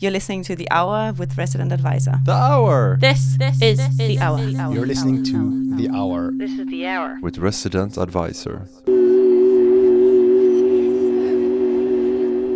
You're 0.00 0.10
listening 0.10 0.42
to 0.44 0.56
The 0.56 0.68
Hour 0.70 1.12
with 1.12 1.38
Resident 1.38 1.70
Advisor. 1.72 2.18
The 2.24 2.32
Hour! 2.32 2.98
This, 3.00 3.36
this 3.38 3.62
is 3.62 3.78
this 3.78 3.96
the 3.96 4.14
is 4.14 4.20
hour. 4.20 4.38
the 4.44 4.56
hour. 4.58 4.74
You're 4.74 4.86
listening 4.86 5.22
to 5.24 5.76
The 5.76 5.88
Hour. 5.90 6.32
This 6.32 6.50
is 6.50 6.66
the 6.66 6.86
hour. 6.86 7.18
With 7.22 7.38
Resident 7.38 7.96
Advisor. 7.96 8.66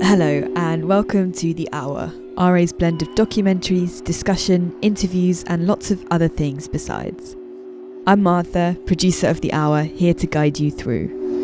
Hello, 0.03 0.53
and 0.57 0.89
welcome 0.89 1.31
to 1.33 1.55
The 1.55 1.69
Hour, 1.73 2.13
RA's 2.39 2.73
blend 2.73 3.03
of 3.03 3.09
documentaries, 3.11 4.03
discussion, 4.05 4.77
interviews, 4.83 5.45
and 5.45 5.67
lots 5.67 5.91
of 5.93 6.05
other 6.11 6.29
things 6.29 6.67
besides. 6.67 7.37
I'm 8.09 8.23
Martha, 8.23 8.77
producer 8.87 9.29
of 9.29 9.43
The 9.43 9.53
Hour, 9.53 9.83
here 9.85 10.15
to 10.15 10.27
guide 10.27 10.59
you 10.59 10.71
through. 10.73 11.38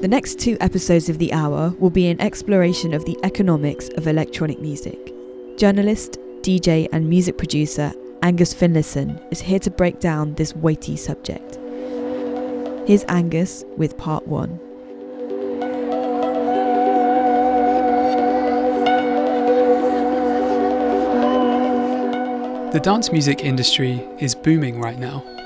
The 0.00 0.08
next 0.08 0.38
two 0.38 0.56
episodes 0.62 1.10
of 1.10 1.18
The 1.18 1.30
Hour 1.30 1.74
will 1.78 1.90
be 1.90 2.08
an 2.08 2.18
exploration 2.22 2.94
of 2.94 3.04
the 3.04 3.18
economics 3.22 3.90
of 3.98 4.06
electronic 4.06 4.58
music. 4.58 5.12
Journalist, 5.58 6.16
DJ, 6.40 6.88
and 6.90 7.06
music 7.06 7.36
producer 7.36 7.92
Angus 8.22 8.54
Finlayson 8.54 9.20
is 9.30 9.42
here 9.42 9.58
to 9.58 9.70
break 9.70 10.00
down 10.00 10.36
this 10.36 10.56
weighty 10.56 10.96
subject. 10.96 11.58
Here's 12.88 13.04
Angus 13.08 13.62
with 13.76 13.98
part 13.98 14.26
one. 14.26 14.58
The 22.72 22.80
dance 22.82 23.12
music 23.12 23.44
industry 23.44 24.02
is 24.18 24.34
booming 24.34 24.80
right 24.80 24.98
now. 24.98 25.39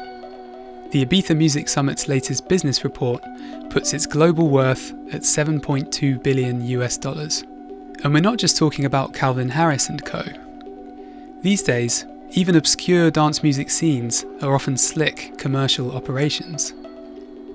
The 0.95 1.05
Ibiza 1.05 1.37
Music 1.37 1.69
Summit's 1.69 2.07
latest 2.07 2.49
business 2.49 2.85
report 2.85 3.21
puts 3.69 3.93
its 3.93 4.07
global 4.07 4.49
worth 4.49 4.93
at 5.13 5.23
7.2 5.23 6.23
billion 6.23 6.65
US 6.67 6.97
dollars. 6.97 7.43
And 8.05 8.15
we're 8.15 8.21
not 8.21 8.39
just 8.39 8.57
talking 8.57 8.85
about 8.85 9.13
Calvin 9.13 9.49
Harris 9.49 9.89
and 9.89 10.05
co. 10.05 10.23
These 11.43 11.65
days, 11.65 12.07
even 12.35 12.55
obscure 12.55 13.11
dance 13.11 13.43
music 13.43 13.71
scenes 13.71 14.25
are 14.41 14.55
often 14.55 14.77
slick 14.77 15.37
commercial 15.37 15.91
operations. 15.97 16.73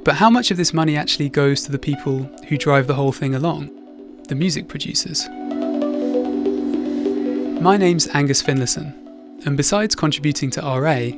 But 0.03 0.15
how 0.15 0.29
much 0.29 0.51
of 0.51 0.57
this 0.57 0.73
money 0.73 0.97
actually 0.97 1.29
goes 1.29 1.63
to 1.63 1.71
the 1.71 1.79
people 1.79 2.29
who 2.49 2.57
drive 2.57 2.87
the 2.87 2.95
whole 2.95 3.13
thing 3.13 3.35
along? 3.35 3.69
The 4.27 4.35
music 4.35 4.67
producers. 4.67 5.29
My 7.61 7.77
name's 7.77 8.09
Angus 8.09 8.43
Finlayson, 8.43 8.93
and 9.45 9.55
besides 9.55 9.95
contributing 9.95 10.51
to 10.51 10.59
RA, 10.59 11.11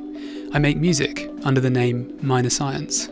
I 0.54 0.60
make 0.60 0.76
music 0.76 1.32
under 1.46 1.62
the 1.62 1.70
name 1.70 2.14
Minor 2.22 2.50
Science. 2.50 3.08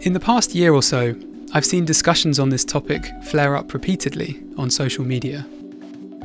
In 0.00 0.14
the 0.14 0.20
past 0.20 0.54
year 0.54 0.72
or 0.72 0.82
so, 0.82 1.14
I've 1.52 1.66
seen 1.66 1.84
discussions 1.84 2.38
on 2.38 2.48
this 2.48 2.64
topic 2.64 3.10
flare 3.24 3.56
up 3.56 3.74
repeatedly 3.74 4.42
on 4.56 4.70
social 4.70 5.04
media. 5.04 5.46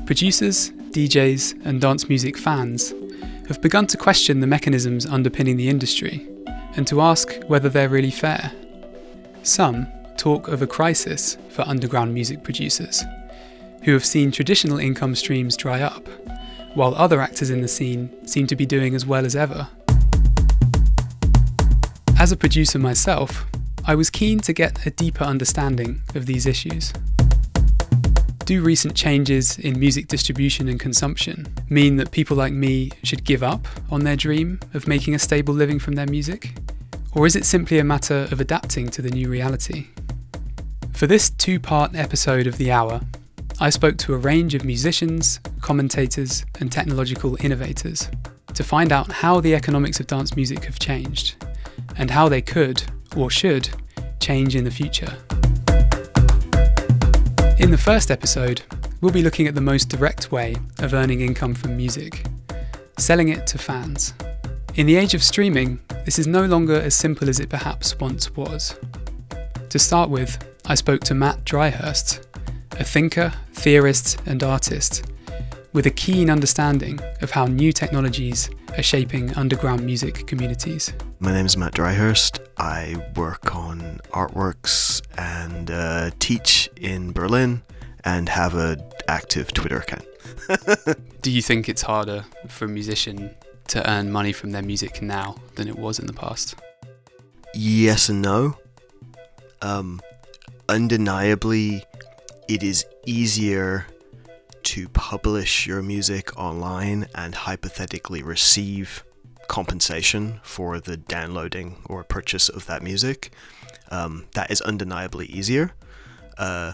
Producers, 0.05 0.72
DJs, 0.91 1.66
and 1.66 1.81
dance 1.81 2.07
music 2.07 2.38
fans 2.38 2.94
have 3.49 3.61
begun 3.61 3.88
to 3.88 3.97
question 3.97 4.39
the 4.39 4.47
mechanisms 4.47 5.05
underpinning 5.05 5.57
the 5.57 5.67
industry 5.67 6.25
and 6.77 6.88
to 6.88 7.02
ask 7.02 7.33
whether 7.47 7.67
they're 7.67 7.89
really 7.89 8.11
fair. 8.11 8.53
Some 9.44 9.85
talk 10.16 10.47
of 10.47 10.61
a 10.61 10.67
crisis 10.67 11.38
for 11.50 11.63
underground 11.63 12.13
music 12.13 12.41
producers, 12.41 13.03
who 13.83 13.91
have 13.91 14.05
seen 14.05 14.31
traditional 14.31 14.79
income 14.79 15.13
streams 15.13 15.57
dry 15.57 15.81
up 15.81 16.07
while 16.73 16.95
other 16.95 17.19
actors 17.19 17.50
in 17.50 17.61
the 17.61 17.67
scene 17.67 18.09
seem 18.25 18.47
to 18.47 18.55
be 18.55 18.66
doing 18.66 18.95
as 18.95 19.05
well 19.05 19.25
as 19.25 19.35
ever. 19.35 19.67
As 22.17 22.31
a 22.31 22.38
producer 22.38 22.80
myself, 22.80 23.45
I 23.85 23.94
was 23.94 24.09
keen 24.09 24.39
to 24.39 24.53
get 24.53 24.85
a 24.85 24.89
deeper 24.89 25.25
understanding 25.25 26.02
of 26.16 26.25
these 26.25 26.45
issues. 26.45 26.94
Do 28.45 28.63
recent 28.63 28.95
changes 28.95 29.59
in 29.59 29.77
music 29.77 30.07
distribution 30.07 30.69
and 30.69 30.80
consumption 30.80 31.45
mean 31.69 31.97
that 31.97 32.11
people 32.11 32.38
like 32.38 32.53
me 32.53 32.91
should 33.03 33.25
give 33.25 33.44
up 33.44 33.67
on 33.91 34.05
their 34.05 34.16
dream 34.16 34.61
of 34.73 34.88
making 34.88 35.13
a 35.13 35.19
stable 35.19 35.53
living 35.53 35.77
from 35.77 35.95
their 35.95 36.07
music? 36.07 36.53
Or 37.13 37.25
is 37.25 37.35
it 37.35 37.44
simply 37.44 37.79
a 37.79 37.84
matter 37.84 38.29
of 38.31 38.39
adapting 38.39 38.89
to 38.91 39.01
the 39.01 39.12
new 39.12 39.29
reality? 39.29 39.88
For 40.94 41.07
this 41.07 41.29
two 41.29 41.59
part 41.59 41.95
episode 41.95 42.47
of 42.47 42.57
The 42.57 42.72
Hour, 42.72 43.01
I 43.59 43.69
spoke 43.69 43.97
to 43.97 44.13
a 44.13 44.18
range 44.18 44.56
of 44.56 44.63
musicians, 44.63 45.41
commentators, 45.59 46.45
and 46.62 46.72
technological 46.72 47.38
innovators 47.44 48.09
to 48.53 48.63
find 48.63 48.94
out 48.94 49.12
how 49.12 49.41
the 49.41 49.53
economics 49.53 50.00
of 50.00 50.07
dance 50.07 50.35
music 50.35 50.63
have 50.63 50.79
changed, 50.79 51.35
and 51.97 52.11
how 52.11 52.29
they 52.29 52.41
could, 52.41 52.83
or 53.16 53.29
should, 53.29 53.69
change 54.19 54.56
in 54.56 54.63
the 54.63 54.72
future. 54.72 55.13
In 57.57 57.72
the 57.72 57.81
first 57.81 58.11
episode, 58.11 58.61
we'll 59.01 59.11
be 59.13 59.22
looking 59.22 59.47
at 59.47 59.56
the 59.56 59.61
most 59.61 59.89
direct 59.89 60.31
way 60.31 60.56
of 60.79 60.94
earning 60.94 61.22
income 61.22 61.53
from 61.53 61.78
music 61.78 62.25
selling 62.97 63.29
it 63.29 63.45
to 63.47 63.57
fans. 63.57 64.13
In 64.75 64.85
the 64.85 64.95
age 64.95 65.13
of 65.13 65.23
streaming, 65.23 65.79
this 66.06 66.19
is 66.19 66.28
no 66.28 66.45
longer 66.45 66.79
as 66.79 66.95
simple 66.95 67.29
as 67.29 67.39
it 67.39 67.50
perhaps 67.50 67.97
once 68.00 68.35
was. 68.35 68.77
To 69.69 69.79
start 69.79 70.09
with, 70.09 70.38
I 70.66 70.75
spoke 70.75 71.01
to 71.06 71.13
Matt 71.13 71.44
Dryhurst, 71.45 72.25
a 72.79 72.83
thinker, 72.83 73.33
theorist, 73.53 74.22
and 74.25 74.44
artist 74.44 75.03
with 75.75 75.86
a 75.86 75.91
keen 75.91 76.30
understanding 76.30 76.97
of 77.22 77.30
how 77.31 77.46
new 77.47 77.74
technologies 77.74 78.50
are 78.78 78.81
shaping 78.81 79.34
underground 79.34 79.86
music 79.86 80.25
communities. 80.25 80.94
My 81.19 81.34
name 81.34 81.46
is 81.46 81.58
Matt 81.58 81.74
Dryhurst. 81.74 82.40
I 82.58 82.96
work 83.18 83.53
on 83.53 84.00
artworks 84.12 85.02
and 85.18 85.69
uh, 85.69 86.12
teach 86.19 86.69
in 86.78 87.12
Berlin 87.12 87.62
and 88.06 88.30
have 88.30 88.56
an 88.56 88.81
active 89.09 89.52
Twitter 89.52 89.80
account. 89.80 90.06
Do 91.22 91.30
you 91.30 91.41
think 91.41 91.68
it's 91.68 91.81
harder 91.81 92.24
for 92.47 92.63
a 92.63 92.69
musician 92.69 93.36
to 93.68 93.92
earn 93.92 94.13
money 94.13 94.31
from 94.31 94.52
their 94.52 94.63
music 94.63 95.02
now 95.02 95.36
than 95.56 95.68
it 95.68 95.78
was 95.78 96.00
in 96.00 96.07
the 96.07 96.13
past? 96.13 96.56
Yes 97.53 98.07
and 98.07 98.22
no. 98.22 98.57
Um, 99.62 100.00
undeniably, 100.69 101.84
it 102.47 102.63
is 102.63 102.86
easier 103.06 103.88
to 104.65 104.89
publish 104.89 105.67
your 105.67 105.81
music 105.81 106.37
online 106.37 107.07
and 107.15 107.35
hypothetically 107.35 108.23
receive 108.23 109.03
compensation 109.47 110.39
for 110.43 110.79
the 110.79 110.97
downloading 110.97 111.77
or 111.85 112.03
purchase 112.03 112.49
of 112.49 112.65
that 112.65 112.81
music. 112.81 113.31
Um, 113.91 114.25
that 114.33 114.49
is 114.49 114.61
undeniably 114.61 115.27
easier. 115.27 115.73
Uh, 116.37 116.73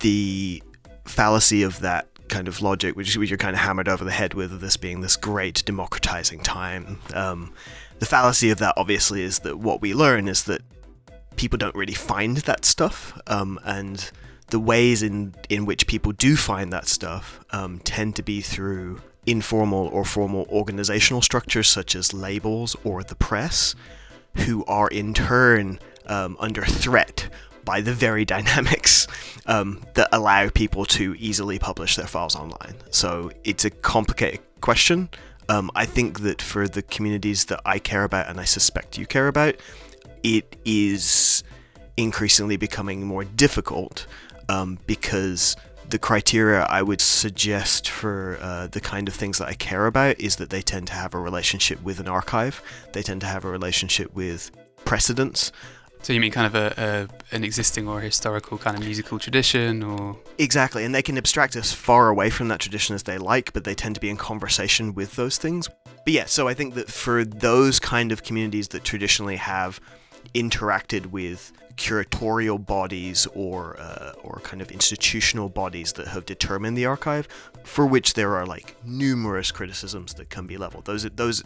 the 0.00 0.62
fallacy 1.04 1.62
of 1.62 1.80
that 1.80 2.08
kind 2.28 2.48
of 2.48 2.60
logic, 2.60 2.96
which, 2.96 3.16
which 3.16 3.30
you're 3.30 3.38
kind 3.38 3.54
of 3.54 3.60
hammered 3.60 3.88
over 3.88 4.04
the 4.04 4.10
head 4.10 4.34
with, 4.34 4.52
of 4.52 4.60
this 4.60 4.76
being 4.76 5.00
this 5.00 5.16
great 5.16 5.64
democratizing 5.64 6.40
time. 6.40 7.00
Um, 7.14 7.52
the 7.98 8.06
fallacy 8.06 8.50
of 8.50 8.58
that, 8.58 8.74
obviously, 8.76 9.22
is 9.22 9.40
that 9.40 9.58
what 9.58 9.80
we 9.80 9.94
learn 9.94 10.28
is 10.28 10.44
that 10.44 10.60
people 11.36 11.56
don't 11.56 11.74
really 11.74 11.94
find 11.94 12.38
that 12.38 12.64
stuff, 12.64 13.18
um, 13.26 13.58
and 13.64 14.10
the 14.48 14.60
ways 14.60 15.02
in 15.02 15.34
in 15.48 15.66
which 15.66 15.86
people 15.86 16.12
do 16.12 16.36
find 16.36 16.72
that 16.72 16.86
stuff 16.86 17.40
um, 17.50 17.80
tend 17.80 18.16
to 18.16 18.22
be 18.22 18.40
through 18.40 19.00
informal 19.26 19.88
or 19.88 20.04
formal 20.04 20.46
organizational 20.50 21.20
structures 21.20 21.68
such 21.68 21.96
as 21.96 22.14
labels 22.14 22.76
or 22.84 23.02
the 23.02 23.16
press, 23.16 23.74
who 24.36 24.64
are 24.66 24.88
in 24.88 25.12
turn 25.12 25.78
um, 26.06 26.36
under 26.38 26.64
threat 26.64 27.28
by 27.64 27.80
the 27.80 27.92
very 27.92 28.24
dynamics 28.36 29.06
um, 29.46 29.84
that 29.94 30.08
allow 30.12 30.48
people 30.48 30.84
to 30.84 31.14
easily 31.18 31.58
publish 31.58 31.96
their 31.96 32.06
files 32.06 32.36
online. 32.36 32.74
So 32.90 33.32
it's 33.44 33.64
a 33.64 33.70
complicated 33.70 34.40
question. 34.60 35.10
Um, 35.48 35.70
I 35.74 35.84
think 35.84 36.20
that 36.20 36.42
for 36.42 36.66
the 36.66 36.82
communities 36.82 37.46
that 37.46 37.60
I 37.64 37.78
care 37.78 38.04
about 38.04 38.28
and 38.28 38.40
I 38.40 38.44
suspect 38.44 38.98
you 38.98 39.06
care 39.06 39.28
about, 39.28 39.56
it 40.22 40.56
is 40.64 41.44
increasingly 41.96 42.56
becoming 42.56 43.04
more 43.04 43.24
difficult 43.24 44.06
um, 44.48 44.78
because 44.86 45.56
the 45.88 45.98
criteria 45.98 46.62
I 46.68 46.82
would 46.82 47.00
suggest 47.00 47.88
for 47.88 48.38
uh, 48.40 48.66
the 48.66 48.80
kind 48.80 49.08
of 49.08 49.14
things 49.14 49.38
that 49.38 49.48
I 49.48 49.54
care 49.54 49.86
about 49.86 50.18
is 50.18 50.36
that 50.36 50.50
they 50.50 50.62
tend 50.62 50.88
to 50.88 50.94
have 50.94 51.14
a 51.14 51.18
relationship 51.18 51.82
with 51.82 52.00
an 52.00 52.08
archive, 52.08 52.62
they 52.92 53.02
tend 53.02 53.20
to 53.22 53.26
have 53.26 53.44
a 53.44 53.50
relationship 53.50 54.14
with 54.14 54.50
precedents. 54.84 55.52
So 56.02 56.12
you 56.12 56.20
mean 56.20 56.30
kind 56.30 56.46
of 56.46 56.54
a, 56.54 57.08
a 57.32 57.34
an 57.34 57.42
existing 57.42 57.88
or 57.88 58.00
historical 58.00 58.58
kind 58.58 58.76
of 58.76 58.84
musical 58.84 59.18
tradition, 59.18 59.82
or 59.82 60.16
Exactly, 60.38 60.84
and 60.84 60.94
they 60.94 61.02
can 61.02 61.18
abstract 61.18 61.56
as 61.56 61.72
far 61.72 62.08
away 62.08 62.30
from 62.30 62.48
that 62.48 62.60
tradition 62.60 62.94
as 62.94 63.04
they 63.04 63.18
like, 63.18 63.52
but 63.52 63.64
they 63.64 63.74
tend 63.74 63.96
to 63.96 64.00
be 64.00 64.08
in 64.08 64.16
conversation 64.16 64.94
with 64.94 65.16
those 65.16 65.36
things. 65.36 65.68
But 65.84 66.12
yeah, 66.12 66.26
so 66.26 66.46
I 66.46 66.54
think 66.54 66.74
that 66.74 66.88
for 66.88 67.24
those 67.24 67.80
kind 67.80 68.12
of 68.12 68.22
communities 68.22 68.68
that 68.68 68.84
traditionally 68.84 69.36
have 69.36 69.80
interacted 70.34 71.06
with 71.06 71.52
curatorial 71.76 72.64
bodies 72.64 73.26
or 73.34 73.76
uh, 73.78 74.12
or 74.22 74.40
kind 74.42 74.62
of 74.62 74.70
institutional 74.70 75.48
bodies 75.48 75.92
that 75.94 76.08
have 76.08 76.24
determined 76.24 76.76
the 76.76 76.86
archive, 76.86 77.28
for 77.64 77.86
which 77.86 78.14
there 78.14 78.34
are 78.34 78.46
like 78.46 78.76
numerous 78.84 79.52
criticisms 79.52 80.14
that 80.14 80.30
can 80.30 80.46
be 80.46 80.56
leveled. 80.56 80.84
Those 80.86 81.04
those 81.04 81.42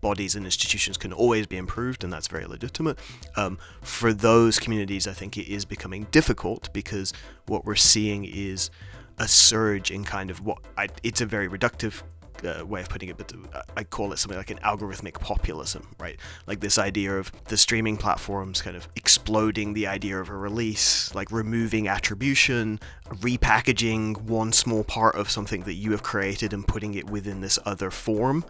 bodies 0.00 0.34
and 0.34 0.44
institutions 0.44 0.96
can 0.96 1.12
always 1.12 1.46
be 1.46 1.56
improved, 1.56 2.04
and 2.04 2.12
that's 2.12 2.28
very 2.28 2.46
legitimate. 2.46 2.98
Um, 3.36 3.58
for 3.82 4.12
those 4.12 4.58
communities, 4.58 5.06
I 5.06 5.12
think 5.12 5.36
it 5.36 5.52
is 5.52 5.64
becoming 5.64 6.06
difficult 6.10 6.72
because 6.72 7.12
what 7.46 7.64
we're 7.64 7.74
seeing 7.74 8.24
is 8.24 8.70
a 9.18 9.28
surge 9.28 9.90
in 9.90 10.04
kind 10.04 10.30
of 10.30 10.44
what 10.44 10.58
I, 10.76 10.88
it's 11.02 11.20
a 11.20 11.26
very 11.26 11.48
reductive 11.48 12.02
uh, 12.44 12.64
way 12.66 12.80
of 12.80 12.88
putting 12.88 13.08
it, 13.08 13.16
but 13.16 13.32
uh, 13.54 13.62
I 13.76 13.84
call 13.84 14.12
it 14.12 14.18
something 14.18 14.38
like 14.38 14.50
an 14.50 14.58
algorithmic 14.58 15.14
populism, 15.14 15.94
right? 15.98 16.18
Like 16.46 16.60
this 16.60 16.78
idea 16.78 17.16
of 17.16 17.32
the 17.46 17.56
streaming 17.56 17.96
platforms 17.96 18.62
kind 18.62 18.76
of 18.76 18.88
exploding 18.96 19.74
the 19.74 19.86
idea 19.86 20.20
of 20.20 20.28
a 20.28 20.36
release, 20.36 21.14
like 21.14 21.30
removing 21.30 21.88
attribution, 21.88 22.80
repackaging 23.10 24.22
one 24.22 24.52
small 24.52 24.84
part 24.84 25.14
of 25.14 25.30
something 25.30 25.62
that 25.62 25.74
you 25.74 25.92
have 25.92 26.02
created 26.02 26.52
and 26.52 26.66
putting 26.66 26.94
it 26.94 27.08
within 27.08 27.40
this 27.40 27.58
other 27.64 27.90
form. 27.90 28.44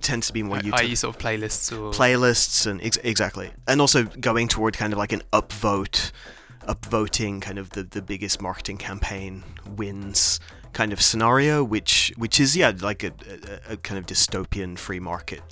Tends 0.00 0.26
to 0.26 0.32
be 0.32 0.42
more 0.42 0.58
Are 0.58 0.82
you 0.82 0.96
sort 0.96 1.16
of 1.16 1.22
playlists 1.22 1.72
or 1.72 1.92
playlists 1.92 2.66
and 2.66 2.82
ex- 2.82 2.98
exactly, 2.98 3.50
and 3.66 3.80
also 3.80 4.04
going 4.04 4.46
toward 4.46 4.76
kind 4.76 4.92
of 4.92 4.98
like 4.98 5.12
an 5.12 5.22
upvote, 5.32 6.12
upvoting 6.66 7.40
kind 7.40 7.58
of 7.58 7.70
the 7.70 7.84
the 7.84 8.02
biggest 8.02 8.42
marketing 8.42 8.76
campaign 8.76 9.44
wins 9.66 10.40
kind 10.78 10.92
of 10.92 11.02
scenario, 11.02 11.64
which 11.64 12.12
which 12.16 12.38
is 12.38 12.56
yeah 12.56 12.72
like 12.80 13.02
a, 13.02 13.12
a, 13.68 13.72
a 13.72 13.76
kind 13.78 13.98
of 13.98 14.06
dystopian 14.06 14.78
free 14.78 15.00
market 15.00 15.42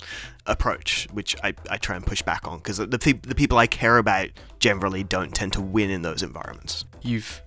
approach, 0.45 1.05
which 1.11 1.35
I, 1.43 1.53
I 1.69 1.75
try 1.75 1.97
and 1.97 2.05
push 2.05 2.21
back 2.21 2.47
on 2.47 2.59
because 2.59 2.77
the 2.77 2.87
the 2.87 3.35
people 3.35 3.57
I 3.57 3.67
care 3.67 3.97
about 3.97 4.29
generally 4.59 5.03
don't 5.03 5.35
tend 5.35 5.51
to 5.53 5.61
win 5.61 5.89
in 5.89 6.01
those 6.01 6.23
environments. 6.23 6.85
You've 7.01 7.41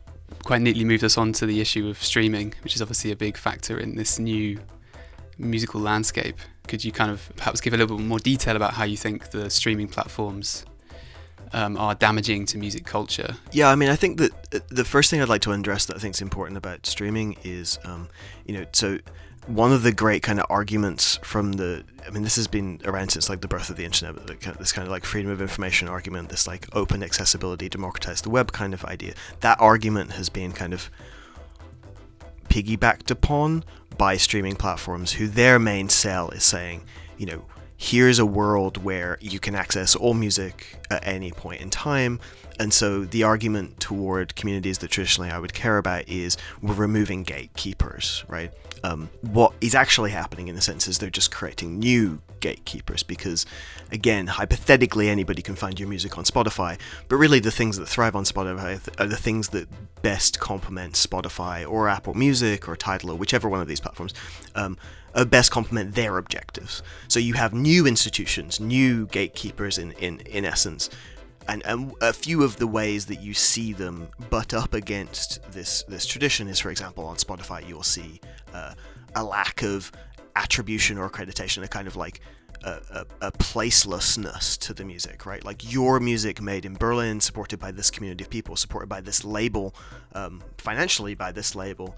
quite 0.44 0.60
neatly 0.60 0.84
moved 0.84 1.04
us 1.04 1.16
on 1.16 1.32
to 1.32 1.46
the 1.46 1.58
issue 1.62 1.88
of 1.88 2.02
streaming, 2.02 2.52
which 2.64 2.74
is 2.74 2.82
obviously 2.82 3.12
a 3.12 3.16
big 3.16 3.38
factor 3.38 3.78
in 3.78 3.96
this 3.96 4.18
new 4.18 4.60
musical 5.38 5.80
landscape. 5.80 6.36
Could 6.68 6.84
you 6.84 6.92
kind 6.92 7.10
of 7.10 7.32
perhaps 7.36 7.62
give 7.62 7.72
a 7.72 7.78
little 7.78 7.96
bit 7.96 8.04
more 8.04 8.18
detail 8.18 8.56
about 8.56 8.74
how 8.74 8.84
you 8.84 8.98
think 8.98 9.30
the 9.30 9.48
streaming 9.48 9.88
platforms 9.88 10.66
um, 11.52 11.76
are 11.76 11.94
damaging 11.94 12.46
to 12.46 12.58
music 12.58 12.84
culture. 12.84 13.36
Yeah, 13.52 13.68
I 13.68 13.76
mean, 13.76 13.88
I 13.88 13.96
think 13.96 14.18
that 14.18 14.32
uh, 14.54 14.60
the 14.68 14.84
first 14.84 15.10
thing 15.10 15.20
I'd 15.20 15.28
like 15.28 15.42
to 15.42 15.52
address 15.52 15.86
that 15.86 15.96
I 15.96 15.98
think 15.98 16.14
is 16.14 16.20
important 16.20 16.56
about 16.56 16.86
streaming 16.86 17.36
is, 17.44 17.78
um, 17.84 18.08
you 18.46 18.54
know, 18.54 18.66
so 18.72 18.98
one 19.46 19.72
of 19.72 19.82
the 19.82 19.92
great 19.92 20.22
kind 20.22 20.38
of 20.38 20.46
arguments 20.48 21.18
from 21.22 21.52
the, 21.52 21.82
I 22.06 22.10
mean, 22.10 22.22
this 22.22 22.36
has 22.36 22.46
been 22.46 22.80
around 22.84 23.10
since 23.10 23.28
like 23.28 23.40
the 23.40 23.48
birth 23.48 23.70
of 23.70 23.76
the 23.76 23.84
internet, 23.84 24.26
this 24.58 24.72
kind 24.72 24.86
of 24.86 24.92
like 24.92 25.04
freedom 25.04 25.30
of 25.30 25.40
information 25.40 25.88
argument, 25.88 26.28
this 26.28 26.46
like 26.46 26.68
open 26.74 27.02
accessibility, 27.02 27.68
democratize 27.68 28.22
the 28.22 28.30
web 28.30 28.52
kind 28.52 28.74
of 28.74 28.84
idea. 28.84 29.14
That 29.40 29.60
argument 29.60 30.12
has 30.12 30.28
been 30.28 30.52
kind 30.52 30.72
of 30.72 30.90
piggybacked 32.48 33.10
upon 33.10 33.64
by 33.96 34.16
streaming 34.16 34.56
platforms 34.56 35.12
who 35.12 35.26
their 35.26 35.58
main 35.58 35.88
sell 35.88 36.30
is 36.30 36.44
saying, 36.44 36.82
you 37.16 37.26
know, 37.26 37.44
here's 37.82 38.18
a 38.18 38.26
world 38.26 38.76
where 38.84 39.16
you 39.22 39.40
can 39.40 39.54
access 39.54 39.96
all 39.96 40.12
music 40.12 40.78
at 40.90 41.04
any 41.06 41.32
point 41.32 41.62
in 41.62 41.70
time. 41.70 42.20
And 42.58 42.74
so 42.74 43.06
the 43.06 43.22
argument 43.22 43.80
toward 43.80 44.36
communities 44.36 44.78
that 44.78 44.90
traditionally 44.90 45.30
I 45.30 45.38
would 45.38 45.54
care 45.54 45.78
about 45.78 46.06
is 46.06 46.36
we're 46.60 46.74
removing 46.74 47.22
gatekeepers, 47.22 48.22
right? 48.28 48.52
Um, 48.84 49.08
what 49.22 49.54
is 49.62 49.74
actually 49.74 50.10
happening 50.10 50.48
in 50.48 50.56
a 50.56 50.60
sense 50.60 50.88
is 50.88 50.98
they're 50.98 51.08
just 51.08 51.30
creating 51.30 51.78
new 51.78 52.20
gatekeepers 52.40 53.02
because, 53.02 53.46
again, 53.90 54.26
hypothetically, 54.26 55.08
anybody 55.08 55.40
can 55.40 55.54
find 55.54 55.80
your 55.80 55.88
music 55.88 56.18
on 56.18 56.24
Spotify, 56.24 56.78
but 57.08 57.16
really 57.16 57.40
the 57.40 57.50
things 57.50 57.78
that 57.78 57.86
thrive 57.86 58.14
on 58.14 58.24
Spotify 58.24 58.78
are 59.00 59.06
the 59.06 59.16
things 59.16 59.48
that 59.50 59.68
best 60.02 60.38
complement 60.38 60.94
Spotify 60.94 61.66
or 61.66 61.88
Apple 61.88 62.12
Music 62.12 62.68
or 62.68 62.76
Tidal 62.76 63.12
or 63.12 63.16
whichever 63.16 63.48
one 63.48 63.62
of 63.62 63.68
these 63.68 63.80
platforms. 63.80 64.12
Um, 64.54 64.76
best 65.26 65.50
complement 65.50 65.94
their 65.94 66.18
objectives. 66.18 66.82
So 67.08 67.18
you 67.18 67.34
have 67.34 67.52
new 67.52 67.86
institutions, 67.86 68.60
new 68.60 69.06
gatekeepers 69.06 69.78
in, 69.78 69.92
in, 69.92 70.20
in 70.20 70.44
essence, 70.44 70.90
and, 71.48 71.64
and 71.66 71.92
a 72.00 72.12
few 72.12 72.42
of 72.42 72.56
the 72.56 72.66
ways 72.66 73.06
that 73.06 73.20
you 73.20 73.34
see 73.34 73.72
them 73.72 74.08
butt 74.30 74.54
up 74.54 74.74
against 74.74 75.40
this 75.52 75.82
this 75.84 76.06
tradition 76.06 76.46
is, 76.48 76.60
for 76.60 76.70
example, 76.70 77.04
on 77.04 77.16
Spotify 77.16 77.66
you'll 77.66 77.82
see 77.82 78.20
uh, 78.54 78.74
a 79.16 79.24
lack 79.24 79.62
of 79.62 79.90
attribution 80.36 80.96
or 80.96 81.10
accreditation, 81.10 81.64
a 81.64 81.68
kind 81.68 81.88
of 81.88 81.96
like 81.96 82.20
a, 82.62 82.80
a, 82.90 83.06
a, 83.28 83.32
placelessness 83.32 84.58
to 84.58 84.74
the 84.74 84.84
music, 84.84 85.24
right? 85.26 85.44
Like 85.44 85.72
your 85.72 85.98
music 85.98 86.40
made 86.40 86.64
in 86.64 86.74
Berlin, 86.74 87.20
supported 87.20 87.58
by 87.58 87.70
this 87.70 87.90
community 87.90 88.24
of 88.24 88.30
people, 88.30 88.54
supported 88.54 88.88
by 88.88 89.00
this 89.00 89.24
label, 89.24 89.74
um, 90.14 90.42
financially 90.58 91.14
by 91.14 91.32
this 91.32 91.54
label. 91.54 91.96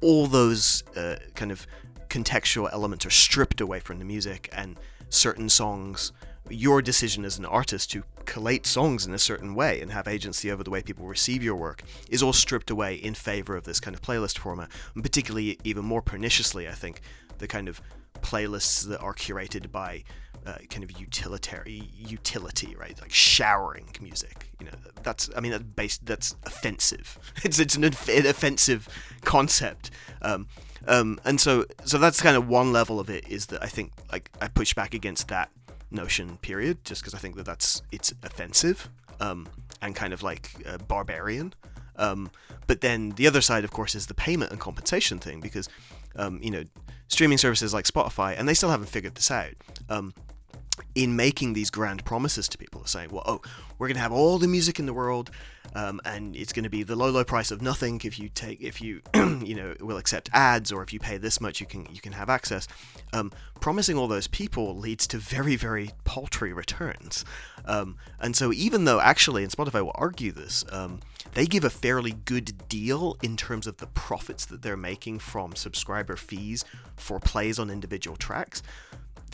All 0.00 0.26
those 0.26 0.84
uh, 0.96 1.16
kind 1.34 1.50
of 1.50 1.66
contextual 2.08 2.72
elements 2.72 3.06
are 3.06 3.10
stripped 3.10 3.60
away 3.60 3.80
from 3.80 3.98
the 3.98 4.04
music 4.04 4.48
and 4.52 4.76
certain 5.08 5.48
songs 5.48 6.12
your 6.50 6.82
decision 6.82 7.24
as 7.24 7.38
an 7.38 7.46
artist 7.46 7.90
to 7.90 8.04
collate 8.26 8.66
songs 8.66 9.06
in 9.06 9.14
a 9.14 9.18
certain 9.18 9.54
way 9.54 9.80
and 9.80 9.90
have 9.92 10.06
agency 10.06 10.50
over 10.50 10.62
the 10.62 10.70
way 10.70 10.82
people 10.82 11.06
receive 11.06 11.42
your 11.42 11.56
work 11.56 11.82
is 12.10 12.22
all 12.22 12.34
stripped 12.34 12.70
away 12.70 12.96
in 12.96 13.14
favor 13.14 13.56
of 13.56 13.64
this 13.64 13.80
kind 13.80 13.94
of 13.94 14.02
playlist 14.02 14.38
format 14.38 14.68
and 14.94 15.02
particularly 15.02 15.58
even 15.64 15.84
more 15.84 16.02
perniciously 16.02 16.68
i 16.68 16.72
think 16.72 17.00
the 17.38 17.46
kind 17.46 17.68
of 17.68 17.80
playlists 18.20 18.86
that 18.86 19.00
are 19.00 19.14
curated 19.14 19.70
by 19.70 20.04
uh, 20.46 20.56
kind 20.68 20.84
of 20.84 21.00
utilitarian 21.00 21.88
utility, 21.94 22.74
right? 22.76 23.00
Like 23.00 23.12
showering 23.12 23.88
music. 24.00 24.50
You 24.60 24.66
know, 24.66 24.72
that's 25.02 25.30
I 25.36 25.40
mean 25.40 25.52
that's 25.52 25.64
based 25.64 26.04
that's 26.04 26.36
offensive. 26.44 27.18
It's 27.44 27.58
it's 27.58 27.76
an 27.76 27.84
offensive 27.84 28.88
concept. 29.22 29.90
Um, 30.22 30.48
um, 30.86 31.20
and 31.24 31.40
so 31.40 31.64
so 31.84 31.98
that's 31.98 32.20
kind 32.20 32.36
of 32.36 32.48
one 32.48 32.72
level 32.72 33.00
of 33.00 33.10
it 33.10 33.28
is 33.28 33.46
that 33.46 33.62
I 33.62 33.66
think 33.66 33.92
like 34.12 34.30
I 34.40 34.48
push 34.48 34.74
back 34.74 34.94
against 34.94 35.28
that 35.28 35.50
notion 35.90 36.36
period 36.38 36.84
just 36.84 37.02
because 37.02 37.14
I 37.14 37.18
think 37.18 37.36
that 37.36 37.46
that's 37.46 37.82
it's 37.92 38.12
offensive 38.22 38.88
um, 39.20 39.48
and 39.80 39.94
kind 39.94 40.12
of 40.12 40.22
like 40.22 40.50
uh, 40.66 40.78
barbarian. 40.78 41.54
Um, 41.96 42.30
but 42.66 42.80
then 42.80 43.10
the 43.10 43.26
other 43.26 43.40
side, 43.40 43.64
of 43.64 43.70
course, 43.70 43.94
is 43.94 44.06
the 44.06 44.14
payment 44.14 44.50
and 44.50 44.60
compensation 44.60 45.18
thing 45.18 45.40
because 45.40 45.68
um, 46.16 46.40
you 46.42 46.50
know 46.50 46.64
streaming 47.08 47.38
services 47.38 47.72
like 47.72 47.84
Spotify 47.84 48.34
and 48.38 48.48
they 48.48 48.54
still 48.54 48.70
haven't 48.70 48.88
figured 48.88 49.14
this 49.14 49.30
out. 49.30 49.54
Um, 49.88 50.14
in 50.96 51.14
making 51.14 51.52
these 51.52 51.70
grand 51.70 52.04
promises 52.04 52.48
to 52.48 52.58
people, 52.58 52.84
saying, 52.84 53.10
"Well, 53.12 53.22
oh, 53.26 53.40
we're 53.78 53.86
going 53.86 53.94
to 53.94 54.02
have 54.02 54.10
all 54.12 54.38
the 54.38 54.48
music 54.48 54.80
in 54.80 54.86
the 54.86 54.92
world, 54.92 55.30
um, 55.74 56.00
and 56.04 56.36
it's 56.36 56.52
going 56.52 56.64
to 56.64 56.70
be 56.70 56.82
the 56.82 56.96
low, 56.96 57.10
low 57.10 57.24
price 57.24 57.50
of 57.50 57.62
nothing 57.62 58.00
if 58.04 58.18
you 58.18 58.28
take, 58.28 58.60
if 58.60 58.80
you, 58.80 59.00
you 59.14 59.54
know, 59.54 59.74
will 59.80 59.96
accept 59.96 60.30
ads, 60.32 60.72
or 60.72 60.82
if 60.82 60.92
you 60.92 60.98
pay 60.98 61.16
this 61.16 61.40
much, 61.40 61.60
you 61.60 61.66
can 61.66 61.86
you 61.90 62.00
can 62.00 62.12
have 62.12 62.28
access." 62.28 62.68
Um, 63.12 63.32
promising 63.60 63.96
all 63.96 64.08
those 64.08 64.26
people 64.26 64.76
leads 64.76 65.06
to 65.08 65.18
very, 65.18 65.56
very 65.56 65.90
paltry 66.04 66.52
returns, 66.52 67.24
um, 67.64 67.96
and 68.20 68.36
so 68.36 68.52
even 68.52 68.84
though 68.84 69.00
actually, 69.00 69.42
and 69.42 69.52
Spotify 69.52 69.82
will 69.82 69.92
argue 69.94 70.32
this, 70.32 70.64
um, 70.70 71.00
they 71.34 71.46
give 71.46 71.64
a 71.64 71.70
fairly 71.70 72.12
good 72.12 72.68
deal 72.68 73.16
in 73.22 73.36
terms 73.36 73.66
of 73.66 73.78
the 73.78 73.86
profits 73.88 74.44
that 74.46 74.62
they're 74.62 74.76
making 74.76 75.18
from 75.18 75.56
subscriber 75.56 76.16
fees 76.16 76.64
for 76.96 77.18
plays 77.18 77.58
on 77.58 77.70
individual 77.70 78.16
tracks 78.16 78.62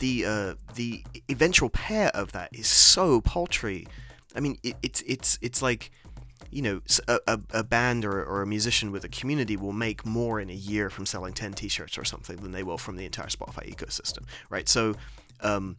the 0.01 0.25
uh, 0.25 0.55
the 0.75 1.03
eventual 1.29 1.69
pair 1.69 2.09
of 2.09 2.33
that 2.33 2.49
is 2.53 2.67
so 2.67 3.21
paltry. 3.21 3.87
I 4.35 4.41
mean, 4.41 4.57
it, 4.63 4.75
it's 4.83 5.01
it's 5.03 5.39
it's 5.41 5.61
like 5.61 5.91
you 6.51 6.61
know 6.61 6.81
a, 7.07 7.19
a, 7.27 7.39
a 7.53 7.63
band 7.63 8.05
or, 8.05 8.23
or 8.23 8.41
a 8.41 8.47
musician 8.47 8.91
with 8.91 9.03
a 9.03 9.09
community 9.09 9.55
will 9.55 9.73
make 9.73 10.05
more 10.05 10.39
in 10.39 10.49
a 10.49 10.53
year 10.53 10.89
from 10.89 11.05
selling 11.05 11.33
10 11.33 11.53
t-shirts 11.53 11.97
or 11.97 12.05
something 12.05 12.37
than 12.37 12.51
they 12.51 12.63
will 12.63 12.77
from 12.77 12.97
the 12.97 13.05
entire 13.05 13.27
spotify 13.27 13.69
ecosystem 13.73 14.23
right 14.49 14.67
so 14.67 14.95
um, 15.41 15.75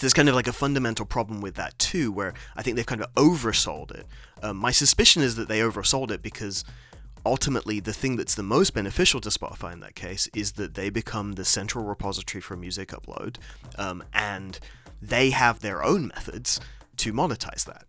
there's 0.00 0.14
kind 0.14 0.28
of 0.28 0.34
like 0.34 0.46
a 0.46 0.52
fundamental 0.52 1.04
problem 1.04 1.40
with 1.40 1.54
that 1.56 1.78
too 1.78 2.12
where 2.12 2.34
i 2.56 2.62
think 2.62 2.76
they've 2.76 2.86
kind 2.86 3.02
of 3.02 3.12
oversold 3.14 3.90
it 3.90 4.06
um, 4.42 4.56
my 4.56 4.70
suspicion 4.70 5.22
is 5.22 5.36
that 5.36 5.48
they 5.48 5.60
oversold 5.60 6.10
it 6.10 6.22
because 6.22 6.64
ultimately 7.26 7.80
the 7.80 7.92
thing 7.92 8.16
that's 8.16 8.34
the 8.34 8.42
most 8.42 8.72
beneficial 8.72 9.20
to 9.20 9.28
Spotify 9.28 9.72
in 9.72 9.80
that 9.80 9.94
case 9.94 10.28
is 10.34 10.52
that 10.52 10.74
they 10.74 10.88
become 10.88 11.32
the 11.32 11.44
central 11.44 11.84
repository 11.84 12.40
for 12.40 12.56
music 12.56 12.88
upload, 12.88 13.36
um, 13.76 14.02
and 14.14 14.58
they 15.02 15.30
have 15.30 15.60
their 15.60 15.84
own 15.84 16.08
methods 16.08 16.60
to 16.96 17.12
monetize 17.12 17.64
that. 17.66 17.84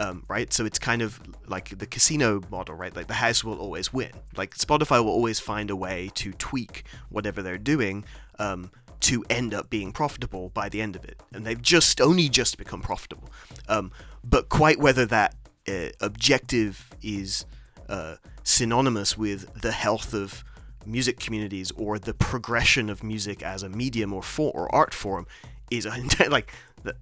Um, 0.00 0.22
right? 0.28 0.52
So 0.52 0.64
it's 0.64 0.78
kind 0.78 1.02
of 1.02 1.20
like 1.48 1.76
the 1.76 1.86
casino 1.86 2.40
model, 2.50 2.76
right? 2.76 2.94
Like 2.94 3.08
the 3.08 3.14
house 3.14 3.42
will 3.42 3.58
always 3.58 3.92
win. 3.92 4.12
Like 4.36 4.54
Spotify 4.56 5.02
will 5.02 5.10
always 5.10 5.40
find 5.40 5.70
a 5.70 5.76
way 5.76 6.10
to 6.14 6.32
tweak 6.32 6.84
whatever 7.08 7.42
they're 7.42 7.58
doing 7.58 8.04
um, 8.38 8.70
to 9.00 9.24
end 9.28 9.54
up 9.54 9.70
being 9.70 9.90
profitable 9.90 10.50
by 10.50 10.68
the 10.68 10.80
end 10.80 10.94
of 10.94 11.04
it. 11.04 11.20
And 11.32 11.44
they've 11.44 11.60
just 11.60 12.00
only 12.00 12.28
just 12.28 12.58
become 12.58 12.80
profitable. 12.80 13.30
Um, 13.68 13.90
but 14.22 14.48
quite 14.48 14.78
whether 14.78 15.04
that 15.06 15.34
uh, 15.66 15.88
objective 16.00 16.90
is 17.02 17.44
uh, 17.88 18.16
synonymous 18.44 19.18
with 19.18 19.60
the 19.60 19.72
health 19.72 20.14
of 20.14 20.44
music 20.86 21.20
communities 21.20 21.70
or 21.72 21.98
the 21.98 22.14
progression 22.14 22.88
of 22.88 23.02
music 23.02 23.42
as 23.42 23.62
a 23.62 23.68
medium 23.68 24.12
or 24.12 24.22
for 24.22 24.50
or 24.52 24.74
art 24.74 24.94
form 24.94 25.26
is 25.70 25.86
like 26.28 26.52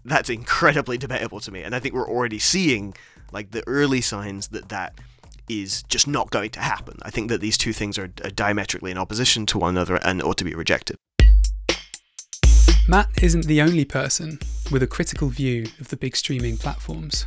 that's 0.05 0.31
incredibly 0.31 0.99
debatable 0.99 1.41
to 1.41 1.51
me 1.51 1.63
and 1.63 1.75
i 1.75 1.79
think 1.79 1.95
we're 1.95 2.09
already 2.09 2.39
seeing 2.39 2.95
like 3.33 3.51
the 3.51 3.63
early 3.67 4.01
signs 4.01 4.49
that 4.49 4.69
that 4.69 4.95
is 5.49 5.83
just 5.85 6.07
not 6.07 6.31
going 6.31 6.51
to 6.51 6.61
happen. 6.61 6.99
I 7.03 7.11
think 7.11 7.29
that 7.29 7.41
these 7.41 7.57
two 7.57 7.73
things 7.73 7.99
are, 7.99 8.11
are 8.25 8.31
diametrically 8.31 8.91
in 8.91 8.99
opposition 8.99 9.47
to 9.47 9.59
one 9.59 9.71
another 9.71 9.97
and 9.97 10.23
ought 10.23 10.39
to 10.39 10.45
be 10.45 10.55
rejected. 10.55 10.97
Matt 12.89 13.09
isn't 13.21 13.47
the 13.47 13.61
only 13.61 13.85
person 13.85 14.39
with 14.71 14.83
a 14.83 14.87
critical 14.87 15.29
view 15.29 15.67
of 15.81 15.89
the 15.89 15.97
big 15.97 16.17
streaming 16.17 16.57
platforms. 16.57 17.27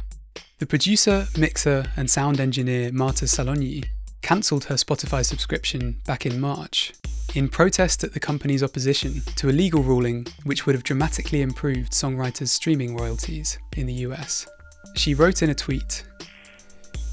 The 0.60 0.66
producer, 0.66 1.28
mixer, 1.38 1.86
and 1.96 2.10
sound 2.10 2.40
engineer 2.40 2.92
Marta 2.92 3.26
Salogni 3.26 3.86
cancelled 4.22 4.66
her 4.66 4.76
Spotify 4.76 5.26
subscription 5.26 6.02
back 6.06 6.26
in 6.26 6.40
March 6.40 6.94
in 7.36 7.48
protest 7.48 8.04
at 8.04 8.14
the 8.14 8.20
company's 8.20 8.64
opposition 8.64 9.22
to 9.36 9.50
a 9.50 9.52
legal 9.52 9.84
ruling 9.84 10.26
which 10.44 10.66
would 10.66 10.76
have 10.76 10.84
dramatically 10.84 11.42
improved 11.42 11.92
songwriters' 11.92 12.50
streaming 12.50 12.96
royalties 12.96 13.60
in 13.78 13.86
the 13.86 13.94
US. 14.06 14.48
She 14.96 15.14
wrote 15.14 15.42
in 15.42 15.50
a 15.50 15.56
tweet 15.56 16.04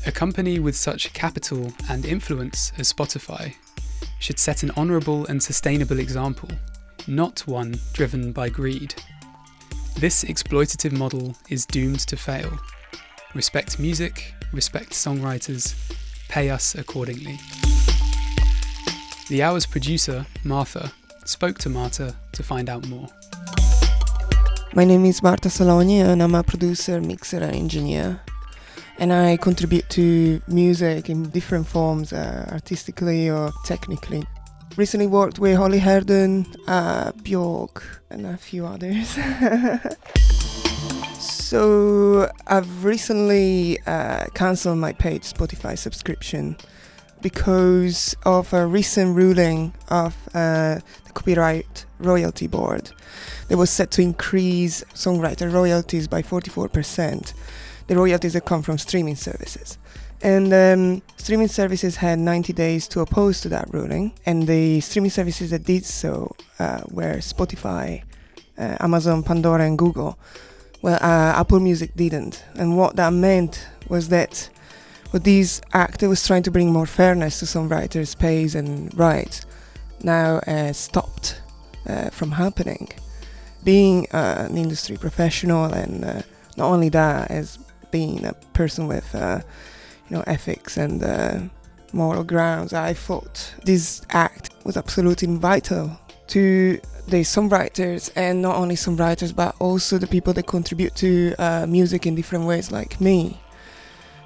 A 0.06 0.12
company 0.12 0.58
with 0.58 0.76
such 0.76 1.12
capital 1.12 1.72
and 1.90 2.06
influence 2.06 2.72
as 2.78 2.92
Spotify 2.92 3.54
should 4.18 4.38
set 4.38 4.62
an 4.62 4.70
honourable 4.76 5.26
and 5.26 5.42
sustainable 5.42 5.98
example, 5.98 6.48
not 7.06 7.40
one 7.46 7.74
driven 7.92 8.32
by 8.32 8.48
greed. 8.48 8.94
This 9.98 10.24
exploitative 10.24 10.92
model 10.92 11.36
is 11.48 11.66
doomed 11.66 12.00
to 12.00 12.16
fail. 12.16 12.58
Respect 13.34 13.78
music, 13.78 14.34
respect 14.52 14.90
songwriters, 14.92 15.74
pay 16.28 16.50
us 16.50 16.74
accordingly. 16.74 17.38
The 19.28 19.42
Hour's 19.42 19.66
producer, 19.66 20.24
Martha, 20.44 20.92
spoke 21.24 21.58
to 21.58 21.68
Marta 21.68 22.14
to 22.30 22.44
find 22.44 22.68
out 22.68 22.86
more. 22.86 23.08
My 24.72 24.84
name 24.84 25.04
is 25.04 25.20
Marta 25.20 25.48
Salogni 25.48 25.98
and 25.98 26.22
I'm 26.22 26.36
a 26.36 26.44
producer, 26.44 27.00
mixer, 27.00 27.38
and 27.38 27.56
engineer. 27.56 28.20
And 28.98 29.12
I 29.12 29.36
contribute 29.36 29.90
to 29.90 30.40
music 30.46 31.10
in 31.10 31.28
different 31.30 31.66
forms, 31.66 32.12
uh, 32.12 32.48
artistically 32.52 33.28
or 33.28 33.50
technically. 33.64 34.22
Recently 34.76 35.08
worked 35.08 35.40
with 35.40 35.56
Holly 35.56 35.80
Herndon, 35.80 36.46
uh, 36.68 37.10
Bjork, 37.24 37.82
and 38.10 38.26
a 38.26 38.36
few 38.36 38.64
others. 38.64 39.08
so 41.18 42.30
I've 42.46 42.84
recently 42.84 43.80
uh, 43.88 44.26
cancelled 44.34 44.78
my 44.78 44.92
paid 44.92 45.22
Spotify 45.22 45.76
subscription 45.76 46.56
because 47.22 48.16
of 48.24 48.52
a 48.52 48.66
recent 48.66 49.16
ruling 49.16 49.74
of 49.88 50.16
uh, 50.34 50.80
the 51.04 51.12
Copyright 51.12 51.84
Royalty 51.98 52.46
Board 52.46 52.92
that 53.48 53.56
was 53.56 53.70
set 53.70 53.90
to 53.92 54.02
increase 54.02 54.84
songwriter 54.94 55.52
royalties 55.52 56.08
by 56.08 56.22
44%. 56.22 57.32
The 57.86 57.96
royalties 57.96 58.32
that 58.32 58.44
come 58.44 58.62
from 58.62 58.78
streaming 58.78 59.16
services. 59.16 59.78
And 60.22 60.52
um, 60.52 61.02
streaming 61.18 61.48
services 61.48 61.96
had 61.96 62.18
90 62.18 62.52
days 62.52 62.88
to 62.88 63.00
oppose 63.00 63.40
to 63.42 63.48
that 63.50 63.72
ruling, 63.72 64.12
and 64.24 64.46
the 64.48 64.80
streaming 64.80 65.10
services 65.10 65.50
that 65.50 65.64
did 65.64 65.84
so 65.84 66.34
uh, 66.58 66.80
were 66.90 67.16
Spotify, 67.18 68.02
uh, 68.58 68.76
Amazon, 68.80 69.22
Pandora, 69.22 69.64
and 69.64 69.78
Google. 69.78 70.18
Well, 70.82 70.96
uh, 70.96 71.38
Apple 71.38 71.60
Music 71.60 71.94
didn't, 71.94 72.44
and 72.54 72.76
what 72.78 72.96
that 72.96 73.12
meant 73.12 73.68
was 73.88 74.08
that 74.08 74.48
what 75.10 75.24
this 75.24 75.60
act 75.72 76.02
was 76.02 76.26
trying 76.26 76.42
to 76.42 76.50
bring 76.50 76.72
more 76.72 76.86
fairness 76.86 77.38
to 77.40 77.44
songwriters' 77.46 78.18
pays 78.18 78.54
and 78.54 78.96
rights 78.98 79.46
now 80.02 80.38
uh, 80.46 80.72
stopped 80.72 81.40
uh, 81.86 82.10
from 82.10 82.32
happening. 82.32 82.88
Being 83.64 84.06
uh, 84.12 84.46
an 84.48 84.56
industry 84.56 84.96
professional, 84.96 85.64
and 85.64 86.04
uh, 86.04 86.22
not 86.56 86.70
only 86.70 86.88
that, 86.90 87.30
as 87.30 87.58
being 87.90 88.24
a 88.24 88.32
person 88.52 88.86
with 88.86 89.14
uh, 89.14 89.40
you 90.08 90.16
know 90.16 90.24
ethics 90.26 90.76
and 90.76 91.02
uh, 91.02 91.40
moral 91.92 92.22
grounds, 92.22 92.72
I 92.72 92.94
thought 92.94 93.54
this 93.64 94.02
act 94.10 94.50
was 94.64 94.76
absolutely 94.76 95.28
vital 95.36 95.98
to 96.28 96.80
the 97.08 97.22
songwriters 97.22 98.10
and 98.16 98.42
not 98.42 98.56
only 98.56 98.74
songwriters 98.74 99.34
but 99.34 99.54
also 99.60 99.96
the 99.96 100.08
people 100.08 100.32
that 100.32 100.46
contribute 100.46 100.94
to 100.96 101.34
music 101.68 102.06
in 102.06 102.14
different 102.14 102.46
ways, 102.46 102.70
like 102.70 103.00
me. 103.00 103.40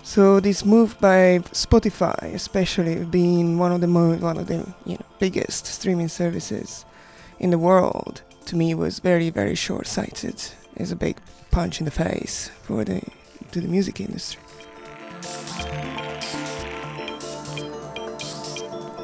So 0.03 0.41
this 0.41 0.65
move 0.65 0.99
by 1.01 1.41
Spotify, 1.53 2.35
especially 2.35 3.05
being 3.05 3.59
one 3.59 3.71
of 3.71 3.81
the 3.81 3.87
mo- 3.87 4.17
one 4.17 4.39
of 4.39 4.47
the 4.47 4.67
you 4.85 4.95
know 4.95 5.05
biggest 5.19 5.67
streaming 5.67 6.09
services 6.09 6.85
in 7.39 7.51
the 7.51 7.59
world, 7.59 8.23
to 8.47 8.57
me 8.57 8.75
was 8.75 8.99
very 8.99 9.31
very 9.31 9.55
short-sighted. 9.55 10.43
It's 10.77 10.91
a 10.91 10.97
big 10.97 11.19
punch 11.51 11.81
in 11.81 11.85
the 11.85 11.91
face 11.91 12.51
for 12.63 12.85
the 12.85 13.03
to 13.53 13.61
the 13.61 13.69
music 13.69 14.01
industry. 14.01 14.41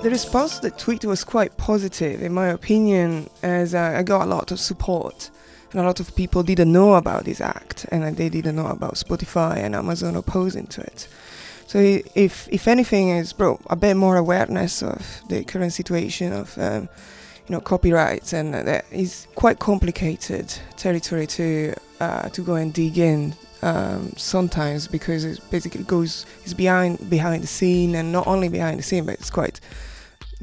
The 0.02 0.10
response 0.10 0.56
to 0.56 0.70
the 0.70 0.76
tweet 0.76 1.04
was 1.04 1.24
quite 1.24 1.56
positive, 1.56 2.22
in 2.22 2.32
my 2.32 2.48
opinion, 2.48 3.28
as 3.42 3.74
I 3.74 4.02
got 4.02 4.22
a 4.22 4.26
lot 4.26 4.50
of 4.52 4.60
support 4.60 5.30
and 5.76 5.85
a 5.85 5.87
lot 5.87 6.00
of 6.00 6.16
people 6.16 6.42
didn't 6.42 6.73
know 6.73 6.95
about 6.95 7.26
this 7.26 7.38
act 7.38 7.85
and 7.92 8.16
they 8.16 8.30
didn't 8.30 8.56
know 8.56 8.68
about 8.68 8.95
Spotify 8.95 9.59
and 9.59 9.75
Amazon 9.75 10.16
opposing 10.16 10.66
to 10.68 10.80
it. 10.80 11.06
So 11.66 11.78
if 12.14 12.49
if 12.50 12.66
anything 12.66 13.11
is 13.11 13.35
brought 13.35 13.61
a 13.68 13.76
bit 13.76 13.95
more 13.95 14.16
awareness 14.16 14.83
of 14.83 15.21
the 15.28 15.45
current 15.45 15.75
situation 15.75 16.33
of 16.33 16.56
um, 16.56 16.88
you 17.47 17.52
know 17.52 17.61
copyrights 17.61 18.33
and 18.33 18.54
that 18.54 18.87
is 18.90 19.26
quite 19.35 19.59
complicated 19.59 20.47
territory 20.78 21.26
to 21.26 21.75
uh, 22.00 22.30
to 22.30 22.40
go 22.40 22.54
and 22.54 22.73
dig 22.73 22.97
in 22.97 23.35
um, 23.61 24.12
sometimes 24.16 24.88
because 24.88 25.25
it 25.25 25.40
basically 25.50 25.85
goes 25.85 26.25
it's 26.42 26.54
behind 26.54 27.11
behind 27.11 27.42
the 27.42 27.49
scene 27.59 27.95
and 27.97 28.12
not 28.12 28.26
only 28.26 28.49
behind 28.49 28.78
the 28.78 28.83
scene 28.83 29.04
but 29.04 29.14
it's 29.14 29.30
quite 29.30 29.61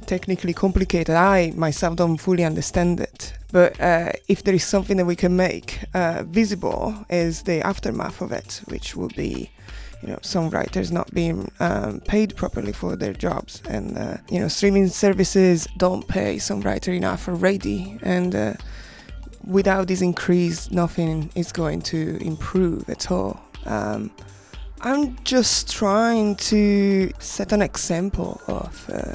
technically 0.06 0.54
complicated. 0.54 1.16
I 1.16 1.52
myself 1.56 1.96
don't 1.96 2.18
fully 2.18 2.44
understand 2.44 3.00
it. 3.00 3.34
But 3.52 3.80
uh, 3.80 4.12
if 4.28 4.44
there 4.44 4.56
is 4.56 4.64
something 4.64 4.98
that 4.98 5.06
we 5.06 5.16
can 5.16 5.36
make 5.36 5.80
uh, 5.94 6.24
visible, 6.26 7.06
is 7.10 7.44
the 7.44 7.62
aftermath 7.62 8.22
of 8.22 8.32
it, 8.32 8.62
which 8.66 8.96
will 8.96 9.10
be, 9.10 9.52
you 10.02 10.10
know, 10.10 10.18
songwriters 10.18 10.92
not 10.92 11.14
being 11.14 11.52
um, 11.60 12.00
paid 12.02 12.36
properly 12.36 12.74
for 12.74 12.96
their 12.96 13.14
jobs, 13.14 13.62
and 13.70 13.98
uh, 13.98 14.18
you 14.30 14.40
know, 14.40 14.48
streaming 14.48 14.88
services 14.88 15.68
don't 15.78 16.08
pay 16.08 16.38
songwriter 16.38 16.96
enough 16.96 17.28
already, 17.28 18.00
and 18.02 18.36
uh, 18.36 18.54
without 19.46 19.88
this 19.88 20.02
increase, 20.02 20.72
nothing 20.72 21.30
is 21.36 21.52
going 21.52 21.82
to 21.82 22.18
improve 22.22 22.90
at 22.90 23.12
all. 23.12 23.40
Um, 23.66 24.12
I'm 24.82 25.16
just 25.24 25.72
trying 25.72 26.36
to 26.38 27.12
set 27.20 27.54
an 27.54 27.62
example 27.62 28.42
of 28.48 28.90
uh, 28.90 29.14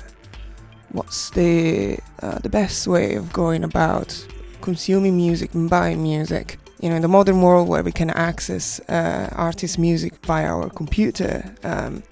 what's 0.90 1.30
the 1.30 1.98
uh, 2.22 2.38
the 2.38 2.48
best 2.48 2.86
way 2.86 3.14
of 3.14 3.32
going 3.32 3.64
about 3.64 4.26
consuming 4.60 5.16
music 5.16 5.54
and 5.54 5.70
buying 5.70 6.02
music. 6.02 6.58
You 6.80 6.88
know, 6.90 6.96
in 6.96 7.02
the 7.02 7.08
modern 7.08 7.42
world 7.42 7.68
where 7.68 7.82
we 7.82 7.92
can 7.92 8.10
access 8.10 8.80
uh, 8.88 9.28
artist 9.32 9.78
music 9.78 10.14
via 10.24 10.46
our 10.46 10.70
computer, 10.70 11.54
um, 11.64 12.02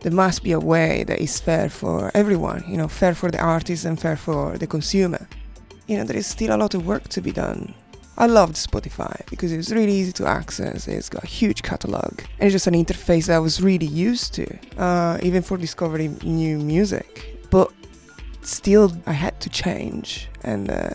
there 0.00 0.12
must 0.12 0.42
be 0.42 0.52
a 0.52 0.60
way 0.60 1.04
that 1.04 1.20
is 1.20 1.40
fair 1.40 1.68
for 1.68 2.10
everyone. 2.14 2.64
You 2.66 2.76
know, 2.76 2.88
fair 2.88 3.14
for 3.14 3.30
the 3.30 3.40
artist 3.40 3.84
and 3.84 4.00
fair 4.00 4.16
for 4.16 4.58
the 4.58 4.66
consumer. 4.66 5.28
You 5.86 5.98
know, 5.98 6.04
there 6.04 6.16
is 6.16 6.26
still 6.26 6.54
a 6.54 6.58
lot 6.58 6.74
of 6.74 6.86
work 6.86 7.08
to 7.10 7.20
be 7.20 7.32
done. 7.32 7.74
I 8.16 8.26
loved 8.26 8.54
Spotify 8.54 9.28
because 9.28 9.50
it 9.52 9.56
was 9.56 9.72
really 9.72 9.92
easy 9.92 10.12
to 10.12 10.26
access. 10.26 10.86
It's 10.86 11.08
got 11.08 11.24
a 11.24 11.26
huge 11.26 11.62
catalog, 11.62 12.20
and 12.38 12.46
it's 12.46 12.52
just 12.52 12.68
an 12.68 12.74
interface 12.74 13.26
that 13.26 13.36
I 13.36 13.40
was 13.40 13.60
really 13.60 13.86
used 13.86 14.34
to, 14.34 14.46
uh, 14.78 15.18
even 15.22 15.42
for 15.42 15.56
discovering 15.56 16.18
new 16.22 16.58
music. 16.58 17.40
But 17.50 17.72
still 18.46 18.92
I 19.06 19.12
had 19.12 19.40
to 19.40 19.48
change, 19.50 20.28
and 20.42 20.70
uh, 20.70 20.90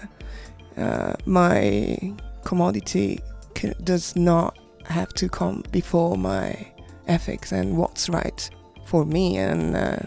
uh, 0.77 1.13
my 1.25 2.13
commodity 2.43 3.19
can, 3.53 3.73
does 3.83 4.15
not 4.15 4.57
have 4.85 5.13
to 5.13 5.29
come 5.29 5.63
before 5.71 6.17
my 6.17 6.67
ethics 7.07 7.51
and 7.51 7.77
what's 7.77 8.09
right 8.09 8.49
for 8.85 9.05
me 9.05 9.37
and 9.37 9.75
uh, 9.75 9.97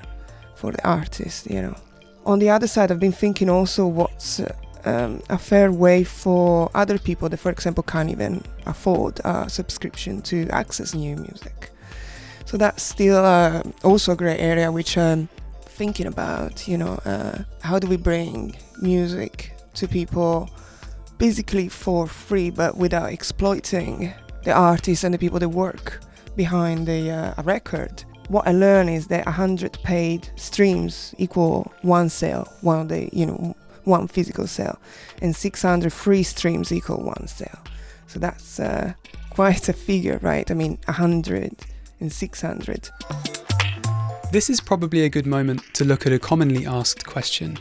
for 0.57 0.73
the 0.73 0.85
artist, 0.87 1.51
you 1.51 1.63
know. 1.63 1.77
On 2.25 2.39
the 2.39 2.51
other 2.51 2.67
side, 2.67 2.91
I've 2.91 3.01
been 3.01 3.13
thinking 3.13 3.51
also 3.51 3.87
what's 3.87 4.41
uh, 4.41 4.55
um, 4.85 5.23
a 5.29 5.39
fair 5.39 5.71
way 5.71 6.05
for 6.05 6.71
other 6.75 6.99
people 6.99 7.29
that, 7.29 7.39
for 7.39 7.51
example, 7.51 7.83
can't 7.83 8.11
even 8.11 8.43
afford 8.67 9.21
a 9.25 9.49
subscription 9.49 10.23
to 10.23 10.49
access 10.51 10.95
new 10.95 11.17
music. 11.17 11.71
So 12.45 12.57
that's 12.57 12.83
still 12.83 13.25
uh, 13.25 13.63
also 13.83 14.13
a 14.13 14.17
great 14.17 14.41
area 14.41 14.71
which 14.71 14.99
I'm 14.99 15.29
thinking 15.73 16.07
about. 16.07 16.69
You 16.69 16.79
know, 16.79 16.95
uh, 17.05 17.39
how 17.61 17.79
do 17.79 17.87
we 17.87 17.97
bring 17.97 18.57
music 18.81 19.53
to 19.75 19.89
people 19.89 20.51
basically 21.19 21.69
for 21.69 22.07
free, 22.07 22.51
but 22.51 22.77
without 22.77 23.13
exploiting 23.13 24.13
the 24.45 24.53
artists 24.53 25.05
and 25.05 25.15
the 25.15 25.19
people 25.19 25.39
that 25.39 25.49
work 25.49 26.01
behind 26.37 26.87
the 26.87 27.11
uh, 27.11 27.43
record? 27.43 28.05
What 28.29 28.47
I 28.47 28.53
learned 28.53 28.91
is 28.91 29.09
that 29.09 29.27
100 29.27 29.79
paid 29.83 30.29
streams 30.37 31.15
equal 31.19 31.73
one 31.83 32.09
sale, 32.09 32.49
one 32.61 32.81
of 32.81 32.89
the 32.89 33.09
you 33.13 33.27
know 33.27 33.57
one 33.85 34.09
physical 34.09 34.47
sale, 34.47 34.79
and 35.21 35.35
600 35.35 35.93
free 35.93 36.23
streams 36.23 36.73
equal 36.73 37.03
one 37.03 37.27
sale. 37.27 37.59
So 38.07 38.19
that's 38.19 38.61
uh, 38.61 38.93
quite 39.31 39.69
a 39.69 39.73
figure, 39.73 40.19
right? 40.23 40.51
I 40.51 40.55
mean, 40.55 40.79
100 40.87 41.65
and 42.01 42.13
600. 42.13 42.91
This 44.33 44.49
is 44.49 44.63
probably 44.63 45.05
a 45.05 45.11
good 45.11 45.27
moment 45.27 45.61
to 45.75 45.85
look 45.85 46.07
at 46.07 46.13
a 46.15 46.19
commonly 46.19 46.67
asked 46.67 47.05
question 47.05 47.59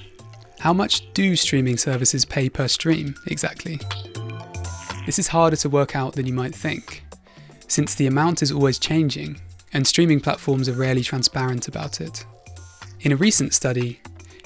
How 0.59 0.71
much 0.71 1.13
do 1.13 1.35
streaming 1.35 1.75
services 1.75 2.23
pay 2.23 2.47
per 2.47 2.69
stream 2.69 3.13
exactly? 3.27 3.77
This 5.05 5.19
is 5.19 5.27
harder 5.27 5.57
to 5.57 5.69
work 5.69 5.97
out 5.97 6.13
than 6.13 6.25
you 6.25 6.31
might 6.33 6.55
think, 6.55 7.03
since 7.67 7.93
the 7.93 8.07
amount 8.07 8.41
is 8.41 8.53
always 8.53 8.79
changing 8.79 9.41
and 9.73 9.85
streaming 9.85 10.21
platforms 10.21 10.69
are 10.69 10.73
rarely 10.73 11.03
transparent 11.03 11.67
about 11.67 11.99
it. 11.99 12.25
In 13.01 13.11
a 13.11 13.17
recent 13.17 13.53
study, 13.53 13.99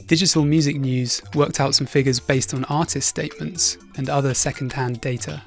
Digital 0.07 0.45
Music 0.45 0.77
News 0.77 1.21
worked 1.35 1.59
out 1.59 1.75
some 1.75 1.85
figures 1.85 2.19
based 2.19 2.55
on 2.55 2.65
artist 2.65 3.07
statements 3.07 3.77
and 3.97 4.09
other 4.09 4.33
second 4.33 4.73
hand 4.73 4.99
data. 4.99 5.43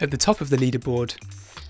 At 0.00 0.10
the 0.10 0.18
top 0.18 0.42
of 0.42 0.50
the 0.50 0.58
leaderboard, 0.58 1.16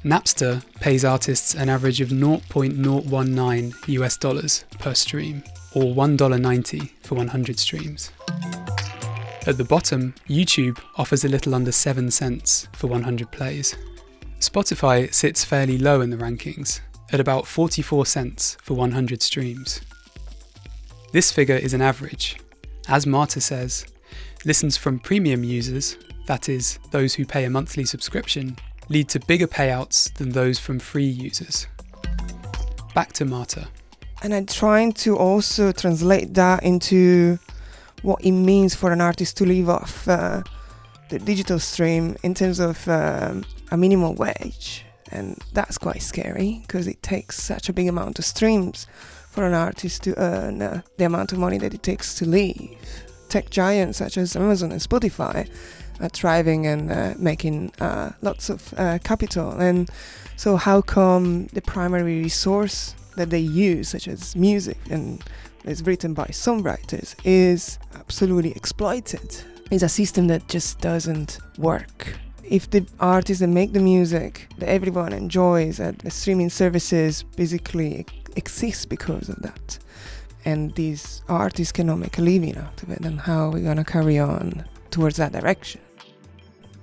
Napster 0.07 0.63
pays 0.77 1.05
artists 1.05 1.57
an 1.57 1.69
average 1.69 2.01
of 2.01 2.11
0.019 2.11 3.89
US 3.89 4.17
dollars 4.17 4.65
per 4.79 4.95
stream, 4.95 5.43
or 5.75 5.83
$1.90 5.83 6.91
for 7.03 7.17
100 7.17 7.59
streams. 7.59 8.13
At 9.49 9.59
the 9.59 9.67
bottom, 9.69 10.15
YouTube 10.29 10.81
offers 10.97 11.25
a 11.25 11.29
little 11.29 11.57
under 11.57 11.73
7 11.73 12.13
cents 12.13 12.69
for 12.73 12.87
100 12.87 13.33
plays. 13.33 13.75
Spotify 14.39 15.13
sits 15.13 15.45
fairly 15.45 15.77
low 15.77 16.01
in 16.01 16.11
the 16.11 16.17
rankings, 16.17 16.79
at 17.11 17.19
about 17.19 17.49
44 17.49 18.07
cents 18.07 18.57
for 18.63 18.75
100 18.75 19.21
streams. 19.21 19.81
This 21.11 21.33
figure 21.33 21.57
is 21.57 21.75
an 21.75 21.83
average. 21.83 22.37
As 22.87 23.09
Marta 23.09 23.41
says, 23.41 23.87
listens 24.45 24.77
from 24.77 25.01
premium 25.01 25.43
users, 25.43 25.97
that 26.29 26.49
is, 26.49 26.79
those 26.93 27.15
who 27.15 27.27
pay 27.27 27.43
a 27.43 27.51
monthly 27.51 27.85
subscription, 27.85 28.57
lead 28.89 29.09
to 29.11 29.21
bigger 29.21 29.47
payouts 29.47 30.13
than 30.15 30.31
those 30.31 30.59
from 30.59 30.79
free 30.79 31.05
users. 31.05 31.67
Back 32.95 33.13
to 33.15 33.25
Marta. 33.25 33.69
and 34.23 34.35
I'm 34.35 34.47
trying 34.47 34.93
to 35.05 35.17
also 35.17 35.73
translate 35.73 36.35
that 36.35 36.63
into 36.63 37.39
what 38.03 38.25
it 38.25 38.33
means 38.33 38.75
for 38.75 38.93
an 38.93 39.01
artist 39.01 39.37
to 39.39 39.45
live 39.45 39.69
off 39.69 40.09
uh, 40.09 40.43
the 41.11 41.19
digital 41.19 41.59
stream 41.59 42.17
in 42.23 42.35
terms 42.35 42.59
of 42.59 42.89
um, 42.89 43.45
a 43.71 43.77
minimum 43.77 44.17
wage. 44.17 44.85
And 45.13 45.39
that's 45.53 45.79
quite 45.79 46.03
scary 46.03 46.61
because 46.63 46.87
it 46.87 47.03
takes 47.03 47.41
such 47.43 47.69
a 47.69 47.73
big 47.73 47.89
amount 47.89 48.19
of 48.19 48.25
streams 48.25 48.87
for 49.31 49.45
an 49.45 49.55
artist 49.55 50.03
to 50.05 50.19
earn 50.19 50.63
uh, 50.63 50.83
the 50.97 51.05
amount 51.05 51.33
of 51.33 51.39
money 51.39 51.59
that 51.59 51.75
it 51.75 51.83
takes 51.83 52.15
to 52.15 52.27
live. 52.27 52.57
Tech 53.29 53.51
giants 53.51 53.99
such 53.99 54.17
as 54.17 54.35
Amazon 54.35 54.73
and 54.73 54.81
Spotify 54.81 55.49
thriving 56.13 56.67
and 56.67 56.91
uh, 56.91 57.15
making 57.19 57.73
uh, 57.81 58.13
lots 58.23 58.51
of 58.51 58.75
uh, 58.77 58.99
capital. 59.05 59.53
And 59.53 59.91
so, 60.37 60.57
how 60.57 60.83
come 60.83 61.47
the 61.53 61.63
primary 61.63 62.23
resource 62.23 62.95
that 63.17 63.31
they 63.31 63.41
use, 63.41 63.89
such 63.89 64.09
as 64.09 64.37
music 64.37 64.79
and 64.91 65.23
is 65.65 65.83
written 65.85 66.15
by 66.15 66.27
songwriters, 66.27 67.15
is 67.25 67.79
absolutely 67.95 68.53
exploited? 68.53 69.37
It's 69.71 69.83
a 69.83 69.89
system 69.89 70.29
that 70.29 70.47
just 70.49 70.81
doesn't 70.81 71.39
work. 71.59 72.19
If 72.45 72.71
the 72.71 72.87
artists 73.01 73.41
that 73.41 73.49
make 73.49 73.73
the 73.73 73.81
music 73.81 74.49
that 74.59 74.69
everyone 74.69 75.13
enjoys 75.13 75.81
and 75.81 75.99
the 75.99 76.11
streaming 76.11 76.51
services 76.51 77.25
basically 77.25 78.07
exist 78.37 78.89
because 78.89 79.29
of 79.29 79.43
that, 79.43 79.79
and 80.45 80.73
these 80.77 81.23
artists 81.29 81.73
cannot 81.73 81.99
make 81.99 82.19
a 82.19 82.23
living 82.23 82.57
out 82.57 82.81
of 82.83 82.91
it, 82.91 83.03
then 83.03 83.17
how 83.17 83.47
are 83.47 83.51
we 83.51 83.63
gonna 83.63 83.85
carry 83.85 84.19
on 84.19 84.65
towards 84.91 85.17
that 85.17 85.33
direction? 85.33 85.81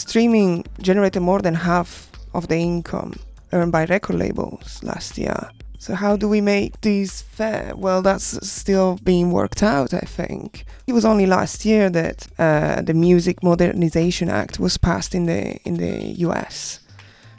Streaming 0.08 0.66
generated 0.82 1.22
more 1.22 1.42
than 1.42 1.56
half 1.56 2.12
of 2.34 2.50
the 2.50 2.58
income 2.58 3.14
earned 3.54 3.72
by 3.72 3.86
record 3.86 4.18
labels 4.18 4.84
last 4.84 5.18
year. 5.18 5.50
So 5.80 5.96
how 5.96 6.18
do 6.18 6.28
we 6.28 6.42
make 6.42 6.82
these 6.82 7.22
fair? 7.22 7.72
Well, 7.74 8.02
that's 8.02 8.38
still 8.48 9.00
being 9.04 9.32
worked 9.32 9.64
out, 9.64 9.94
I 9.94 10.06
think. 10.18 10.66
It 10.88 10.94
was 10.94 11.06
only 11.06 11.26
last 11.26 11.64
year 11.64 11.90
that 11.90 12.28
uh, 12.38 12.82
the 12.82 12.94
Music 12.94 13.42
Modernization 13.42 14.30
Act 14.30 14.60
was 14.60 14.78
passed 14.78 15.16
in 15.16 15.26
the 15.26 15.58
in 15.64 15.78
the 15.78 15.96
U.S. 16.26 16.82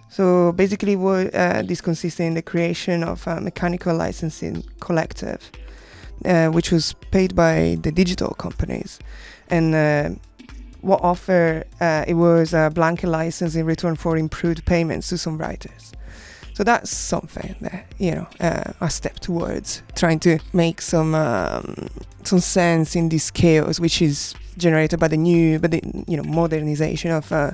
So 0.08 0.52
basically, 0.52 0.96
uh, 0.96 1.62
this 1.68 1.82
consisted 1.82 2.24
in 2.24 2.34
the 2.34 2.42
creation 2.42 3.04
of 3.04 3.26
a 3.26 3.42
mechanical 3.42 3.94
licensing 3.94 4.64
collective, 4.80 5.50
uh, 6.24 6.48
which 6.48 6.72
was 6.72 6.94
paid 7.10 7.34
by 7.34 7.76
the 7.82 7.92
digital 7.92 8.30
companies, 8.34 8.98
and 9.50 9.74
uh, 9.74 10.10
what 10.84 11.02
offer 11.02 11.64
uh, 11.80 12.04
it 12.06 12.14
was 12.14 12.52
a 12.52 12.70
blanket 12.74 13.08
license 13.08 13.54
in 13.54 13.64
return 13.66 13.96
for 13.96 14.16
improved 14.16 14.64
payments 14.66 15.08
to 15.08 15.18
some 15.18 15.38
writers. 15.38 15.92
So 16.54 16.62
that's 16.62 16.90
something 16.90 17.56
that 17.62 17.86
you 17.98 18.14
know 18.14 18.26
uh, 18.40 18.72
a 18.80 18.90
step 18.90 19.18
towards 19.18 19.82
trying 19.96 20.20
to 20.20 20.38
make 20.52 20.80
some 20.80 21.14
um, 21.14 21.88
some 22.22 22.40
sense 22.40 22.94
in 22.94 23.08
this 23.08 23.30
chaos, 23.30 23.80
which 23.80 24.00
is 24.00 24.34
generated 24.56 25.00
by 25.00 25.08
the 25.08 25.16
new, 25.16 25.58
by 25.58 25.68
the 25.68 26.04
you 26.06 26.16
know 26.16 26.22
modernization 26.22 27.10
of 27.10 27.32
uh, 27.32 27.52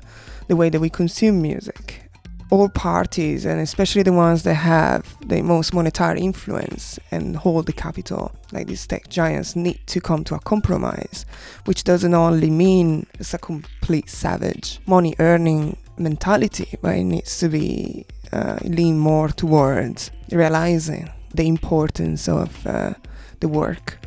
the 0.48 0.56
way 0.56 0.68
that 0.68 0.80
we 0.80 0.90
consume 0.90 1.40
music. 1.40 2.09
All 2.50 2.68
parties, 2.68 3.44
and 3.44 3.60
especially 3.60 4.02
the 4.02 4.12
ones 4.12 4.42
that 4.42 4.54
have 4.54 5.16
the 5.28 5.40
most 5.40 5.72
monetary 5.72 6.20
influence 6.20 6.98
and 7.12 7.36
hold 7.36 7.66
the 7.66 7.72
capital, 7.72 8.32
like 8.52 8.66
these 8.66 8.86
tech 8.86 9.08
giants, 9.08 9.54
need 9.54 9.78
to 9.86 10.00
come 10.00 10.24
to 10.24 10.34
a 10.34 10.40
compromise, 10.40 11.26
which 11.66 11.84
doesn't 11.84 12.12
only 12.12 12.50
mean 12.50 13.06
it's 13.14 13.34
a 13.34 13.38
complete 13.38 14.10
savage 14.10 14.80
money 14.86 15.14
earning 15.20 15.76
mentality, 15.96 16.76
but 16.82 16.96
it 16.96 17.04
needs 17.04 17.38
to 17.38 17.48
be 17.48 18.04
uh, 18.32 18.58
lean 18.64 18.98
more 18.98 19.28
towards 19.28 20.10
realizing 20.32 21.08
the 21.34 21.46
importance 21.46 22.28
of 22.28 22.66
uh, 22.66 22.94
the 23.38 23.48
work. 23.48 23.98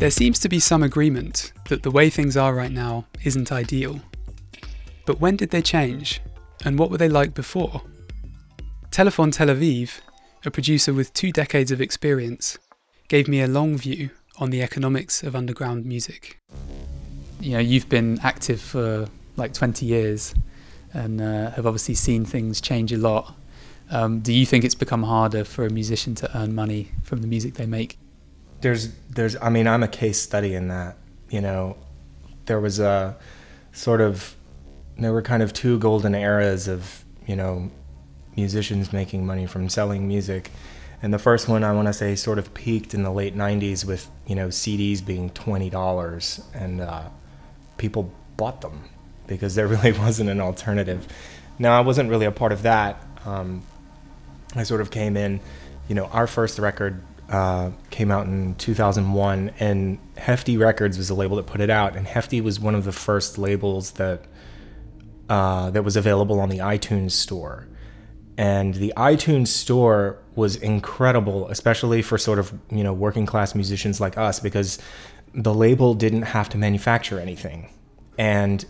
There 0.00 0.10
seems 0.10 0.38
to 0.40 0.48
be 0.48 0.60
some 0.60 0.82
agreement 0.82 1.52
that 1.68 1.82
the 1.82 1.90
way 1.90 2.10
things 2.10 2.36
are 2.36 2.54
right 2.54 2.72
now 2.72 3.06
isn't 3.24 3.50
ideal. 3.50 4.00
But 5.06 5.20
when 5.20 5.36
did 5.36 5.50
they 5.50 5.62
change? 5.62 6.20
And 6.66 6.80
what 6.80 6.90
were 6.90 6.98
they 6.98 7.08
like 7.08 7.32
before? 7.32 7.80
Telephone 8.90 9.30
Tel 9.30 9.46
Aviv, 9.46 10.00
a 10.44 10.50
producer 10.50 10.92
with 10.92 11.14
two 11.14 11.30
decades 11.30 11.70
of 11.70 11.80
experience, 11.80 12.58
gave 13.06 13.28
me 13.28 13.40
a 13.40 13.46
long 13.46 13.78
view 13.78 14.10
on 14.38 14.50
the 14.50 14.62
economics 14.62 15.22
of 15.22 15.36
underground 15.36 15.86
music. 15.86 16.40
You 17.38 17.52
know, 17.52 17.60
you've 17.60 17.88
been 17.88 18.18
active 18.24 18.60
for 18.60 19.06
like 19.36 19.54
20 19.54 19.86
years 19.86 20.34
and 20.92 21.20
uh, 21.20 21.52
have 21.52 21.66
obviously 21.66 21.94
seen 21.94 22.24
things 22.24 22.60
change 22.60 22.92
a 22.92 22.98
lot. 22.98 23.36
Um, 23.92 24.18
do 24.18 24.32
you 24.32 24.44
think 24.44 24.64
it's 24.64 24.74
become 24.74 25.04
harder 25.04 25.44
for 25.44 25.64
a 25.66 25.70
musician 25.70 26.16
to 26.16 26.36
earn 26.36 26.52
money 26.52 26.90
from 27.04 27.20
the 27.20 27.28
music 27.28 27.54
they 27.54 27.66
make? 27.66 27.96
There's, 28.60 28.92
there's. 29.08 29.36
I 29.36 29.50
mean, 29.50 29.68
I'm 29.68 29.84
a 29.84 29.88
case 29.88 30.20
study 30.20 30.54
in 30.54 30.66
that. 30.66 30.96
You 31.30 31.42
know, 31.42 31.76
there 32.46 32.58
was 32.58 32.80
a 32.80 33.16
sort 33.70 34.00
of, 34.00 34.34
there 34.98 35.12
were 35.12 35.22
kind 35.22 35.42
of 35.42 35.52
two 35.52 35.78
golden 35.78 36.14
eras 36.14 36.68
of, 36.68 37.04
you 37.26 37.36
know, 37.36 37.70
musicians 38.36 38.92
making 38.92 39.26
money 39.26 39.46
from 39.46 39.68
selling 39.68 40.06
music. 40.06 40.50
And 41.02 41.12
the 41.12 41.18
first 41.18 41.48
one 41.48 41.64
I 41.64 41.72
want 41.72 41.88
to 41.88 41.92
say 41.92 42.14
sort 42.14 42.38
of 42.38 42.54
peaked 42.54 42.94
in 42.94 43.02
the 43.02 43.10
late 43.10 43.36
'90s 43.36 43.84
with 43.84 44.10
you 44.26 44.34
know 44.34 44.48
CDs 44.48 45.04
being 45.04 45.30
twenty 45.30 45.68
dollars, 45.68 46.40
and 46.54 46.80
uh, 46.80 47.08
people 47.76 48.10
bought 48.36 48.62
them 48.62 48.84
because 49.26 49.54
there 49.54 49.66
really 49.68 49.92
wasn't 49.92 50.30
an 50.30 50.40
alternative. 50.40 51.06
Now 51.58 51.76
I 51.76 51.80
wasn't 51.80 52.10
really 52.10 52.26
a 52.26 52.32
part 52.32 52.52
of 52.52 52.62
that. 52.62 53.02
Um, 53.24 53.62
I 54.54 54.62
sort 54.62 54.80
of 54.80 54.90
came 54.90 55.16
in, 55.16 55.40
you 55.88 55.94
know, 55.94 56.06
our 56.06 56.26
first 56.26 56.58
record 56.58 57.02
uh, 57.28 57.70
came 57.90 58.10
out 58.10 58.26
in 58.26 58.54
2001, 58.54 59.52
and 59.58 59.98
Hefty 60.16 60.56
Records 60.56 60.96
was 60.96 61.08
the 61.08 61.14
label 61.14 61.36
that 61.36 61.46
put 61.46 61.60
it 61.60 61.70
out, 61.70 61.96
and 61.96 62.06
Hefty 62.06 62.40
was 62.40 62.58
one 62.58 62.74
of 62.74 62.84
the 62.84 62.92
first 62.92 63.36
labels 63.36 63.92
that 63.92 64.22
uh, 65.28 65.70
that 65.70 65.82
was 65.82 65.96
available 65.96 66.40
on 66.40 66.48
the 66.48 66.58
iTunes 66.58 67.12
store. 67.12 67.66
And 68.38 68.74
the 68.74 68.92
iTunes 68.96 69.48
store 69.48 70.18
was 70.34 70.56
incredible, 70.56 71.48
especially 71.48 72.02
for 72.02 72.18
sort 72.18 72.38
of 72.38 72.52
you 72.70 72.84
know 72.84 72.92
working 72.92 73.26
class 73.26 73.54
musicians 73.54 74.00
like 74.00 74.18
us, 74.18 74.40
because 74.40 74.78
the 75.34 75.54
label 75.54 75.94
didn't 75.94 76.22
have 76.22 76.48
to 76.50 76.58
manufacture 76.58 77.18
anything, 77.18 77.70
and 78.18 78.64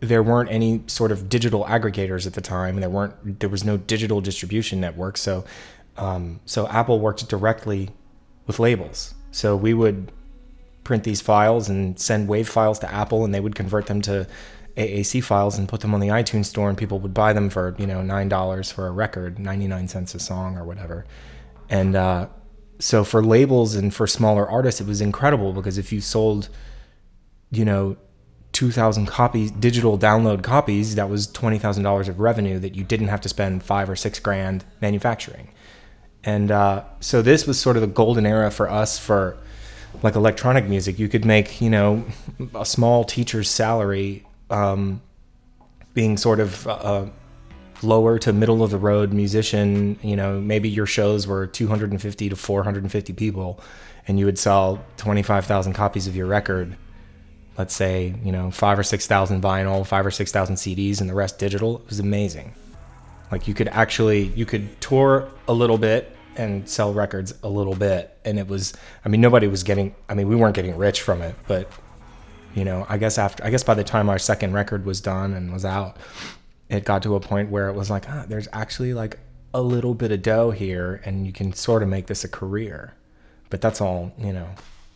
there 0.00 0.22
weren't 0.22 0.50
any 0.50 0.82
sort 0.88 1.12
of 1.12 1.28
digital 1.28 1.64
aggregators 1.64 2.26
at 2.26 2.34
the 2.34 2.40
time. 2.40 2.80
There 2.80 2.90
weren't 2.90 3.38
there 3.38 3.48
was 3.48 3.64
no 3.64 3.76
digital 3.76 4.20
distribution 4.20 4.80
network. 4.80 5.16
So 5.16 5.44
um, 5.96 6.40
so 6.44 6.66
Apple 6.68 6.98
worked 6.98 7.28
directly 7.28 7.90
with 8.46 8.58
labels. 8.58 9.14
So 9.30 9.56
we 9.56 9.74
would 9.74 10.10
print 10.84 11.04
these 11.04 11.20
files 11.20 11.68
and 11.68 11.98
send 11.98 12.28
WAV 12.28 12.46
files 12.46 12.78
to 12.80 12.92
Apple, 12.92 13.24
and 13.24 13.32
they 13.32 13.40
would 13.40 13.54
convert 13.54 13.86
them 13.86 14.02
to 14.02 14.26
AAC 14.76 15.22
files 15.22 15.58
and 15.58 15.68
put 15.68 15.80
them 15.80 15.94
on 15.94 16.00
the 16.00 16.08
iTunes 16.08 16.46
store, 16.46 16.68
and 16.68 16.78
people 16.78 16.98
would 17.00 17.14
buy 17.14 17.32
them 17.32 17.50
for 17.50 17.74
you 17.78 17.86
know 17.86 18.02
nine 18.02 18.28
dollars 18.28 18.70
for 18.70 18.86
a 18.86 18.90
record, 18.90 19.38
ninety 19.38 19.66
nine 19.66 19.88
cents 19.88 20.14
a 20.14 20.18
song 20.18 20.56
or 20.56 20.64
whatever. 20.64 21.04
And 21.68 21.96
uh, 21.96 22.28
so 22.78 23.04
for 23.04 23.22
labels 23.22 23.74
and 23.74 23.94
for 23.94 24.06
smaller 24.06 24.48
artists, 24.48 24.80
it 24.80 24.86
was 24.86 25.00
incredible 25.00 25.52
because 25.52 25.78
if 25.78 25.92
you 25.92 26.00
sold, 26.00 26.48
you 27.50 27.64
know, 27.64 27.96
2,000 28.52 29.06
copies, 29.06 29.50
digital 29.50 29.98
download 29.98 30.42
copies, 30.42 30.96
that 30.96 31.08
was 31.08 31.26
$20,000 31.28 32.08
of 32.08 32.20
revenue 32.20 32.58
that 32.58 32.74
you 32.74 32.84
didn't 32.84 33.08
have 33.08 33.20
to 33.22 33.28
spend 33.28 33.62
five 33.62 33.88
or 33.88 33.96
six 33.96 34.18
grand 34.18 34.64
manufacturing. 34.80 35.48
And 36.24 36.50
uh, 36.50 36.84
so 37.00 37.22
this 37.22 37.46
was 37.46 37.58
sort 37.58 37.76
of 37.76 37.80
the 37.80 37.86
golden 37.86 38.26
era 38.26 38.50
for 38.50 38.68
us 38.68 38.98
for 38.98 39.38
like 40.02 40.14
electronic 40.14 40.66
music. 40.66 40.98
You 40.98 41.08
could 41.08 41.24
make, 41.24 41.60
you 41.60 41.70
know, 41.70 42.04
a 42.54 42.66
small 42.66 43.04
teacher's 43.04 43.48
salary 43.48 44.26
um, 44.52 45.00
being 45.94 46.16
sort 46.16 46.40
of 46.40 46.66
uh, 46.66 47.06
lower 47.82 48.18
to 48.18 48.32
middle 48.32 48.62
of 48.62 48.70
the 48.70 48.78
road 48.78 49.12
musician, 49.12 49.98
you 50.02 50.16
know, 50.16 50.40
maybe 50.40 50.68
your 50.68 50.86
shows 50.86 51.26
were 51.26 51.46
250 51.46 52.28
to 52.28 52.36
450 52.36 53.12
people 53.14 53.60
and 54.06 54.18
you 54.18 54.26
would 54.26 54.38
sell 54.38 54.84
25,000 54.96 55.72
copies 55.72 56.06
of 56.06 56.16
your 56.16 56.26
record. 56.26 56.76
Let's 57.56 57.74
say, 57.74 58.14
you 58.24 58.32
know, 58.32 58.50
five 58.50 58.78
or 58.78 58.82
6,000 58.82 59.42
vinyl, 59.42 59.86
five 59.86 60.06
or 60.06 60.10
6,000 60.10 60.56
CDs, 60.56 61.00
and 61.00 61.08
the 61.08 61.14
rest 61.14 61.38
digital. 61.38 61.78
It 61.78 61.88
was 61.88 62.00
amazing. 62.00 62.54
Like 63.30 63.46
you 63.46 63.54
could 63.54 63.68
actually, 63.68 64.24
you 64.28 64.44
could 64.46 64.80
tour 64.80 65.30
a 65.46 65.52
little 65.52 65.78
bit 65.78 66.16
and 66.36 66.68
sell 66.68 66.92
records 66.92 67.34
a 67.42 67.48
little 67.48 67.74
bit. 67.74 68.16
And 68.24 68.38
it 68.38 68.48
was, 68.48 68.72
I 69.04 69.08
mean, 69.08 69.20
nobody 69.20 69.46
was 69.46 69.62
getting, 69.62 69.94
I 70.08 70.14
mean, 70.14 70.28
we 70.28 70.36
weren't 70.36 70.56
getting 70.56 70.76
rich 70.76 71.02
from 71.02 71.22
it, 71.22 71.34
but, 71.46 71.70
you 72.54 72.64
know, 72.64 72.86
I 72.88 72.98
guess 72.98 73.18
after, 73.18 73.44
I 73.44 73.50
guess 73.50 73.62
by 73.62 73.74
the 73.74 73.84
time 73.84 74.08
our 74.08 74.18
second 74.18 74.52
record 74.52 74.84
was 74.84 75.00
done 75.00 75.32
and 75.32 75.52
was 75.52 75.64
out, 75.64 75.96
it 76.68 76.84
got 76.84 77.02
to 77.02 77.14
a 77.14 77.20
point 77.20 77.50
where 77.50 77.68
it 77.68 77.74
was 77.74 77.90
like, 77.90 78.08
ah, 78.08 78.24
there's 78.28 78.48
actually 78.52 78.94
like 78.94 79.18
a 79.54 79.60
little 79.60 79.94
bit 79.94 80.12
of 80.12 80.22
dough 80.22 80.50
here 80.50 81.00
and 81.04 81.26
you 81.26 81.32
can 81.32 81.52
sort 81.52 81.82
of 81.82 81.88
make 81.88 82.06
this 82.06 82.24
a 82.24 82.28
career. 82.28 82.94
But 83.50 83.60
that's 83.60 83.80
all, 83.80 84.12
you 84.18 84.32
know, 84.32 84.48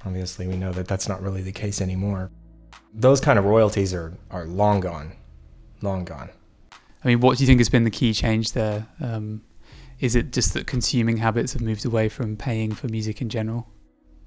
obviously 0.05 0.47
we 0.47 0.57
know 0.57 0.73
that 0.73 0.88
that's 0.88 1.09
not 1.09 1.23
really 1.23 1.42
the 1.42 1.53
case 1.53 1.81
anymore. 1.81 2.31
Those 2.95 3.21
kind 3.21 3.38
of 3.38 3.45
royalties 3.45 3.92
are, 3.92 4.14
are 4.31 4.47
long 4.47 4.81
gone, 4.81 5.12
long 5.83 6.05
gone. 6.05 6.31
I 7.05 7.09
mean, 7.09 7.21
what 7.21 7.37
do 7.37 7.45
you 7.45 7.47
think 7.47 7.61
has 7.61 7.69
been 7.69 7.85
the 7.85 7.90
key 7.90 8.14
change 8.14 8.53
there? 8.53 8.87
Um, 9.01 9.42
is 10.01 10.14
it 10.16 10.33
just 10.33 10.55
that 10.55 10.66
consuming 10.66 11.19
habits 11.19 11.53
have 11.53 11.62
moved 11.62 11.85
away 11.85 12.09
from 12.09 12.37
paying 12.37 12.73
for 12.73 12.88
music 12.88 13.21
in 13.21 13.29
general? 13.29 13.69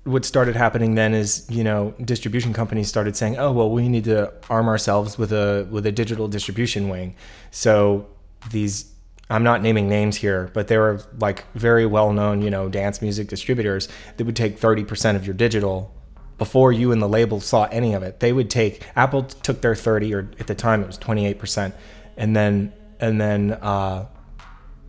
What 0.03 0.25
started 0.25 0.55
happening 0.55 0.95
then 0.95 1.13
is, 1.13 1.45
you 1.49 1.63
know, 1.63 1.93
distribution 2.03 2.53
companies 2.53 2.87
started 2.87 3.15
saying, 3.15 3.37
"Oh, 3.37 3.51
well, 3.51 3.69
we 3.69 3.89
need 3.89 4.05
to 4.05 4.33
arm 4.49 4.67
ourselves 4.67 5.17
with 5.17 5.31
a 5.31 5.67
with 5.69 5.85
a 5.85 5.91
digital 5.91 6.27
distribution 6.27 6.89
wing." 6.89 7.15
So 7.51 8.07
these 8.51 8.93
I'm 9.29 9.43
not 9.43 9.61
naming 9.61 9.87
names 9.87 10.17
here, 10.17 10.49
but 10.53 10.67
there 10.67 10.79
were 10.81 11.01
like 11.19 11.45
very 11.53 11.85
well 11.85 12.11
known, 12.11 12.41
you 12.41 12.49
know, 12.49 12.67
dance 12.67 13.01
music 13.01 13.27
distributors 13.27 13.87
that 14.17 14.25
would 14.25 14.35
take 14.35 14.59
30% 14.59 15.15
of 15.15 15.25
your 15.25 15.35
digital 15.35 15.93
before 16.39 16.71
you 16.71 16.91
and 16.91 17.01
the 17.01 17.07
label 17.07 17.39
saw 17.39 17.65
any 17.65 17.93
of 17.93 18.01
it. 18.01 18.21
They 18.21 18.33
would 18.33 18.49
take 18.49 18.83
Apple 18.95 19.23
took 19.23 19.61
their 19.61 19.75
30 19.75 20.13
or 20.15 20.31
at 20.39 20.47
the 20.47 20.55
time 20.55 20.81
it 20.81 20.87
was 20.87 20.97
28%, 20.97 21.73
and 22.17 22.35
then 22.35 22.73
and 22.99 23.21
then 23.21 23.51
uh, 23.53 24.07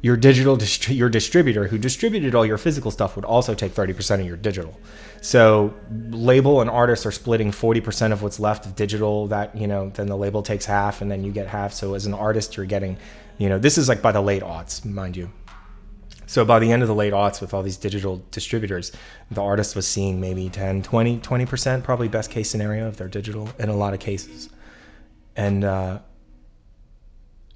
your 0.03 0.17
digital 0.17 0.57
distri- 0.57 0.97
your 0.97 1.09
distributor 1.09 1.69
who 1.69 1.79
distributed 1.79 2.35
all 2.35 2.47
your 2.47 2.59
physical 2.59 2.91
stuff 2.91 3.17
would 3.17 3.25
also 3.25 3.55
take 3.55 3.75
30% 3.75 4.21
of 4.21 4.27
your 4.27 4.37
digital. 4.37 4.79
So 5.21 5.75
label 5.91 6.61
and 6.61 6.71
artists 6.71 7.05
are 7.05 7.11
splitting 7.11 7.51
40% 7.51 8.13
of 8.13 8.23
what's 8.23 8.41
left 8.41 8.65
of 8.65 8.75
digital 8.75 9.27
that, 9.27 9.55
you 9.55 9.67
know, 9.67 9.91
then 9.91 10.07
the 10.07 10.17
label 10.17 10.43
takes 10.43 10.65
half 10.65 11.03
and 11.03 11.11
then 11.11 11.23
you 11.23 11.33
get 11.33 11.49
half. 11.49 11.75
So 11.75 11.95
as 11.95 12.07
an 12.07 12.15
artist 12.15 12.57
you're 12.57 12.67
getting 12.67 12.97
you 13.41 13.49
know, 13.49 13.59
this 13.59 13.79
is 13.79 13.89
like 13.89 14.03
by 14.03 14.13
the 14.13 14.21
late 14.21 14.43
aughts, 14.43 14.85
mind 14.85 15.17
you. 15.17 15.33
So 16.27 16.45
by 16.45 16.59
the 16.59 16.71
end 16.71 16.83
of 16.83 16.89
the 16.89 16.95
late 16.95 17.15
aughts 17.15 17.41
with 17.41 17.55
all 17.55 17.63
these 17.63 17.79
digital 17.79 18.23
distributors, 18.31 18.93
the 19.31 19.43
artist 19.43 19.75
was 19.75 19.87
seeing 19.87 20.21
maybe 20.21 20.51
10, 20.51 20.83
20, 20.83 21.21
20%, 21.21 21.83
probably 21.83 22.07
best 22.07 22.31
case 22.31 22.51
scenario 22.51 22.87
of 22.87 22.99
their 22.99 23.09
digital 23.09 23.49
in 23.59 23.71
a 23.71 23.75
lot 23.75 23.95
of 23.95 23.99
cases. 23.99 24.51
And 25.37 25.65
uh, 25.65 26.01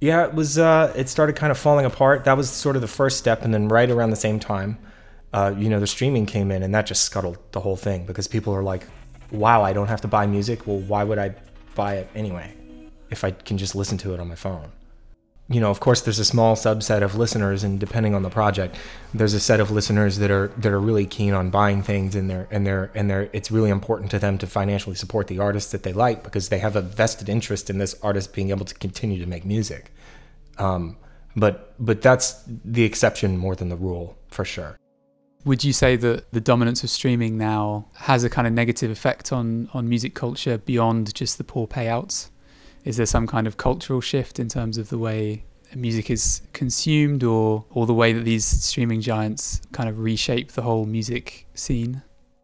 yeah, 0.04 0.26
it 0.26 0.34
was, 0.34 0.58
uh, 0.58 0.92
it 0.94 1.08
started 1.08 1.34
kind 1.34 1.50
of 1.50 1.56
falling 1.56 1.86
apart. 1.86 2.24
That 2.24 2.36
was 2.36 2.50
sort 2.50 2.76
of 2.76 2.82
the 2.82 2.88
first 2.88 3.16
step. 3.16 3.42
And 3.42 3.54
then 3.54 3.68
right 3.68 3.90
around 3.90 4.10
the 4.10 4.16
same 4.16 4.38
time, 4.38 4.76
uh, 5.32 5.54
you 5.56 5.70
know, 5.70 5.80
the 5.80 5.86
streaming 5.86 6.26
came 6.26 6.50
in 6.50 6.62
and 6.62 6.74
that 6.74 6.84
just 6.84 7.04
scuttled 7.04 7.38
the 7.52 7.60
whole 7.60 7.76
thing 7.76 8.04
because 8.04 8.28
people 8.28 8.52
are 8.54 8.62
like, 8.62 8.86
wow, 9.30 9.62
I 9.62 9.72
don't 9.72 9.86
have 9.86 10.02
to 10.02 10.08
buy 10.08 10.26
music. 10.26 10.66
Well, 10.66 10.78
why 10.78 11.04
would 11.04 11.18
I 11.18 11.34
buy 11.74 11.94
it 11.96 12.10
anyway 12.14 12.54
if 13.08 13.24
I 13.24 13.30
can 13.30 13.56
just 13.56 13.74
listen 13.74 13.96
to 13.98 14.12
it 14.12 14.20
on 14.20 14.28
my 14.28 14.34
phone? 14.34 14.70
You 15.48 15.60
know, 15.60 15.70
of 15.70 15.78
course, 15.78 16.00
there's 16.00 16.18
a 16.18 16.24
small 16.24 16.56
subset 16.56 17.02
of 17.02 17.16
listeners, 17.16 17.62
and 17.64 17.78
depending 17.78 18.14
on 18.14 18.22
the 18.22 18.30
project, 18.30 18.76
there's 19.12 19.34
a 19.34 19.40
set 19.40 19.60
of 19.60 19.70
listeners 19.70 20.16
that 20.18 20.30
are 20.30 20.48
that 20.56 20.72
are 20.72 20.80
really 20.80 21.04
keen 21.04 21.34
on 21.34 21.50
buying 21.50 21.82
things, 21.82 22.14
and 22.14 22.30
they're 22.30 22.48
and 22.50 22.66
they're 22.66 22.90
and 22.94 23.10
they're. 23.10 23.28
It's 23.34 23.50
really 23.50 23.68
important 23.68 24.10
to 24.12 24.18
them 24.18 24.38
to 24.38 24.46
financially 24.46 24.96
support 24.96 25.26
the 25.26 25.38
artists 25.38 25.70
that 25.72 25.82
they 25.82 25.92
like 25.92 26.22
because 26.24 26.48
they 26.48 26.60
have 26.60 26.76
a 26.76 26.80
vested 26.80 27.28
interest 27.28 27.68
in 27.68 27.76
this 27.76 27.94
artist 28.02 28.32
being 28.34 28.50
able 28.50 28.64
to 28.64 28.74
continue 28.74 29.18
to 29.18 29.26
make 29.26 29.44
music. 29.44 29.92
Um, 30.56 30.96
but 31.36 31.74
but 31.78 32.00
that's 32.00 32.42
the 32.46 32.84
exception 32.84 33.36
more 33.36 33.54
than 33.54 33.68
the 33.68 33.76
rule 33.76 34.16
for 34.28 34.46
sure. 34.46 34.78
Would 35.44 35.62
you 35.62 35.74
say 35.74 35.96
that 35.96 36.32
the 36.32 36.40
dominance 36.40 36.82
of 36.84 36.88
streaming 36.88 37.36
now 37.36 37.88
has 37.96 38.24
a 38.24 38.30
kind 38.30 38.46
of 38.46 38.54
negative 38.54 38.90
effect 38.90 39.30
on 39.30 39.68
on 39.74 39.90
music 39.90 40.14
culture 40.14 40.56
beyond 40.56 41.14
just 41.14 41.36
the 41.36 41.44
poor 41.44 41.66
payouts? 41.66 42.30
Is 42.84 42.96
there 42.96 43.06
some 43.06 43.26
kind 43.26 43.46
of 43.46 43.56
cultural 43.56 44.00
shift 44.00 44.38
in 44.38 44.48
terms 44.48 44.78
of 44.78 44.90
the 44.90 44.98
way 44.98 45.44
music 45.74 46.08
is 46.08 46.40
consumed 46.52 47.24
or 47.24 47.64
or 47.70 47.84
the 47.86 47.94
way 47.94 48.12
that 48.12 48.24
these 48.24 48.44
streaming 48.44 49.00
giants 49.00 49.60
kind 49.72 49.88
of 49.88 49.98
reshape 49.98 50.52
the 50.52 50.62
whole 50.62 50.84
music 50.84 51.46
scene? 51.54 52.02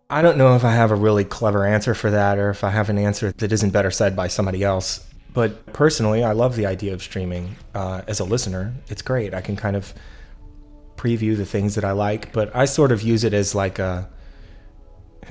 I 0.09 0.23
don't 0.23 0.37
know 0.37 0.57
if 0.57 0.65
I 0.65 0.73
have 0.73 0.91
a 0.91 0.97
really 0.97 1.25
clever 1.25 1.65
answer 1.65 1.95
for 1.95 2.11
that 2.11 2.39
or 2.39 2.51
if 2.51 2.65
I 2.65 2.71
have 2.71 2.91
an 2.91 2.99
answer 2.99 3.31
that 3.31 3.53
isn't 3.53 3.71
better 3.71 3.93
said 3.93 4.17
by 4.17 4.27
somebody 4.27 4.65
else. 4.65 5.07
But 5.33 5.73
personally, 5.73 6.25
I 6.25 6.33
love 6.33 6.57
the 6.57 6.67
idea 6.67 6.93
of 6.93 7.01
streaming 7.01 7.55
uh, 7.73 8.03
as 8.09 8.19
a 8.19 8.25
listener. 8.25 8.75
It's 8.89 9.03
great. 9.03 9.33
I 9.33 9.41
can 9.41 9.55
kind 9.55 9.77
of 9.77 9.95
preview 10.97 11.37
the 11.37 11.47
things 11.47 11.77
that 11.77 11.85
I 11.85 11.93
like, 11.93 12.33
but 12.33 12.55
I 12.57 12.65
sort 12.65 12.91
of 12.91 13.03
use 13.03 13.23
it 13.23 13.33
as 13.33 13.55
like 13.55 13.79
a. 13.79 14.09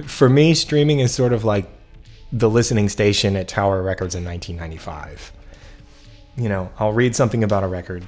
For 0.06 0.30
me, 0.30 0.54
streaming 0.54 1.00
is 1.02 1.14
sort 1.14 1.34
of 1.34 1.44
like 1.44 1.70
the 2.32 2.50
listening 2.50 2.90
station 2.90 3.36
at 3.36 3.48
Tower 3.48 3.82
Records 3.82 4.16
in 4.16 4.24
1995. 4.24 5.32
You 6.38 6.50
know, 6.50 6.70
I'll 6.80 6.94
read 6.94 7.16
something 7.16 7.44
about 7.44 7.64
a 7.64 7.68
record. 7.68 8.06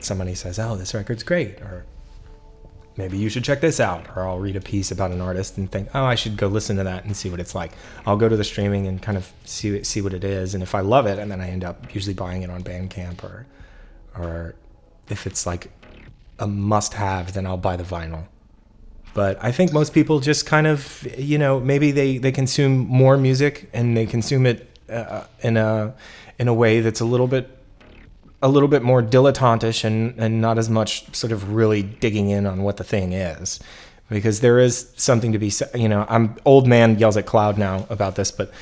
Somebody 0.00 0.34
says, 0.34 0.58
"Oh, 0.58 0.76
this 0.76 0.94
record's 0.94 1.22
great," 1.22 1.60
or 1.60 1.84
maybe 2.96 3.16
you 3.16 3.28
should 3.28 3.44
check 3.44 3.60
this 3.60 3.80
out. 3.80 4.06
Or 4.16 4.26
I'll 4.26 4.38
read 4.38 4.56
a 4.56 4.60
piece 4.60 4.90
about 4.90 5.12
an 5.12 5.20
artist 5.20 5.56
and 5.56 5.70
think, 5.70 5.88
"Oh, 5.94 6.04
I 6.04 6.14
should 6.14 6.36
go 6.36 6.48
listen 6.48 6.76
to 6.76 6.84
that 6.84 7.04
and 7.04 7.16
see 7.16 7.30
what 7.30 7.40
it's 7.40 7.54
like." 7.54 7.72
I'll 8.06 8.16
go 8.16 8.28
to 8.28 8.36
the 8.36 8.44
streaming 8.44 8.86
and 8.86 9.00
kind 9.00 9.16
of 9.16 9.32
see 9.44 9.82
see 9.84 10.00
what 10.00 10.12
it 10.12 10.24
is, 10.24 10.54
and 10.54 10.62
if 10.62 10.74
I 10.74 10.80
love 10.80 11.06
it, 11.06 11.18
and 11.18 11.30
then 11.30 11.40
I 11.40 11.48
end 11.48 11.64
up 11.64 11.94
usually 11.94 12.14
buying 12.14 12.42
it 12.42 12.50
on 12.50 12.62
Bandcamp 12.62 13.24
or 13.24 13.46
or 14.16 14.54
if 15.08 15.26
it's 15.26 15.46
like 15.46 15.70
a 16.38 16.46
must-have, 16.46 17.32
then 17.32 17.46
I'll 17.46 17.56
buy 17.56 17.76
the 17.76 17.84
vinyl. 17.84 18.24
But 19.18 19.36
I 19.42 19.50
think 19.50 19.72
most 19.72 19.94
people 19.94 20.20
just 20.20 20.46
kind 20.46 20.68
of, 20.68 21.04
you 21.18 21.38
know, 21.38 21.58
maybe 21.58 21.90
they, 21.90 22.18
they 22.18 22.30
consume 22.30 22.86
more 22.86 23.16
music 23.16 23.68
and 23.72 23.96
they 23.96 24.06
consume 24.06 24.46
it 24.46 24.68
uh, 24.88 25.24
in 25.40 25.56
a 25.56 25.92
in 26.38 26.46
a 26.46 26.54
way 26.54 26.78
that's 26.78 27.00
a 27.00 27.04
little 27.04 27.26
bit 27.26 27.50
a 28.42 28.48
little 28.48 28.68
bit 28.68 28.84
more 28.84 29.02
dilettantish 29.02 29.82
and, 29.82 30.16
and 30.20 30.40
not 30.40 30.56
as 30.56 30.70
much 30.70 31.12
sort 31.16 31.32
of 31.32 31.52
really 31.52 31.82
digging 31.82 32.30
in 32.30 32.46
on 32.46 32.62
what 32.62 32.76
the 32.76 32.84
thing 32.84 33.12
is. 33.12 33.58
Because 34.08 34.38
there 34.38 34.60
is 34.60 34.92
something 34.94 35.32
to 35.32 35.38
be 35.40 35.50
said, 35.50 35.70
you 35.74 35.88
know, 35.88 36.06
I'm 36.08 36.36
old 36.44 36.68
man 36.68 36.96
yells 36.96 37.16
at 37.16 37.26
cloud 37.26 37.58
now 37.58 37.88
about 37.90 38.14
this, 38.14 38.30
but 38.30 38.52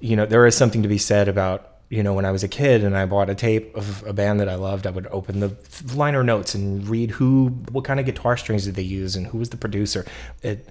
you 0.00 0.16
know, 0.16 0.24
there 0.24 0.46
is 0.46 0.56
something 0.56 0.82
to 0.82 0.88
be 0.88 0.96
said 0.96 1.28
about 1.28 1.75
you 1.88 2.02
know, 2.02 2.14
when 2.14 2.24
I 2.24 2.32
was 2.32 2.42
a 2.42 2.48
kid 2.48 2.82
and 2.82 2.96
I 2.96 3.06
bought 3.06 3.30
a 3.30 3.34
tape 3.34 3.76
of 3.76 4.04
a 4.04 4.12
band 4.12 4.40
that 4.40 4.48
I 4.48 4.56
loved, 4.56 4.86
I 4.86 4.90
would 4.90 5.06
open 5.08 5.40
the 5.40 5.56
liner 5.94 6.24
notes 6.24 6.54
and 6.54 6.86
read 6.88 7.12
who, 7.12 7.48
what 7.70 7.84
kind 7.84 8.00
of 8.00 8.06
guitar 8.06 8.36
strings 8.36 8.64
did 8.64 8.74
they 8.74 8.82
use 8.82 9.14
and 9.14 9.28
who 9.28 9.38
was 9.38 9.50
the 9.50 9.56
producer. 9.56 10.04
It, 10.42 10.68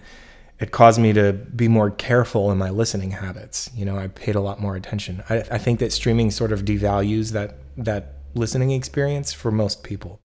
it 0.60 0.72
caused 0.72 1.00
me 1.00 1.14
to 1.14 1.34
be 1.34 1.68
more 1.68 1.90
careful 1.90 2.52
in 2.52 2.58
my 2.58 2.70
listening 2.70 3.12
habits. 3.12 3.70
You 3.74 3.86
know, 3.86 3.98
I 3.98 4.08
paid 4.08 4.36
a 4.36 4.42
lot 4.42 4.60
more 4.60 4.76
attention. 4.76 5.24
I, 5.30 5.38
I 5.52 5.58
think 5.58 5.80
that 5.80 5.94
streaming 5.94 6.32
sort 6.32 6.52
of 6.52 6.66
devalues 6.66 7.32
that, 7.32 7.58
that 7.78 8.16
listening 8.34 8.72
experience 8.72 9.32
for 9.32 9.52
most 9.52 9.84
people. 9.84 10.20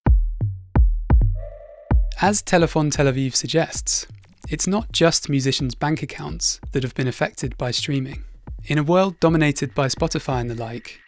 As 2.20 2.42
Telephone 2.42 2.90
Tel 2.90 3.06
Aviv 3.06 3.34
suggests, 3.34 4.06
it's 4.48 4.66
not 4.66 4.92
just 4.92 5.28
musicians' 5.28 5.74
bank 5.74 6.02
accounts 6.02 6.60
that 6.72 6.82
have 6.82 6.94
been 6.94 7.08
affected 7.08 7.56
by 7.56 7.70
streaming. 7.70 8.24
In 8.66 8.78
a 8.78 8.82
world 8.82 9.18
dominated 9.20 9.74
by 9.74 9.86
Spotify 9.88 10.40
and 10.40 10.50
the 10.50 10.54
like, 10.54 11.00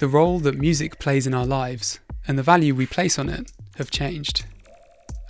the 0.00 0.08
role 0.08 0.40
that 0.40 0.58
music 0.58 0.98
plays 0.98 1.26
in 1.26 1.34
our 1.34 1.46
lives 1.46 2.00
and 2.26 2.38
the 2.38 2.42
value 2.42 2.74
we 2.74 2.86
place 2.86 3.18
on 3.18 3.28
it 3.28 3.52
have 3.76 3.90
changed. 3.90 4.44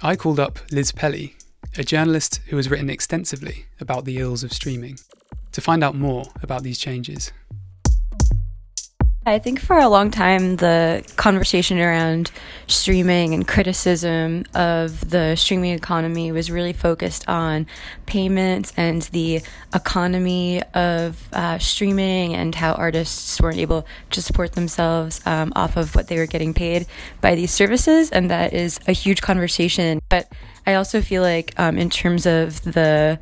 I 0.02 0.16
called 0.16 0.40
up 0.40 0.58
Liz 0.70 0.92
Pelly, 0.92 1.36
a 1.76 1.84
journalist 1.84 2.40
who 2.46 2.56
has 2.56 2.70
written 2.70 2.88
extensively 2.88 3.66
about 3.80 4.04
the 4.04 4.18
ills 4.18 4.44
of 4.44 4.52
streaming, 4.52 4.98
to 5.52 5.60
find 5.60 5.84
out 5.84 5.94
more 5.94 6.24
about 6.42 6.62
these 6.62 6.78
changes. 6.78 7.32
I 9.26 9.38
think 9.38 9.58
for 9.58 9.78
a 9.78 9.88
long 9.88 10.10
time, 10.10 10.56
the 10.56 11.02
conversation 11.16 11.78
around 11.78 12.30
streaming 12.66 13.32
and 13.32 13.48
criticism 13.48 14.44
of 14.54 15.08
the 15.08 15.34
streaming 15.36 15.72
economy 15.72 16.30
was 16.30 16.50
really 16.50 16.74
focused 16.74 17.26
on 17.26 17.66
payments 18.04 18.74
and 18.76 19.00
the 19.00 19.40
economy 19.74 20.62
of 20.74 21.26
uh, 21.32 21.58
streaming 21.58 22.34
and 22.34 22.54
how 22.54 22.74
artists 22.74 23.40
weren't 23.40 23.56
able 23.56 23.86
to 24.10 24.20
support 24.20 24.52
themselves 24.52 25.22
um, 25.24 25.54
off 25.56 25.78
of 25.78 25.94
what 25.94 26.08
they 26.08 26.18
were 26.18 26.26
getting 26.26 26.52
paid 26.52 26.86
by 27.22 27.34
these 27.34 27.50
services. 27.50 28.10
And 28.10 28.30
that 28.30 28.52
is 28.52 28.78
a 28.86 28.92
huge 28.92 29.22
conversation. 29.22 30.00
But 30.10 30.30
I 30.66 30.74
also 30.74 31.00
feel 31.00 31.22
like, 31.22 31.58
um, 31.58 31.78
in 31.78 31.88
terms 31.88 32.26
of 32.26 32.62
the 32.62 33.18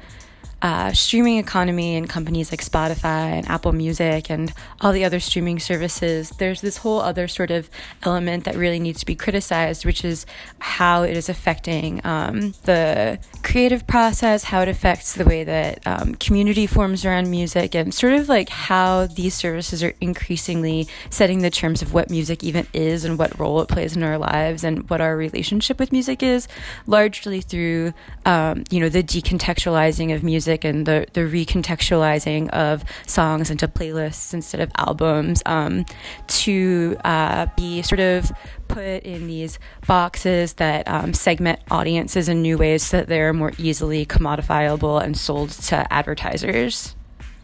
uh, 0.63 0.93
streaming 0.93 1.39
economy 1.39 1.97
and 1.97 2.09
companies 2.09 2.53
like 2.53 2.65
Spotify 2.65 3.33
and 3.33 3.49
Apple 3.49 3.73
Music 3.73 4.31
and 4.31 4.53
all 4.81 4.93
the 4.93 5.05
other 5.05 5.19
streaming 5.19 5.59
services, 5.59 6.31
there's 6.39 6.61
this 6.61 6.77
whole 6.77 7.01
other 7.01 7.27
sort 7.27 7.51
of 7.51 7.69
element 8.05 8.45
that 8.45 8.55
really 8.55 8.79
needs 8.79 9.01
to 9.01 9.07
be 9.07 9.17
criticized, 9.17 9.85
which 9.85 10.05
is 10.05 10.25
how 10.61 11.03
it 11.03 11.17
is 11.17 11.29
affecting 11.29 12.01
um, 12.07 12.55
the 12.63 13.19
creative 13.43 13.89
process, 13.89 14.45
how 14.45 14.61
it 14.61 14.69
affects 14.69 15.15
the 15.15 15.25
way 15.25 15.43
that 15.43 15.85
um, 15.85 16.15
community 16.15 16.69
forms 16.69 17.05
around 17.05 17.29
music, 17.29 17.75
and 17.75 17.93
sort 17.93 18.13
of 18.13 18.29
like 18.29 18.49
how 18.49 19.07
these 19.07 19.35
services 19.35 19.83
are 19.83 19.95
increasingly 20.01 20.87
setting 21.11 21.41
the 21.41 21.51
terms 21.51 21.83
of 21.83 21.93
what 21.93 22.09
music 22.09 22.45
even 22.45 22.69
is 22.73 23.05
and 23.05 23.19
what 23.19 23.37
role 23.37 23.61
it 23.61 23.69
plays 23.69 23.97
in 23.97 24.05
our 24.05 24.17
lives 24.17 24.63
and 24.63 24.89
what 24.89 25.01
our 25.01 25.17
relationship 25.17 25.81
with 25.81 25.91
music 25.91 26.23
is, 26.23 26.47
largely 26.87 27.41
through 27.41 27.93
um, 28.25 28.63
you 28.71 28.79
know 28.79 28.89
the 28.89 29.03
decontextualizing 29.03 30.15
of 30.15 30.23
music 30.23 30.52
and 30.65 30.87
the 30.87 31.07
the 31.13 31.21
recontextualizing 31.21 32.49
of 32.51 32.85
songs 33.07 33.51
into 33.51 33.67
playlists 33.67 34.35
instead 34.35 34.61
of 34.61 34.71
albums 34.77 35.43
um, 35.47 35.85
to 36.27 36.97
uh, 37.05 37.47
be 37.57 37.83
sort 37.83 38.01
of 38.01 38.31
put 38.69 39.03
in 39.03 39.27
these 39.27 39.59
boxes 39.87 40.55
that 40.55 40.87
um, 40.89 41.15
segment 41.15 41.61
audiences 41.71 42.29
in 42.29 42.43
new 42.43 42.57
ways 42.57 42.83
so 42.83 42.99
that 42.99 43.09
they're 43.09 43.33
more 43.33 43.53
easily 43.59 44.07
commodifiable 44.07 45.03
and 45.03 45.17
sold 45.17 45.51
to 45.51 45.93
advertisers 45.93 46.95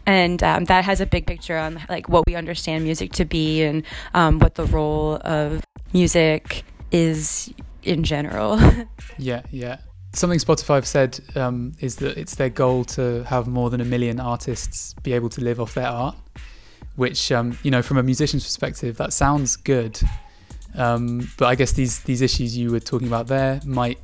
and 0.05 0.41
um, 0.41 0.65
that 0.65 0.85
has 0.85 1.01
a 1.01 1.05
big 1.05 1.27
picture 1.27 1.57
on 1.57 1.79
like 1.87 2.09
what 2.09 2.25
we 2.25 2.35
understand 2.35 2.83
music 2.83 3.11
to 3.13 3.25
be 3.25 3.61
and 3.63 3.83
um, 4.13 4.39
what 4.39 4.55
the 4.55 4.65
role 4.65 5.19
of 5.23 5.63
music 5.93 6.63
is 6.91 7.53
in 7.83 8.03
general. 8.03 8.59
yeah, 9.17 9.43
yeah. 9.51 9.77
Something 10.13 10.39
Spotify 10.39 10.75
have 10.75 10.87
said 10.87 11.19
um, 11.35 11.73
is 11.79 11.97
that 11.97 12.17
it's 12.17 12.35
their 12.35 12.49
goal 12.49 12.83
to 12.85 13.23
have 13.25 13.47
more 13.47 13.69
than 13.69 13.79
a 13.79 13.85
million 13.85 14.19
artists 14.19 14.93
be 15.03 15.13
able 15.13 15.29
to 15.29 15.41
live 15.41 15.59
off 15.61 15.75
their 15.75 15.87
art, 15.87 16.15
which 16.95 17.31
um, 17.31 17.57
you 17.63 17.71
know, 17.71 17.81
from 17.81 17.97
a 17.97 18.03
musician's 18.03 18.43
perspective, 18.43 18.97
that 18.97 19.13
sounds 19.13 19.55
good. 19.55 19.99
Um, 20.75 21.29
but 21.37 21.45
I 21.47 21.55
guess 21.55 21.73
these 21.73 22.01
these 22.01 22.21
issues 22.21 22.57
you 22.57 22.71
were 22.71 22.79
talking 22.79 23.07
about 23.07 23.27
there 23.27 23.59
might 23.65 23.99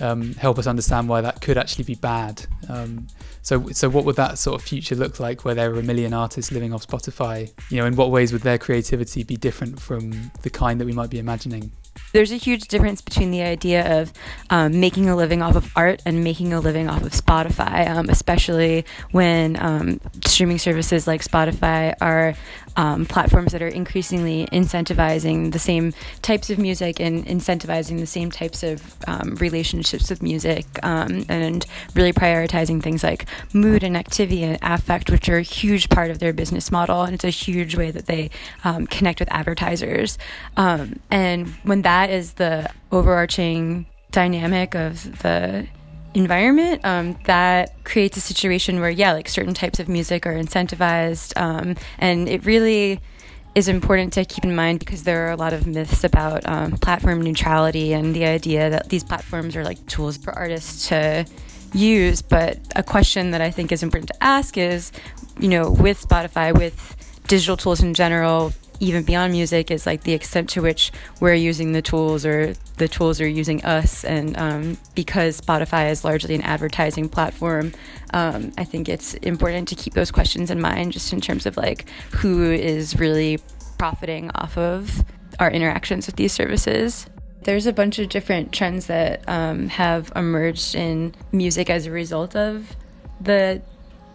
um, 0.00 0.34
help 0.34 0.58
us 0.58 0.66
understand 0.66 1.08
why 1.08 1.20
that 1.20 1.40
could 1.40 1.58
actually 1.58 1.84
be 1.84 1.94
bad. 1.94 2.44
Um, 2.68 3.06
so, 3.42 3.68
so 3.70 3.88
what 3.88 4.04
would 4.04 4.16
that 4.16 4.38
sort 4.38 4.60
of 4.60 4.66
future 4.66 4.94
look 4.94 5.18
like, 5.20 5.44
where 5.44 5.54
there 5.54 5.72
are 5.72 5.78
a 5.78 5.82
million 5.82 6.12
artists 6.12 6.52
living 6.52 6.72
off 6.72 6.86
Spotify? 6.86 7.50
You 7.70 7.78
know, 7.78 7.86
in 7.86 7.96
what 7.96 8.10
ways 8.10 8.32
would 8.32 8.42
their 8.42 8.58
creativity 8.58 9.24
be 9.24 9.36
different 9.36 9.80
from 9.80 10.30
the 10.42 10.50
kind 10.50 10.80
that 10.80 10.86
we 10.86 10.92
might 10.92 11.10
be 11.10 11.18
imagining? 11.18 11.72
There's 12.12 12.30
a 12.30 12.36
huge 12.36 12.68
difference 12.68 13.00
between 13.00 13.30
the 13.30 13.42
idea 13.42 14.00
of 14.00 14.12
um, 14.50 14.78
making 14.80 15.08
a 15.08 15.16
living 15.16 15.42
off 15.42 15.56
of 15.56 15.70
art 15.76 16.02
and 16.06 16.22
making 16.22 16.52
a 16.52 16.60
living 16.60 16.88
off 16.88 17.02
of 17.02 17.12
Spotify, 17.12 17.88
um, 17.88 18.08
especially 18.08 18.84
when 19.10 19.60
um, 19.62 20.00
streaming 20.26 20.58
services 20.58 21.06
like 21.06 21.22
Spotify 21.22 21.94
are 22.00 22.34
um, 22.76 23.04
platforms 23.04 23.52
that 23.52 23.62
are 23.62 23.68
increasingly 23.68 24.46
incentivizing 24.46 25.52
the 25.52 25.58
same 25.58 25.92
types 26.22 26.50
of 26.50 26.58
music 26.58 27.00
and 27.00 27.26
incentivizing 27.26 27.98
the 27.98 28.06
same 28.06 28.30
types 28.30 28.62
of 28.62 28.96
um, 29.06 29.34
relationships 29.36 30.08
with 30.08 30.22
music 30.22 30.64
um, 30.82 31.24
and 31.28 31.66
really 31.94 32.12
prioritizing 32.12 32.82
things 32.82 33.02
like 33.02 33.26
mood 33.52 33.82
and 33.82 33.96
activity 33.96 34.42
and 34.42 34.58
affect, 34.62 35.10
which 35.10 35.28
are 35.28 35.38
a 35.38 35.42
huge 35.42 35.88
part 35.88 36.10
of 36.10 36.18
their 36.18 36.32
business 36.32 36.70
model. 36.70 37.02
And 37.02 37.14
it's 37.14 37.24
a 37.24 37.30
huge 37.30 37.76
way 37.76 37.90
that 37.90 38.06
they 38.06 38.30
connect 38.88 39.20
with 39.20 39.30
advertisers. 39.30 40.18
and 40.56 41.48
when 41.64 41.82
that 41.82 42.01
is 42.10 42.34
the 42.34 42.70
overarching 42.90 43.86
dynamic 44.10 44.74
of 44.74 45.22
the 45.22 45.66
environment 46.14 46.84
um, 46.84 47.18
that 47.24 47.72
creates 47.84 48.16
a 48.16 48.20
situation 48.20 48.80
where 48.80 48.90
yeah 48.90 49.12
like 49.12 49.28
certain 49.28 49.54
types 49.54 49.80
of 49.80 49.88
music 49.88 50.26
are 50.26 50.34
incentivized 50.34 51.32
um, 51.40 51.74
and 51.98 52.28
it 52.28 52.44
really 52.44 53.00
is 53.54 53.68
important 53.68 54.12
to 54.12 54.24
keep 54.24 54.44
in 54.44 54.54
mind 54.54 54.78
because 54.78 55.04
there 55.04 55.26
are 55.26 55.30
a 55.30 55.36
lot 55.36 55.52
of 55.52 55.66
myths 55.66 56.04
about 56.04 56.46
um, 56.48 56.72
platform 56.72 57.20
neutrality 57.20 57.92
and 57.92 58.14
the 58.14 58.24
idea 58.24 58.70
that 58.70 58.88
these 58.88 59.04
platforms 59.04 59.56
are 59.56 59.64
like 59.64 59.84
tools 59.86 60.16
for 60.16 60.32
artists 60.32 60.88
to 60.88 61.26
use. 61.74 62.22
But 62.22 62.58
a 62.76 62.82
question 62.82 63.30
that 63.32 63.40
i 63.40 63.50
think 63.50 63.72
is 63.72 63.82
important 63.82 64.08
to 64.08 64.22
ask 64.22 64.56
is 64.56 64.92
you 65.38 65.48
know 65.48 65.70
with 65.70 66.06
spotify 66.06 66.56
with 66.56 66.96
digital 67.28 67.56
tools 67.56 67.80
in 67.80 67.94
general 67.94 68.52
even 68.82 69.04
beyond 69.04 69.32
music 69.32 69.70
is 69.70 69.86
like 69.86 70.02
the 70.02 70.12
extent 70.12 70.50
to 70.50 70.60
which 70.60 70.90
we're 71.20 71.34
using 71.34 71.70
the 71.70 71.80
tools 71.80 72.26
or 72.26 72.52
the 72.78 72.88
tools 72.88 73.20
are 73.20 73.28
using 73.28 73.64
us. 73.64 74.04
And 74.04 74.36
um, 74.36 74.76
because 74.96 75.40
Spotify 75.40 75.88
is 75.88 76.04
largely 76.04 76.34
an 76.34 76.42
advertising 76.42 77.08
platform, 77.08 77.72
um, 78.12 78.52
I 78.58 78.64
think 78.64 78.88
it's 78.88 79.14
important 79.14 79.68
to 79.68 79.76
keep 79.76 79.94
those 79.94 80.10
questions 80.10 80.50
in 80.50 80.60
mind 80.60 80.92
just 80.92 81.12
in 81.12 81.20
terms 81.20 81.46
of 81.46 81.56
like 81.56 81.88
who 82.10 82.50
is 82.50 82.98
really 82.98 83.38
profiting 83.78 84.32
off 84.34 84.58
of 84.58 85.04
our 85.38 85.50
interactions 85.50 86.06
with 86.06 86.16
these 86.16 86.32
services. 86.32 87.06
There's 87.44 87.66
a 87.66 87.72
bunch 87.72 88.00
of 88.00 88.08
different 88.08 88.52
trends 88.52 88.86
that 88.86 89.22
um, 89.28 89.68
have 89.68 90.10
emerged 90.16 90.74
in 90.74 91.14
music 91.30 91.70
as 91.70 91.86
a 91.86 91.92
result 91.92 92.34
of 92.34 92.74
the 93.20 93.62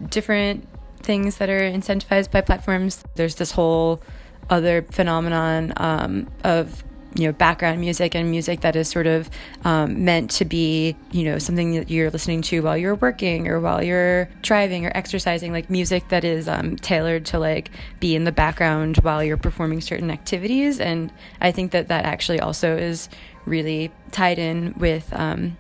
different 0.10 0.68
things 1.04 1.38
that 1.38 1.50
are 1.50 1.62
incentivized 1.62 2.32
by 2.32 2.42
platforms. 2.42 3.06
There's 3.16 3.36
this 3.36 3.52
whole 3.52 4.02
other 4.50 4.82
phenomenon 4.84 5.74
um, 5.78 6.28
of 6.44 6.84
you 7.16 7.26
know 7.26 7.34
background 7.34 7.80
music 7.80 8.16
and 8.16 8.30
music 8.30 8.62
that 8.62 8.76
is 8.76 8.88
sort 8.88 9.08
of 9.08 9.30
um, 9.64 10.06
meant 10.06 10.30
to 10.30 10.46
be 10.46 10.96
you 11.12 11.24
know 11.24 11.40
something 11.40 11.74
that 11.74 11.90
you're 11.90 12.12
listening 12.12 12.42
to 12.44 12.62
while 12.62 12.78
you're 12.78 12.96
working 12.96 13.48
or 13.48 13.60
while 13.60 13.82
you're 13.82 14.30
driving 14.42 14.86
or 14.86 14.92
exercising 14.94 15.52
like 15.52 15.70
music 15.70 16.08
that 16.10 16.24
is 16.24 16.48
um, 16.48 16.76
tailored 16.76 17.26
to 17.26 17.40
like 17.40 17.72
be 18.00 18.16
in 18.16 18.24
the 18.24 18.32
background 18.32 18.98
while 18.98 19.24
you're 19.24 19.38
performing 19.38 19.82
certain 19.82 20.12
activities. 20.12 20.80
And 20.80 21.12
i 21.42 21.52
think 21.52 21.72
that 21.72 21.88
that 21.88 22.06
actually 22.06 22.40
also 22.40 22.78
is 22.78 23.10
really 23.46 23.92
tied 24.12 24.38
in 24.38 24.74
with 24.78 25.12
um, 25.14 25.58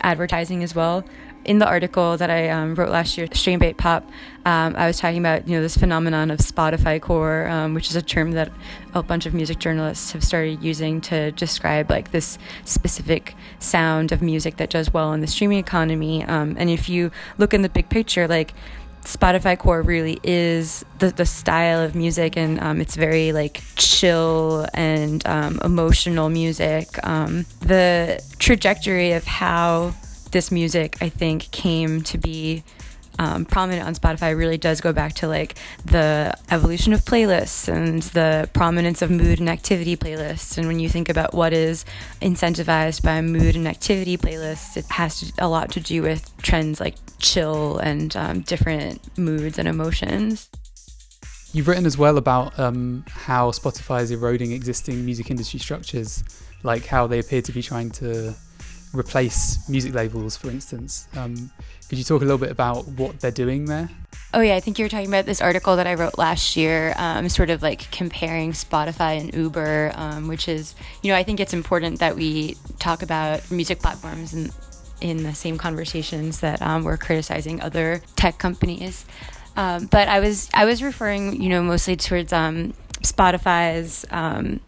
advertising 0.00 0.62
as 0.62 0.74
well. 0.74 1.04
In 1.44 1.58
the 1.58 1.66
article 1.66 2.16
that 2.16 2.30
I 2.30 2.48
um, 2.48 2.74
wrote 2.74 2.90
last 2.90 3.18
year, 3.18 3.28
Stream 3.32 3.58
Bait 3.58 3.76
Pop, 3.76 4.08
um, 4.46 4.76
I 4.76 4.86
was 4.86 4.98
talking 4.98 5.18
about 5.18 5.48
you 5.48 5.56
know 5.56 5.62
this 5.62 5.76
phenomenon 5.76 6.30
of 6.30 6.38
Spotify 6.38 7.00
core, 7.00 7.48
um, 7.48 7.72
which 7.72 7.88
is 7.88 7.96
a 7.96 8.02
term 8.02 8.32
that 8.32 8.52
a 8.94 9.02
bunch 9.02 9.24
of 9.24 9.32
music 9.32 9.58
journalists 9.58 10.12
have 10.12 10.22
started 10.22 10.62
using 10.62 11.00
to 11.02 11.32
describe 11.32 11.90
like 11.90 12.10
this 12.10 12.38
specific 12.64 13.34
sound 13.58 14.12
of 14.12 14.20
music 14.20 14.58
that 14.58 14.70
does 14.70 14.92
well 14.92 15.12
in 15.14 15.20
the 15.20 15.26
streaming 15.26 15.58
economy. 15.58 16.24
Um, 16.24 16.56
and 16.58 16.68
if 16.68 16.88
you 16.88 17.10
look 17.38 17.54
in 17.54 17.62
the 17.62 17.70
big 17.70 17.88
picture, 17.88 18.28
like 18.28 18.52
Spotify 19.04 19.58
core 19.58 19.82
really 19.82 20.18
is 20.22 20.84
the, 20.98 21.10
the 21.10 21.26
style 21.26 21.82
of 21.82 21.94
music, 21.94 22.36
and 22.36 22.60
um, 22.60 22.80
it's 22.80 22.96
very 22.96 23.32
like 23.32 23.62
chill 23.76 24.66
and 24.74 25.26
um, 25.26 25.58
emotional 25.64 26.28
music. 26.28 26.86
Um, 27.06 27.46
the 27.60 28.22
trajectory 28.38 29.12
of 29.12 29.24
how 29.24 29.94
this 30.32 30.50
music, 30.50 30.98
I 31.00 31.08
think, 31.08 31.50
came 31.50 32.02
to 32.02 32.18
be 32.18 32.62
um, 33.18 33.44
prominent 33.44 33.86
on 33.86 33.94
Spotify 33.94 34.36
really 34.36 34.58
does 34.58 34.80
go 34.80 34.92
back 34.92 35.14
to 35.14 35.28
like 35.28 35.54
the 35.84 36.36
evolution 36.50 36.92
of 36.92 37.04
playlists 37.04 37.68
and 37.68 38.02
the 38.02 38.48
prominence 38.52 39.02
of 39.02 39.10
mood 39.10 39.40
and 39.40 39.48
activity 39.48 39.96
playlists. 39.96 40.58
And 40.58 40.66
when 40.66 40.80
you 40.80 40.88
think 40.88 41.08
about 41.08 41.34
what 41.34 41.52
is 41.52 41.84
incentivized 42.20 43.02
by 43.02 43.20
mood 43.20 43.56
and 43.56 43.68
activity 43.68 44.16
playlists, 44.16 44.76
it 44.76 44.86
has 44.90 45.20
to, 45.20 45.32
a 45.38 45.48
lot 45.48 45.70
to 45.72 45.80
do 45.80 46.02
with 46.02 46.36
trends 46.38 46.80
like 46.80 46.96
chill 47.18 47.78
and 47.78 48.16
um, 48.16 48.40
different 48.40 49.16
moods 49.18 49.58
and 49.58 49.68
emotions. 49.68 50.50
You've 51.52 51.68
written 51.68 51.86
as 51.86 51.96
well 51.96 52.18
about 52.18 52.58
um, 52.58 53.04
how 53.08 53.52
Spotify 53.52 54.02
is 54.02 54.10
eroding 54.10 54.50
existing 54.50 55.04
music 55.04 55.30
industry 55.30 55.60
structures, 55.60 56.24
like 56.64 56.84
how 56.84 57.06
they 57.06 57.20
appear 57.20 57.42
to 57.42 57.52
be 57.52 57.62
trying 57.62 57.90
to 57.92 58.34
replace 58.92 59.68
music 59.68 59.94
labels, 59.94 60.36
for 60.36 60.50
instance. 60.50 61.06
Um, 61.16 61.50
could 61.88 61.98
you 61.98 62.04
talk 62.04 62.22
a 62.22 62.24
little 62.24 62.38
bit 62.38 62.50
about 62.50 62.86
what 62.88 63.20
they're 63.20 63.30
doing 63.30 63.66
there? 63.66 63.90
Oh, 64.32 64.40
yeah, 64.40 64.56
I 64.56 64.60
think 64.60 64.78
you 64.78 64.84
were 64.84 64.88
talking 64.88 65.06
about 65.06 65.26
this 65.26 65.40
article 65.40 65.76
that 65.76 65.86
I 65.86 65.94
wrote 65.94 66.18
last 66.18 66.56
year, 66.56 66.92
um, 66.96 67.28
sort 67.28 67.50
of 67.50 67.62
like 67.62 67.90
comparing 67.92 68.50
Spotify 68.50 69.20
and 69.20 69.32
Uber, 69.32 69.92
um, 69.94 70.26
which 70.26 70.48
is, 70.48 70.74
you 71.02 71.12
know, 71.12 71.16
I 71.16 71.22
think 71.22 71.38
it's 71.38 71.54
important 71.54 72.00
that 72.00 72.16
we 72.16 72.56
talk 72.80 73.02
about 73.02 73.48
music 73.50 73.78
platforms 73.78 74.32
and 74.32 74.50
in 75.00 75.22
the 75.22 75.34
same 75.34 75.58
conversations 75.58 76.40
that 76.40 76.60
um, 76.62 76.82
we're 76.82 76.96
criticizing 76.96 77.60
other 77.60 78.00
tech 78.16 78.38
companies. 78.38 79.04
Um, 79.56 79.86
but 79.86 80.08
I 80.08 80.18
was 80.18 80.50
I 80.52 80.64
was 80.64 80.82
referring, 80.82 81.40
you 81.40 81.48
know, 81.48 81.62
mostly 81.62 81.94
towards 81.94 82.32
um, 82.32 82.74
Spotify's 83.04 84.04
um, 84.10 84.60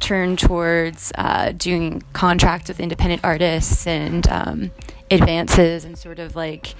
turn 0.00 0.36
towards 0.36 1.12
uh, 1.16 1.52
doing 1.52 2.02
contracts 2.12 2.68
with 2.68 2.80
independent 2.80 3.22
artists 3.24 3.86
and 3.86 4.26
um, 4.28 4.70
advances 5.10 5.84
and 5.84 5.98
sort 5.98 6.18
of 6.18 6.36
like 6.36 6.74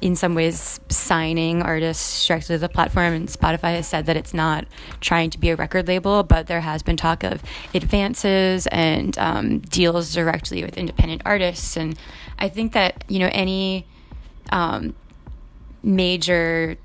in 0.00 0.16
some 0.16 0.34
ways 0.34 0.80
signing 0.88 1.62
artists 1.62 2.26
directly 2.26 2.56
to 2.56 2.58
the 2.58 2.68
platform. 2.68 3.14
And 3.14 3.28
spotify 3.28 3.76
has 3.76 3.86
said 3.86 4.06
that 4.06 4.16
it's 4.16 4.34
not 4.34 4.66
trying 5.00 5.30
to 5.30 5.38
be 5.38 5.50
a 5.50 5.56
record 5.56 5.88
label 5.88 6.22
but 6.22 6.46
there 6.46 6.60
has 6.60 6.82
been 6.82 6.96
talk 6.96 7.24
of 7.24 7.42
advances 7.72 8.66
and 8.66 9.16
um, 9.18 9.60
deals 9.60 10.12
directly 10.12 10.64
with 10.64 10.76
independent 10.76 11.22
artists. 11.24 11.76
And 11.76 11.98
i 12.38 12.48
think 12.48 12.72
that 12.72 13.04
you 13.08 13.18
know 13.18 13.30
any 13.32 13.86
um, 14.50 14.94
major 15.82 16.76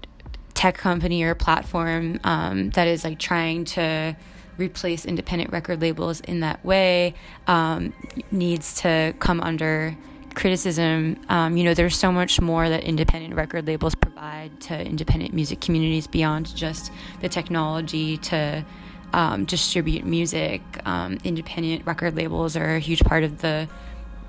tech 0.59 0.75
company 0.75 1.23
or 1.23 1.33
platform 1.33 2.19
um, 2.25 2.69
that 2.71 2.85
is 2.85 3.05
like 3.05 3.17
trying 3.17 3.63
to 3.63 4.13
replace 4.57 5.05
independent 5.05 5.53
record 5.53 5.79
labels 5.79 6.19
in 6.19 6.41
that 6.41 6.63
way 6.65 7.13
um, 7.47 7.93
needs 8.29 8.81
to 8.81 9.13
come 9.19 9.39
under 9.39 9.95
criticism. 10.35 11.17
Um, 11.29 11.55
you 11.55 11.63
know, 11.63 11.73
there's 11.73 11.95
so 11.95 12.11
much 12.11 12.41
more 12.41 12.67
that 12.67 12.83
independent 12.83 13.35
record 13.35 13.67
labels 13.67 13.95
provide 13.95 14.59
to 14.63 14.85
independent 14.85 15.33
music 15.33 15.61
communities 15.61 16.07
beyond 16.07 16.53
just 16.53 16.91
the 17.21 17.29
technology 17.29 18.17
to 18.17 18.65
um, 19.13 19.45
distribute 19.45 20.03
music. 20.03 20.61
Um, 20.85 21.19
independent 21.23 21.85
record 21.85 22.17
labels 22.17 22.57
are 22.57 22.75
a 22.75 22.79
huge 22.79 22.99
part 23.05 23.23
of 23.23 23.39
the 23.39 23.69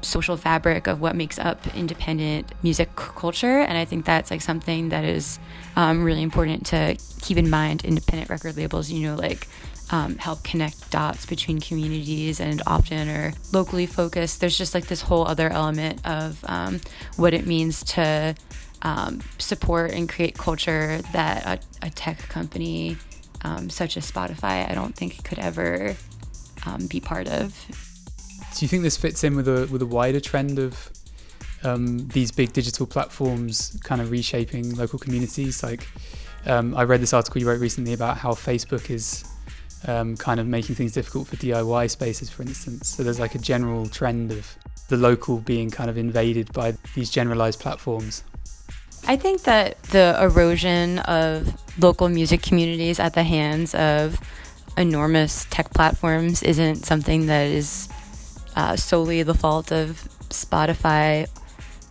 social 0.03 0.37
fabric 0.37 0.87
of 0.87 1.01
what 1.01 1.15
makes 1.15 1.39
up 1.39 1.67
independent 1.77 2.53
music 2.63 2.95
culture 2.97 3.61
and 3.61 3.77
i 3.77 3.85
think 3.85 4.05
that's 4.05 4.31
like 4.31 4.41
something 4.41 4.89
that 4.91 5.05
is 5.05 5.39
um, 5.77 6.05
really 6.05 6.23
important 6.23 6.67
to 6.67 6.97
keep 7.21 7.37
in 7.37 7.49
mind. 7.49 7.85
Independent 7.85 8.31
record 8.31 8.57
labels 8.57 8.91
you 8.91 9.09
know 9.09 9.15
like 9.17 9.47
um, 9.91 10.17
help 10.19 10.43
connect 10.45 10.91
dots 10.91 11.27
between 11.27 11.61
communities 11.61 12.41
and 12.41 12.63
often 12.67 13.09
are 13.09 13.33
locally 13.53 13.87
focused. 13.87 14.41
There's 14.41 14.57
just 14.57 14.75
like 14.75 14.87
this 14.87 15.03
whole 15.03 15.27
other 15.27 15.49
element 15.49 16.07
of 16.07 16.45
um, 16.49 16.81
what 17.17 17.35
it 17.35 17.47
means 17.47 17.83
to 17.85 18.35
um, 18.83 19.21
support 19.39 19.93
and 19.93 20.09
create 20.09 20.39
culture 20.39 21.01
that 21.13 21.45
a, 21.83 21.87
a 21.87 21.91
tech 21.91 22.19
company 22.29 22.97
um, 23.43 23.69
such 23.71 23.97
as 23.97 24.11
spotify 24.11 24.71
i 24.71 24.75
don't 24.75 24.95
think 24.95 25.23
could 25.25 25.39
ever 25.39 25.95
um, 26.67 26.87
be 26.87 27.01
part 27.01 27.29
of 27.29 27.90
do 28.55 28.65
you 28.65 28.69
think 28.69 28.83
this 28.83 28.97
fits 28.97 29.25
in 29.25 29.37
with 29.37 29.49
a 29.49 29.67
with 29.71 29.83
a 29.83 29.87
wider 29.87 30.21
trend 30.21 30.59
of 30.59 30.91
um, 31.63 32.09
these 32.09 32.33
big 32.33 32.53
digital 32.53 32.87
platforms 32.87 33.79
kind 33.85 34.01
of 34.01 34.11
reshaping 34.11 34.75
local 34.77 34.99
communities? 34.99 35.63
Like, 35.63 35.87
um, 36.47 36.75
I 36.75 36.85
read 36.85 37.01
this 37.01 37.13
article 37.13 37.41
you 37.41 37.49
wrote 37.49 37.61
recently 37.61 37.93
about 37.93 38.19
how 38.19 38.33
Facebook 38.33 38.91
is 38.91 39.25
um, 39.87 40.17
kind 40.17 40.41
of 40.41 40.47
making 40.47 40.75
things 40.75 40.93
difficult 40.93 41.29
for 41.29 41.37
DIY 41.37 41.91
spaces, 41.91 42.31
for 42.31 42.43
instance. 42.43 42.89
So 42.89 43.03
there's 43.03 43.21
like 43.21 43.35
a 43.35 43.39
general 43.39 43.87
trend 43.87 44.33
of 44.33 44.57
the 44.89 44.97
local 44.97 45.39
being 45.39 45.71
kind 45.71 45.89
of 45.89 45.97
invaded 45.97 46.53
by 46.53 46.77
these 46.95 47.11
generalized 47.11 47.61
platforms. 47.61 48.25
I 49.07 49.17
think 49.17 49.43
that 49.43 49.83
the 49.85 50.19
erosion 50.21 50.99
of 51.01 51.55
local 51.81 52.09
music 52.09 52.43
communities 52.43 53.01
at 53.01 53.15
the 53.15 53.23
hands 53.23 53.75
of 53.75 54.21
enormous 54.77 55.47
tech 55.51 55.71
platforms 55.71 56.43
isn't 56.43 56.85
something 56.85 57.27
that 57.27 57.47
is 57.47 57.89
uh, 58.61 58.77
solely 58.77 59.23
the 59.23 59.35
fault 59.35 59.73
of 59.73 60.09
Spotify, 60.29 61.27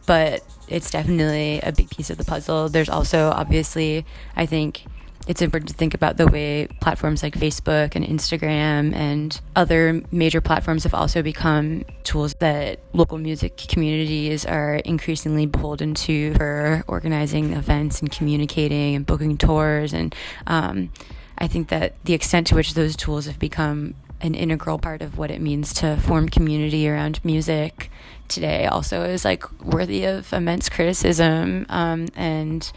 but 0.06 0.44
it's 0.68 0.92
definitely 0.92 1.60
a 1.62 1.72
big 1.72 1.90
piece 1.90 2.12
of 2.12 2.18
the 2.18 2.24
puzzle. 2.24 2.70
There's 2.70 2.90
also 2.90 3.32
obviously, 3.32 4.06
I 4.36 4.46
think 4.46 4.86
it's 5.28 5.42
important 5.42 5.70
to 5.70 5.76
think 5.76 5.96
about 5.96 6.18
the 6.18 6.28
way 6.28 6.68
platforms 6.80 7.24
like 7.24 7.34
Facebook 7.34 7.96
and 7.96 8.06
Instagram 8.06 8.94
and 8.94 9.42
other 9.56 10.02
major 10.12 10.42
platforms 10.42 10.84
have 10.84 10.94
also 10.94 11.24
become 11.24 11.86
tools 12.04 12.36
that 12.36 12.80
local 12.94 13.18
music 13.18 13.58
communities 13.58 14.46
are 14.46 14.76
increasingly 14.76 15.48
beholden 15.48 15.96
to 15.96 16.36
for 16.36 16.84
organizing 16.88 17.54
events 17.54 18.00
and 18.00 18.12
communicating 18.12 18.96
and 18.96 19.06
booking 19.08 19.38
tours. 19.38 19.92
And 19.92 20.14
um, 20.46 20.92
I 21.38 21.48
think 21.48 21.70
that 21.70 21.94
the 22.06 22.14
extent 22.14 22.48
to 22.48 22.56
which 22.56 22.76
those 22.76 22.96
tools 22.96 23.26
have 23.26 23.40
become 23.40 23.96
an 24.22 24.36
integral 24.36 24.78
part 24.78 25.02
of 25.02 25.18
what 25.18 25.32
it 25.32 25.42
means 25.42 25.74
to 25.76 25.98
form 25.98 26.30
community 26.30 26.90
around 26.90 27.24
music 27.24 27.90
today. 28.28 28.66
Also 28.66 29.04
is 29.04 29.24
like 29.26 29.50
worthy 29.62 30.06
of 30.06 30.32
immense 30.34 30.70
criticism 30.70 31.66
um, 31.70 32.08
and 32.16 32.72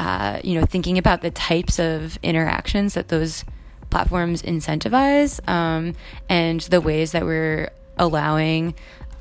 uh, 0.00 0.40
you 0.42 0.58
know 0.58 0.64
thinking 0.64 0.96
about 0.96 1.20
the 1.20 1.30
types 1.30 1.78
of 1.78 2.18
interactions 2.22 2.94
that 2.94 3.08
those 3.08 3.44
platforms 3.90 4.40
incentivize 4.42 5.46
um, 5.48 5.94
and 6.28 6.62
the 6.62 6.80
ways 6.80 7.12
that 7.12 7.24
we're 7.24 7.70
allowing 7.98 8.74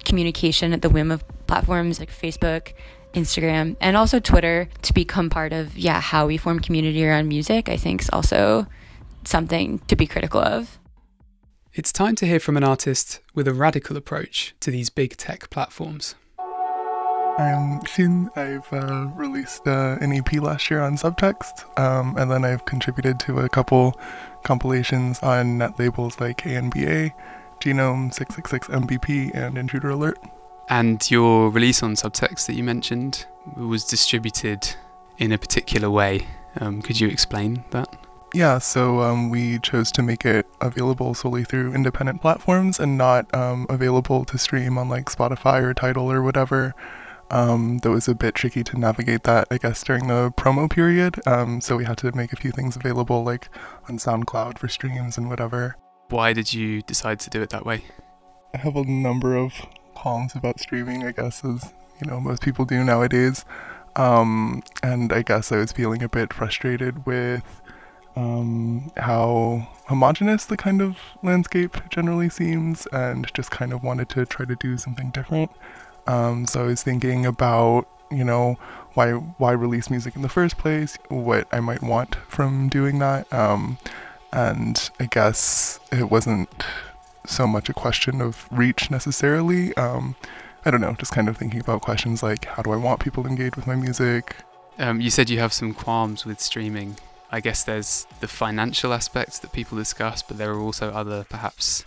communication 0.06 0.72
at 0.72 0.82
the 0.82 0.90
whim 0.90 1.12
of 1.12 1.24
platforms 1.48 2.00
like 2.00 2.10
facebook 2.10 2.72
instagram 3.14 3.76
and 3.82 3.98
also 3.98 4.20
twitter 4.20 4.70
to 4.82 4.94
become 4.94 5.30
part 5.30 5.52
of 5.52 5.78
yeah 5.78 6.00
how 6.00 6.26
we 6.26 6.38
form 6.38 6.60
community 6.60 7.06
around 7.06 7.28
music 7.28 7.68
i 7.68 7.76
think 7.76 8.02
is 8.02 8.10
also 8.14 8.66
something 9.26 9.80
to 9.80 9.96
be 9.98 10.08
critical 10.08 10.40
of 10.40 10.79
it's 11.74 11.92
time 11.92 12.16
to 12.16 12.26
hear 12.26 12.40
from 12.40 12.58
an 12.58 12.64
artist 12.64 13.20
with 13.36 13.48
a 13.48 13.54
radical 13.54 13.96
approach 13.96 14.56
to 14.60 14.72
these 14.72 14.90
big 14.90 15.16
tech 15.18 15.50
platforms. 15.50 16.16
I'm 17.38 17.80
Xin. 17.82 18.36
I've 18.36 18.74
uh, 18.74 19.08
released 19.16 19.66
uh, 19.68 19.98
an 20.02 20.12
EP 20.12 20.34
last 20.42 20.70
year 20.70 20.82
on 20.82 20.98
Subtext, 20.98 21.80
um, 21.80 22.18
and 22.18 22.30
then 22.30 22.44
I've 22.44 22.66
contributed 22.66 23.20
to 23.22 23.40
a 23.40 23.50
couple 23.50 24.00
compilations 24.44 25.20
on 25.20 25.60
net 25.60 25.80
labels 25.80 26.20
like 26.20 26.40
ANBA, 26.40 27.14
Genome, 27.62 28.14
666 28.14 28.68
MVP, 28.68 29.34
and 29.36 29.58
Intruder 29.58 29.92
Alert. 29.92 30.18
And 30.70 31.10
your 31.10 31.50
release 31.50 31.82
on 31.82 31.94
Subtext 31.94 32.48
that 32.48 32.56
you 32.56 32.64
mentioned 32.64 33.26
was 33.56 33.86
distributed 33.86 34.76
in 35.18 35.32
a 35.32 35.38
particular 35.38 35.90
way. 35.90 36.28
Um, 36.60 36.82
could 36.82 37.00
you 37.00 37.08
explain 37.08 37.64
that? 37.70 37.96
Yeah, 38.34 38.60
so 38.60 39.02
um, 39.02 39.30
we 39.30 39.58
chose 39.60 39.92
to 39.94 40.04
make 40.04 40.24
it 40.24 40.46
available 40.62 41.16
solely 41.16 41.44
through 41.44 41.74
independent 41.74 42.22
platforms 42.22 42.80
and 42.80 42.98
not 42.98 43.34
um, 43.34 43.66
available 43.70 44.24
to 44.26 44.38
stream 44.38 44.78
on 44.78 44.88
like 44.88 45.06
Spotify 45.06 45.64
or 45.64 45.74
Tidal 45.74 46.12
or 46.12 46.22
whatever. 46.22 46.76
Um, 47.32 47.80
that 47.80 47.90
was 47.90 48.08
a 48.08 48.16
bit 48.16 48.36
tricky 48.36 48.64
to 48.64 48.80
navigate 48.80 49.24
that, 49.24 49.48
I 49.52 49.58
guess, 49.58 49.84
during 49.84 50.08
the 50.08 50.32
promo 50.38 50.70
period. 50.70 51.20
Um, 51.28 51.62
so 51.62 51.78
we 51.78 51.86
had 51.86 51.98
to 52.00 52.12
make 52.16 52.34
a 52.34 52.36
few 52.36 52.52
things 52.52 52.76
available, 52.76 53.24
like 53.24 53.50
on 53.88 53.98
SoundCloud 53.98 54.58
for 54.58 54.68
streams 54.68 55.18
and 55.18 55.30
whatever. 55.30 55.76
Why 56.10 56.34
did 56.34 56.54
you 56.54 56.82
decide 56.84 57.20
to 57.22 57.30
do 57.30 57.42
it 57.42 57.50
that 57.50 57.66
way? 57.66 57.84
I 58.54 58.58
have 58.58 58.76
a 58.76 58.84
number 58.84 59.36
of 59.36 59.54
qualms 59.94 60.34
about 60.36 60.60
streaming, 60.60 61.04
I 61.04 61.12
guess, 61.12 61.44
as 61.46 61.72
you 62.02 62.10
know 62.10 62.20
most 62.20 62.42
people 62.42 62.66
do 62.66 62.84
nowadays. 62.84 63.46
Um, 63.96 64.64
and 64.82 65.12
I 65.12 65.22
guess 65.22 65.52
I 65.52 65.58
was 65.58 65.72
feeling 65.72 66.02
a 66.02 66.10
bit 66.10 66.34
frustrated 66.34 67.06
with 67.06 67.44
um, 68.20 68.92
how 68.98 69.68
homogenous 69.86 70.46
the 70.46 70.58
kind 70.58 70.82
of 70.82 70.98
landscape 71.24 71.78
generally 71.90 72.30
seems, 72.30 72.86
and 72.92 73.32
just 73.34 73.50
kind 73.52 73.72
of 73.72 73.84
wanted 73.84 74.10
to 74.10 74.26
try 74.26 74.46
to 74.46 74.56
do 74.56 74.78
something 74.78 75.10
different. 75.12 75.52
Um, 76.06 76.46
so 76.46 76.64
I 76.64 76.68
was 76.68 76.84
thinking 76.84 77.26
about, 77.26 77.88
you 78.12 78.24
know, 78.24 78.58
why 78.96 79.12
why 79.14 79.52
release 79.52 79.90
music 79.90 80.16
in 80.16 80.22
the 80.22 80.30
first 80.30 80.58
place, 80.58 80.98
what 81.08 81.48
I 81.52 81.60
might 81.60 81.82
want 81.82 82.16
from 82.28 82.68
doing 82.70 83.00
that, 83.00 83.32
um, 83.32 83.78
and 84.34 84.90
I 85.00 85.06
guess 85.06 85.80
it 85.92 86.12
wasn't 86.12 86.50
so 87.26 87.48
much 87.48 87.70
a 87.70 87.74
question 87.74 88.22
of 88.22 88.48
reach 88.52 88.92
necessarily. 88.92 89.76
Um, 89.78 90.16
I 90.66 90.72
don't 90.72 90.82
know, 90.82 90.96
just 91.00 91.14
kind 91.14 91.30
of 91.30 91.38
thinking 91.38 91.62
about 91.62 91.82
questions 91.82 92.22
like 92.22 92.46
how 92.46 92.64
do 92.64 92.72
I 92.72 92.76
want 92.76 93.00
people 93.00 93.24
to 93.24 93.30
engage 93.30 93.56
with 93.56 93.66
my 93.66 93.76
music. 93.76 94.36
Um, 94.78 95.00
you 95.00 95.10
said 95.10 95.30
you 95.30 95.40
have 95.40 95.54
some 95.54 95.74
qualms 95.74 96.26
with 96.26 96.40
streaming. 96.42 96.98
I 97.32 97.42
guess 97.42 97.64
there's 97.64 98.08
the 98.22 98.28
financial 98.28 98.92
aspects 98.92 99.40
that 99.40 99.54
people 99.54 99.78
discuss, 99.78 100.24
but 100.24 100.38
there 100.38 100.52
are 100.52 100.60
also 100.60 100.90
other 100.90 101.26
perhaps 101.30 101.86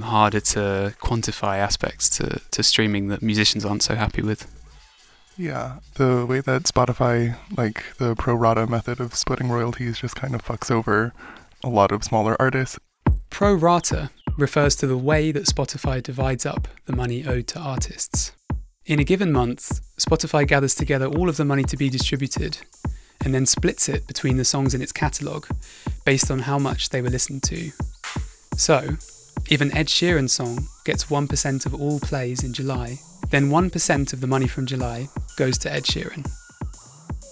harder 0.00 0.40
to 0.40 0.94
quantify 1.00 1.58
aspects 1.58 2.08
to, 2.08 2.40
to 2.50 2.62
streaming 2.62 3.08
that 3.08 3.22
musicians 3.22 3.66
aren't 3.66 3.82
so 3.82 3.94
happy 3.94 4.22
with. 4.22 4.50
Yeah, 5.36 5.76
the 5.94 6.26
way 6.26 6.40
that 6.40 6.64
Spotify, 6.64 7.36
like 7.56 7.84
the 7.98 8.14
pro 8.14 8.34
rata 8.34 8.66
method 8.66 9.00
of 9.00 9.14
splitting 9.14 9.50
royalties, 9.50 9.98
just 9.98 10.16
kind 10.16 10.34
of 10.34 10.44
fucks 10.44 10.70
over 10.70 11.12
a 11.62 11.68
lot 11.68 11.92
of 11.92 12.02
smaller 12.04 12.36
artists. 12.40 12.78
Pro 13.28 13.54
rata 13.54 14.10
refers 14.38 14.74
to 14.76 14.86
the 14.86 14.96
way 14.96 15.32
that 15.32 15.44
Spotify 15.44 16.02
divides 16.02 16.46
up 16.46 16.66
the 16.86 16.96
money 16.96 17.26
owed 17.26 17.46
to 17.48 17.58
artists. 17.58 18.32
In 18.86 18.98
a 18.98 19.04
given 19.04 19.30
month, 19.32 19.80
Spotify 19.98 20.46
gathers 20.46 20.74
together 20.74 21.06
all 21.06 21.28
of 21.28 21.36
the 21.36 21.44
money 21.44 21.64
to 21.64 21.76
be 21.76 21.90
distributed 21.90 22.58
and 23.24 23.34
then 23.34 23.46
splits 23.46 23.88
it 23.88 24.06
between 24.06 24.36
the 24.36 24.44
songs 24.44 24.74
in 24.74 24.82
its 24.82 24.92
catalogue 24.92 25.46
based 26.04 26.30
on 26.30 26.40
how 26.40 26.58
much 26.58 26.88
they 26.88 27.02
were 27.02 27.10
listened 27.10 27.42
to. 27.44 27.70
So, 28.56 28.96
if 29.48 29.60
an 29.60 29.74
Ed 29.76 29.86
Sheeran 29.86 30.28
song 30.28 30.66
gets 30.84 31.06
1% 31.06 31.66
of 31.66 31.74
all 31.74 32.00
plays 32.00 32.44
in 32.44 32.52
July, 32.52 32.98
then 33.30 33.50
1% 33.50 34.12
of 34.12 34.20
the 34.20 34.26
money 34.26 34.46
from 34.46 34.66
July 34.66 35.08
goes 35.36 35.58
to 35.58 35.72
Ed 35.72 35.84
Sheeran. 35.84 36.30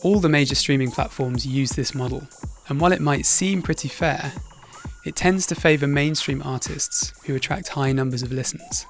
All 0.03 0.21
the 0.21 0.29
major 0.29 0.55
streaming 0.55 0.91
platforms 0.91 1.47
use 1.47 1.71
this 1.71 1.95
model, 1.95 2.23
and 2.69 2.81
while 2.81 2.93
it 2.93 3.01
might 3.01 3.27
seem 3.27 3.63
pretty 3.63 3.89
fair, 3.89 4.33
it 5.05 5.17
tends 5.17 5.47
to 5.47 5.55
favour 5.55 5.87
mainstream 5.87 6.43
artists 6.45 7.13
who 7.25 7.35
attract 7.35 7.69
high 7.69 7.93
numbers 7.93 8.23
of 8.23 8.33
listens. 8.33 8.87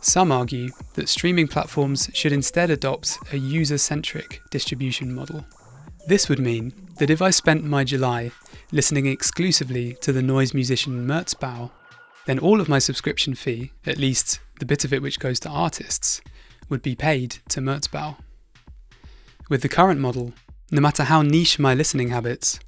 Some 0.00 0.32
argue 0.32 0.70
that 0.94 1.08
streaming 1.08 1.46
platforms 1.48 2.10
should 2.12 2.32
instead 2.32 2.70
adopt 2.70 3.18
a 3.32 3.38
user 3.38 3.78
centric 3.78 4.42
distribution 4.50 5.14
model. 5.14 5.44
This 6.06 6.28
would 6.28 6.40
mean 6.40 6.72
that 6.98 7.10
if 7.10 7.22
I 7.22 7.30
spent 7.30 7.64
my 7.64 7.84
July 7.84 8.32
listening 8.72 9.06
exclusively 9.06 9.94
to 10.00 10.12
the 10.12 10.22
noise 10.22 10.52
musician 10.52 11.06
Merzbow, 11.06 11.70
then 12.26 12.38
all 12.38 12.60
of 12.60 12.68
my 12.68 12.78
subscription 12.78 13.34
fee, 13.34 13.72
at 13.86 13.98
least 13.98 14.40
the 14.58 14.66
bit 14.66 14.84
of 14.84 14.92
it 14.92 15.02
which 15.02 15.20
goes 15.20 15.38
to 15.40 15.48
artists, 15.48 16.20
would 16.68 16.82
be 16.82 16.96
paid 16.96 17.38
to 17.48 17.60
Merzbow. 17.60 18.16
With 19.48 19.62
the 19.62 19.68
current 19.68 20.00
model, 20.00 20.32
no 20.70 20.80
matter 20.80 21.04
how 21.04 21.22
niche 21.22 21.58
my 21.58 21.74
listening 21.74 22.08
habits, 22.08 22.58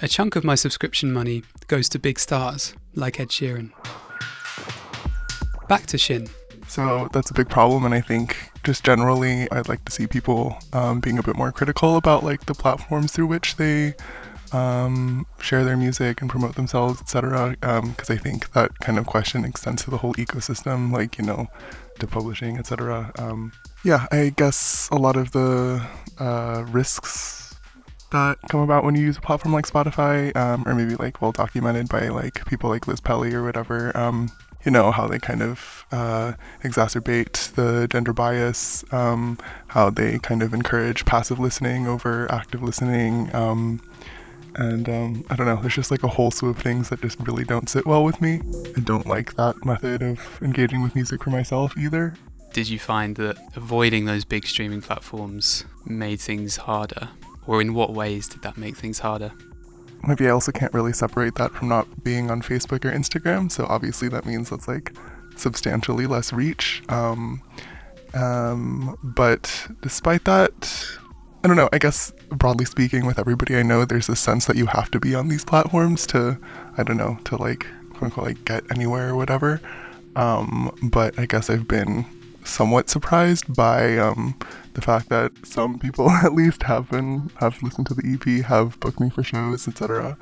a 0.00 0.08
chunk 0.08 0.36
of 0.36 0.44
my 0.44 0.54
subscription 0.54 1.12
money 1.12 1.42
goes 1.66 1.88
to 1.88 1.98
big 1.98 2.18
stars 2.18 2.74
like 2.94 3.18
Ed 3.18 3.28
Sheeran. 3.28 3.72
Back 5.68 5.86
to 5.86 5.98
Shin. 5.98 6.28
So 6.68 7.08
that's 7.12 7.30
a 7.30 7.34
big 7.34 7.48
problem, 7.48 7.84
and 7.84 7.94
I 7.94 8.00
think 8.00 8.36
just 8.66 8.82
generally, 8.84 9.48
I'd 9.52 9.68
like 9.68 9.84
to 9.84 9.92
see 9.92 10.08
people 10.08 10.58
um, 10.72 10.98
being 10.98 11.18
a 11.18 11.22
bit 11.22 11.36
more 11.36 11.52
critical 11.52 11.96
about 11.96 12.24
like 12.24 12.46
the 12.46 12.54
platforms 12.54 13.12
through 13.12 13.28
which 13.28 13.54
they 13.54 13.94
um, 14.50 15.24
share 15.38 15.64
their 15.64 15.76
music 15.76 16.20
and 16.20 16.28
promote 16.28 16.56
themselves, 16.56 17.00
etc. 17.00 17.56
Because 17.60 18.10
um, 18.10 18.16
I 18.16 18.16
think 18.16 18.52
that 18.54 18.76
kind 18.80 18.98
of 18.98 19.06
question 19.06 19.44
extends 19.44 19.84
to 19.84 19.90
the 19.92 19.98
whole 19.98 20.14
ecosystem, 20.14 20.90
like 20.92 21.16
you 21.16 21.24
know, 21.24 21.46
to 22.00 22.08
publishing, 22.08 22.58
etc. 22.58 23.12
Um, 23.18 23.52
yeah, 23.84 24.06
I 24.10 24.32
guess 24.36 24.88
a 24.90 24.96
lot 24.96 25.16
of 25.16 25.30
the 25.30 25.86
uh, 26.18 26.64
risks 26.66 27.54
that 28.10 28.38
come 28.48 28.60
about 28.60 28.82
when 28.82 28.96
you 28.96 29.02
use 29.02 29.16
a 29.16 29.20
platform 29.20 29.52
like 29.52 29.68
Spotify, 29.68 30.34
um, 30.34 30.64
or 30.66 30.74
maybe 30.74 30.96
like 30.96 31.22
well 31.22 31.30
documented 31.30 31.88
by 31.88 32.08
like 32.08 32.44
people 32.46 32.68
like 32.68 32.88
Liz 32.88 32.98
Pelly 32.98 33.32
or 33.32 33.44
whatever. 33.44 33.96
Um, 33.96 34.28
you 34.66 34.72
know 34.72 34.90
how 34.90 35.06
they 35.06 35.20
kind 35.20 35.42
of 35.42 35.86
uh, 35.92 36.32
exacerbate 36.64 37.54
the 37.54 37.86
gender 37.88 38.12
bias, 38.12 38.84
um, 38.92 39.38
how 39.68 39.88
they 39.88 40.18
kind 40.18 40.42
of 40.42 40.52
encourage 40.52 41.04
passive 41.04 41.38
listening 41.38 41.86
over 41.86 42.30
active 42.32 42.62
listening, 42.62 43.32
um, 43.34 43.80
and 44.56 44.88
um, 44.88 45.24
I 45.30 45.36
don't 45.36 45.46
know. 45.46 45.56
There's 45.56 45.76
just 45.76 45.92
like 45.92 46.02
a 46.02 46.08
whole 46.08 46.32
slew 46.32 46.50
of 46.50 46.58
things 46.58 46.88
that 46.88 47.00
just 47.00 47.20
really 47.20 47.44
don't 47.44 47.68
sit 47.68 47.86
well 47.86 48.02
with 48.02 48.20
me. 48.20 48.40
I 48.76 48.80
don't 48.80 49.06
like 49.06 49.34
that 49.36 49.64
method 49.64 50.02
of 50.02 50.20
engaging 50.42 50.82
with 50.82 50.96
music 50.96 51.22
for 51.22 51.30
myself 51.30 51.78
either. 51.78 52.14
Did 52.52 52.68
you 52.68 52.80
find 52.80 53.14
that 53.16 53.36
avoiding 53.54 54.06
those 54.06 54.24
big 54.24 54.46
streaming 54.46 54.80
platforms 54.82 55.64
made 55.84 56.20
things 56.20 56.56
harder? 56.56 57.10
Or 57.46 57.60
in 57.60 57.72
what 57.72 57.92
ways 57.92 58.26
did 58.26 58.42
that 58.42 58.56
make 58.56 58.76
things 58.76 58.98
harder? 58.98 59.30
Maybe 60.06 60.26
I 60.26 60.30
also 60.30 60.52
can't 60.52 60.74
really 60.74 60.92
separate 60.92 61.34
that 61.36 61.52
from 61.52 61.68
not 61.68 62.04
being 62.04 62.30
on 62.30 62.42
Facebook 62.42 62.84
or 62.84 62.92
Instagram. 62.92 63.50
So 63.50 63.66
obviously 63.68 64.08
that 64.08 64.26
means 64.26 64.50
that's 64.50 64.68
like 64.68 64.92
substantially 65.36 66.06
less 66.06 66.32
reach. 66.32 66.82
Um, 66.88 67.42
um, 68.14 68.98
but 69.02 69.66
despite 69.82 70.24
that, 70.24 70.86
I 71.44 71.48
don't 71.48 71.56
know. 71.56 71.68
I 71.72 71.78
guess 71.78 72.12
broadly 72.30 72.64
speaking, 72.64 73.06
with 73.06 73.18
everybody 73.18 73.56
I 73.56 73.62
know, 73.62 73.84
there's 73.84 74.06
this 74.06 74.20
sense 74.20 74.46
that 74.46 74.56
you 74.56 74.66
have 74.66 74.90
to 74.92 75.00
be 75.00 75.14
on 75.14 75.28
these 75.28 75.44
platforms 75.44 76.06
to, 76.08 76.38
I 76.76 76.82
don't 76.82 76.96
know, 76.96 77.18
to 77.24 77.36
like, 77.36 77.66
quote 77.90 78.04
unquote, 78.04 78.26
like 78.26 78.44
get 78.44 78.64
anywhere 78.70 79.10
or 79.10 79.16
whatever. 79.16 79.60
Um, 80.16 80.76
but 80.82 81.18
I 81.18 81.26
guess 81.26 81.50
I've 81.50 81.68
been 81.68 82.06
somewhat 82.46 82.88
surprised 82.88 83.54
by 83.54 83.98
um, 83.98 84.38
the 84.74 84.80
fact 84.80 85.08
that 85.08 85.32
some 85.44 85.78
people 85.78 86.10
at 86.24 86.32
least 86.32 86.62
have 86.64 86.90
been 86.90 87.30
have 87.40 87.62
listened 87.62 87.86
to 87.88 87.94
the 87.94 88.14
EP, 88.14 88.44
have 88.44 88.78
booked 88.80 89.00
me 89.00 89.10
for 89.10 89.22
shows, 89.22 89.66
etc. 89.68 90.16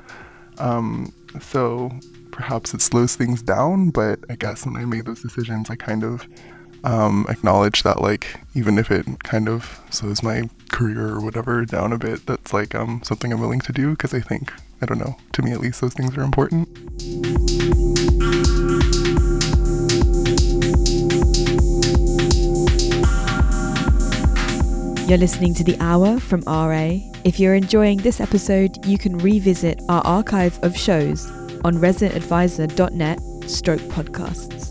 Um, 0.59 1.13
so 1.41 1.91
perhaps 2.31 2.75
it 2.75 2.81
slows 2.81 3.17
things 3.17 3.43
down, 3.43 3.91
but 3.91 4.21
I 4.29 4.37
guess 4.37 4.67
when 4.67 4.77
I 4.77 4.85
made 4.85 5.07
those 5.07 5.23
decisions, 5.23 5.71
I 5.71 5.77
kind 5.77 6.05
of 6.05 6.27
um, 6.85 7.27
acknowledge 7.29 7.83
that 7.83 8.01
like 8.01 8.41
even 8.55 8.79
if 8.79 8.91
it 8.91 9.07
kind 9.25 9.49
of 9.49 9.81
slows 9.91 10.23
my 10.23 10.49
career 10.71 11.09
or 11.09 11.21
whatever 11.21 11.65
down 11.65 11.93
a 11.93 11.99
bit, 11.99 12.27
that's 12.27 12.53
like 12.53 12.75
um, 12.75 13.01
something 13.05 13.33
I'm 13.33 13.41
willing 13.41 13.61
to 13.61 13.73
do 13.73 13.91
because 13.91 14.15
I 14.15 14.21
think 14.21 14.53
I 14.83 14.87
don't 14.87 14.99
know 14.99 15.17
to 15.33 15.43
me 15.43 15.53
at 15.53 15.61
least 15.61 15.81
those 15.81 15.95
things 15.95 16.17
are 16.17 16.23
important. 16.23 17.84
You're 25.07 25.19
listening 25.19 25.53
to 25.55 25.65
The 25.65 25.77
Hour 25.81 26.19
from 26.19 26.41
RA. 26.47 26.93
If 27.25 27.39
you're 27.39 27.55
enjoying 27.55 27.99
this 27.99 28.21
episode, 28.21 28.87
you 28.87 28.97
can 28.97 29.19
revisit 29.19 29.83
our 29.87 30.01
archive 30.07 30.59
of 30.63 30.75
shows 30.75 31.27
on 31.63 31.75
residentadvisor.net 31.75 33.21
stroke 33.47 33.81
podcasts. 33.83 34.65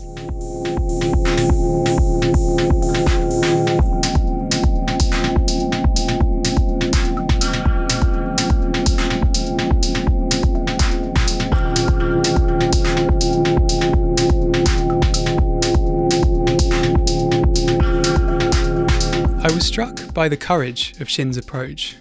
Struck 19.74 20.14
by 20.14 20.28
the 20.28 20.36
courage 20.36 20.94
of 21.00 21.10
Shin's 21.10 21.36
approach 21.36 21.96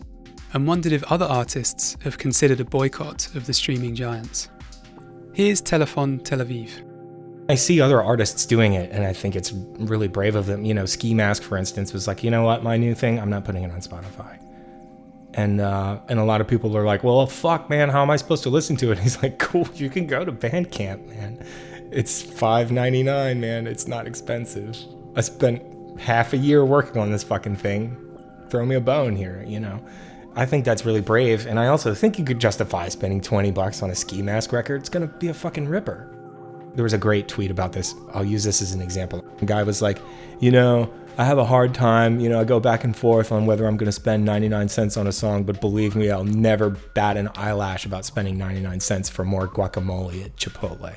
and 0.54 0.68
wondered 0.68 0.92
if 0.92 1.04
other 1.12 1.26
artists 1.26 1.98
have 2.04 2.20
considered 2.20 2.60
a 2.60 2.64
boycott 2.64 3.36
of 3.36 3.48
the 3.48 3.54
streaming 3.54 3.96
giants. 3.96 4.48
Here's 5.34 5.60
Telephone 5.60 6.20
Tel 6.20 6.38
Aviv. 6.38 6.70
I 7.50 7.56
see 7.56 7.82
other 7.82 8.00
artists 8.00 8.46
doing 8.46 8.74
it, 8.74 8.92
and 8.92 9.04
I 9.04 9.12
think 9.12 9.36
it's 9.36 9.54
really 9.54 10.08
brave 10.08 10.36
of 10.36 10.46
them. 10.46 10.66
You 10.66 10.76
know, 10.76 10.86
Ski 10.86 11.16
Mask, 11.16 11.42
for 11.42 11.58
instance, 11.58 11.94
was 11.94 12.06
like, 12.08 12.24
you 12.24 12.30
know 12.30 12.44
what, 12.44 12.62
my 12.62 12.78
new 12.78 12.94
thing, 12.94 13.20
I'm 13.20 13.32
not 13.32 13.44
putting 13.44 13.64
it 13.64 13.72
on 13.72 13.82
Spotify. 13.82 14.38
And 15.34 15.60
uh, 15.60 16.00
and 16.10 16.20
a 16.20 16.24
lot 16.24 16.42
of 16.42 16.48
people 16.48 16.78
are 16.78 16.86
like, 16.86 17.04
well, 17.04 17.26
fuck, 17.26 17.72
man, 17.72 17.90
how 17.90 18.04
am 18.04 18.12
I 18.12 18.18
supposed 18.18 18.44
to 18.44 18.52
listen 18.52 18.76
to 18.76 18.92
it? 18.92 19.00
He's 19.06 19.20
like, 19.24 19.40
cool, 19.40 19.68
you 19.74 19.90
can 19.90 20.06
go 20.06 20.24
to 20.24 20.32
Bandcamp, 20.32 21.08
man. 21.08 21.44
It's 21.92 22.22
five 22.22 22.72
ninety 22.72 23.02
nine, 23.02 23.42
man. 23.42 23.66
It's 23.66 23.88
not 23.88 24.06
expensive. 24.06 24.78
I 25.16 25.22
spent 25.22 25.73
half 25.98 26.34
a 26.34 26.38
year 26.38 26.66
working 26.66 26.98
on 26.98 27.12
this 27.12 27.24
fucking 27.24 27.58
thing. 27.58 27.98
Throw 28.50 28.66
me 28.66 28.76
a 28.76 28.82
bone 28.82 29.16
here, 29.16 29.44
you 29.48 29.60
know. 29.60 29.84
I 30.36 30.46
think 30.46 30.66
that's 30.66 30.86
really 30.86 31.02
brave, 31.02 31.46
and 31.46 31.60
I 31.60 31.68
also 31.68 31.94
think 31.94 32.18
you 32.18 32.26
could 32.26 32.40
justify 32.40 32.90
spending 32.90 33.22
20 33.22 33.52
bucks 33.52 33.84
on 33.84 33.92
a 33.92 33.96
ski 33.96 34.22
mask 34.22 34.52
record. 34.52 34.82
It's 34.82 34.90
gonna 34.90 35.08
be 35.08 35.28
a 35.28 35.34
fucking 35.34 35.68
ripper. 35.68 36.10
There 36.76 36.84
was 36.84 36.94
a 36.94 36.98
great 36.98 37.28
tweet 37.28 37.52
about 37.52 37.72
this. 37.72 37.94
I'll 38.14 38.26
use 38.26 38.44
this 38.44 38.62
as 38.62 38.74
an 38.74 38.82
example. 38.82 39.24
A 39.42 39.46
guy 39.46 39.62
was 39.62 39.82
like, 39.82 40.00
you 40.40 40.50
know, 40.50 40.92
I 41.20 41.26
have 41.26 41.38
a 41.38 41.46
hard 41.46 41.76
time, 41.76 42.20
you 42.20 42.30
know, 42.30 42.42
I 42.42 42.44
go 42.44 42.60
back 42.60 42.84
and 42.84 42.98
forth 42.98 43.32
on 43.32 43.46
whether 43.46 43.68
I'm 43.68 43.78
gonna 43.78 43.92
spend 43.92 44.26
99 44.26 44.68
cents 44.70 44.98
on 44.98 45.06
a 45.06 45.12
song, 45.12 45.44
but 45.44 45.62
believe 45.62 45.96
me, 45.96 46.10
I'll 46.10 46.24
never 46.24 46.72
bat 46.72 47.18
an 47.18 47.30
eyelash 47.36 47.86
about 47.86 48.04
spending 48.04 48.36
99 48.36 48.80
cents 48.80 49.10
for 49.10 49.24
more 49.24 49.48
guacamole 49.48 50.26
at 50.26 50.36
Chipotle. 50.38 50.96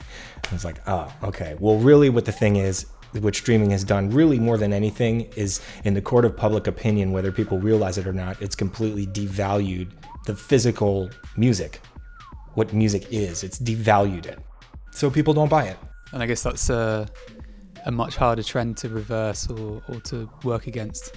I 0.51 0.53
was 0.55 0.65
like, 0.65 0.81
oh, 0.87 1.13
okay. 1.25 1.57
Well, 1.59 1.77
really, 1.77 2.09
what 2.09 2.25
the 2.25 2.33
thing 2.33 2.57
is, 2.57 2.87
what 3.21 3.35
streaming 3.35 3.71
has 3.71 3.85
done 3.85 4.11
really 4.11 4.39
more 4.39 4.59
than 4.59 4.73
anything 4.73 5.23
is 5.37 5.61
in 5.85 5.95
the 5.95 6.03
court 6.03 6.25
of 6.25 6.37
public 6.37 6.67
opinion 6.67 7.13
whether 7.13 7.33
people 7.33 7.59
realize 7.59 7.99
it 7.99 8.07
or 8.07 8.13
not 8.13 8.41
it's 8.41 8.57
completely 8.57 9.07
devalued 9.07 9.91
the 10.27 10.35
physical 10.35 11.11
music 11.37 11.81
what 12.57 12.73
music 12.73 13.13
is. 13.13 13.45
It's 13.45 13.59
devalued 13.59 14.27
it. 14.27 14.39
So 14.91 15.11
people 15.11 15.35
don't 15.35 15.49
buy 15.49 15.67
it. 15.67 15.77
And 16.13 16.23
i 16.23 16.27
guess 16.27 16.43
that's 16.43 16.71
a, 16.71 17.07
a 17.85 17.91
much 17.91 18.17
harder 18.17 18.43
trend 18.43 18.77
to 18.79 18.89
reverse 18.89 19.49
or, 19.49 19.83
or 19.89 20.01
to 20.01 20.29
work 20.43 20.67
against. 20.67 21.17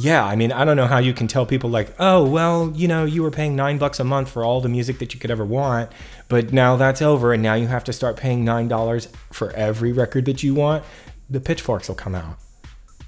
Yeah 0.00 0.24
i 0.24 0.36
mean 0.36 0.52
i 0.52 0.64
don't 0.64 0.76
know 0.76 0.86
how 0.86 0.98
you 0.98 1.12
can 1.12 1.26
tell 1.26 1.44
people 1.44 1.70
like 1.70 1.92
oh 1.98 2.24
well 2.24 2.70
you 2.72 2.86
know 2.86 3.04
you 3.04 3.20
were 3.20 3.32
paying 3.32 3.56
nine 3.56 3.78
bucks 3.78 3.98
a 3.98 4.04
month 4.04 4.28
for 4.28 4.44
all 4.44 4.60
the 4.60 4.68
music 4.68 5.00
that 5.00 5.12
you 5.12 5.18
could 5.18 5.32
ever 5.32 5.44
want 5.44 5.90
but 6.28 6.52
now 6.52 6.76
that's 6.76 7.02
over 7.02 7.32
and 7.32 7.42
now 7.42 7.54
you 7.54 7.66
have 7.66 7.82
to 7.82 7.92
start 7.92 8.16
paying 8.16 8.44
nine 8.44 8.68
dollars 8.68 9.08
for 9.32 9.50
every 9.54 9.90
record 9.90 10.24
that 10.26 10.40
you 10.44 10.54
want 10.54 10.84
the 11.30 11.40
pitchforks 11.40 11.88
will 11.88 11.94
come 11.94 12.14
out, 12.14 12.38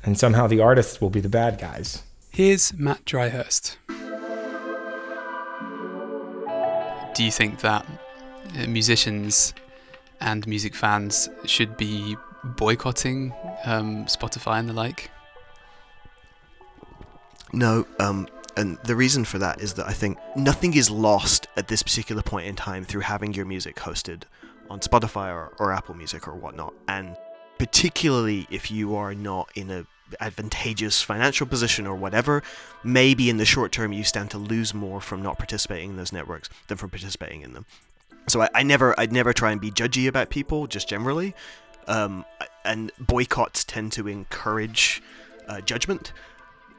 and 0.05 0.19
somehow 0.19 0.47
the 0.47 0.61
artists 0.61 1.01
will 1.01 1.11
be 1.11 1.21
the 1.21 1.29
bad 1.29 1.59
guys. 1.59 2.03
Here's 2.31 2.73
Mat 2.75 3.05
Dryhurst. 3.05 3.77
Do 7.15 7.25
you 7.25 7.31
think 7.31 7.61
that 7.61 7.87
uh, 8.59 8.67
musicians 8.67 9.53
and 10.21 10.47
music 10.47 10.75
fans 10.75 11.29
should 11.45 11.77
be 11.77 12.17
boycotting 12.45 13.33
um, 13.65 14.05
Spotify 14.07 14.59
and 14.59 14.69
the 14.69 14.73
like? 14.73 15.11
No, 17.53 17.87
um, 17.99 18.29
and 18.57 18.79
the 18.85 18.95
reason 18.95 19.25
for 19.25 19.39
that 19.39 19.61
is 19.61 19.75
that 19.75 19.87
I 19.87 19.93
think 19.93 20.19
nothing 20.37 20.75
is 20.75 20.91
lost 20.91 21.49
at 21.57 21.69
this 21.69 21.83
particular 21.83 22.23
point 22.23 22.47
in 22.47 22.55
time 22.55 22.85
through 22.85 23.03
having 23.03 23.35
your 23.35 23.45
music 23.45 23.77
hosted 23.77 24.23
on 24.69 24.81
Spotify 24.81 25.33
or, 25.33 25.53
or 25.59 25.73
Apple 25.73 25.97
Music 25.97 26.29
or 26.29 26.35
whatnot. 26.35 26.75
And 26.87 27.17
particularly 27.61 28.47
if 28.51 28.71
you 28.71 28.97
are 28.97 29.15
not 29.15 29.51
in 29.55 29.71
a 29.71 29.85
advantageous 30.19 31.03
financial 31.03 31.47
position 31.47 31.87
or 31.87 31.95
whatever, 31.95 32.43
maybe 32.83 33.29
in 33.29 33.37
the 33.37 33.45
short 33.45 33.71
term 33.71 33.93
you 33.93 34.03
stand 34.03 34.31
to 34.31 34.39
lose 34.39 34.73
more 34.73 34.99
from 34.99 35.23
not 35.23 35.37
participating 35.37 35.91
in 35.91 35.97
those 35.99 36.11
networks 36.11 36.49
than 36.69 36.79
from 36.79 36.89
participating 36.89 37.43
in 37.43 37.53
them. 37.53 37.67
So 38.29 38.41
I, 38.41 38.49
I 38.55 38.63
never, 38.63 38.99
I'd 38.99 39.13
never 39.13 39.35
try 39.35 39.53
and 39.53 39.61
be 39.61 39.71
judgy 39.71 40.09
about 40.09 40.31
people, 40.31 40.69
just 40.69 40.89
generally. 40.89 41.35
Um, 41.87 42.25
and 42.65 42.93
boycotts 42.99 43.63
tend 43.65 43.93
to 43.93 44.09
encourage 44.09 45.03
uh, 45.47 45.61
judgment. 45.61 46.15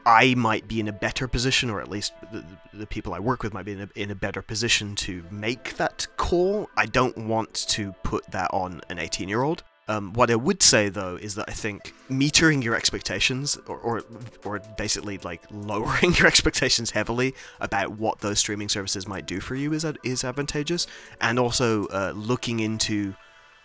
I 0.04 0.34
might 0.34 0.68
be 0.68 0.80
in 0.80 0.88
a 0.88 0.94
better 0.94 1.28
position, 1.28 1.70
or 1.70 1.80
at 1.80 1.92
least 1.92 2.12
the, 2.32 2.44
the 2.74 2.88
people 2.88 3.14
I 3.14 3.20
work 3.20 3.44
with 3.44 3.54
might 3.54 3.66
be 3.66 3.74
in 3.74 3.82
a, 3.82 3.90
in 3.94 4.10
a 4.10 4.16
better 4.16 4.42
position 4.42 4.96
to 4.96 5.24
make 5.30 5.78
that 5.78 6.08
call. 6.18 6.72
I 6.76 6.88
don't 6.88 7.20
want 7.20 7.54
to 7.70 7.92
put 8.04 8.26
that 8.32 8.50
on 8.52 8.82
an 8.90 8.98
18 8.98 9.30
year 9.30 9.44
old 9.44 9.64
Um, 9.88 10.14
what 10.14 10.32
I 10.32 10.36
would 10.36 10.62
say 10.62 10.90
though 10.90 11.16
is 11.16 11.36
that 11.36 11.46
I 11.50 11.54
think 11.54 11.94
metering 12.10 12.64
your 12.64 12.76
expectations, 12.76 13.58
or, 13.68 13.78
or 13.78 14.04
or 14.46 14.60
basically 14.78 15.18
like 15.20 15.42
lowering 15.52 16.14
your 16.18 16.28
expectations 16.28 16.92
heavily 16.92 17.36
about 17.60 17.92
what 17.92 18.20
those 18.20 18.40
streaming 18.40 18.70
services 18.70 19.08
might 19.08 19.26
do 19.26 19.40
for 19.40 19.56
you 19.56 19.74
is 19.74 19.86
is 20.04 20.24
advantageous, 20.24 20.88
and 21.20 21.40
also 21.40 21.88
uh, 21.88 22.14
looking 22.16 22.60
into 22.60 23.16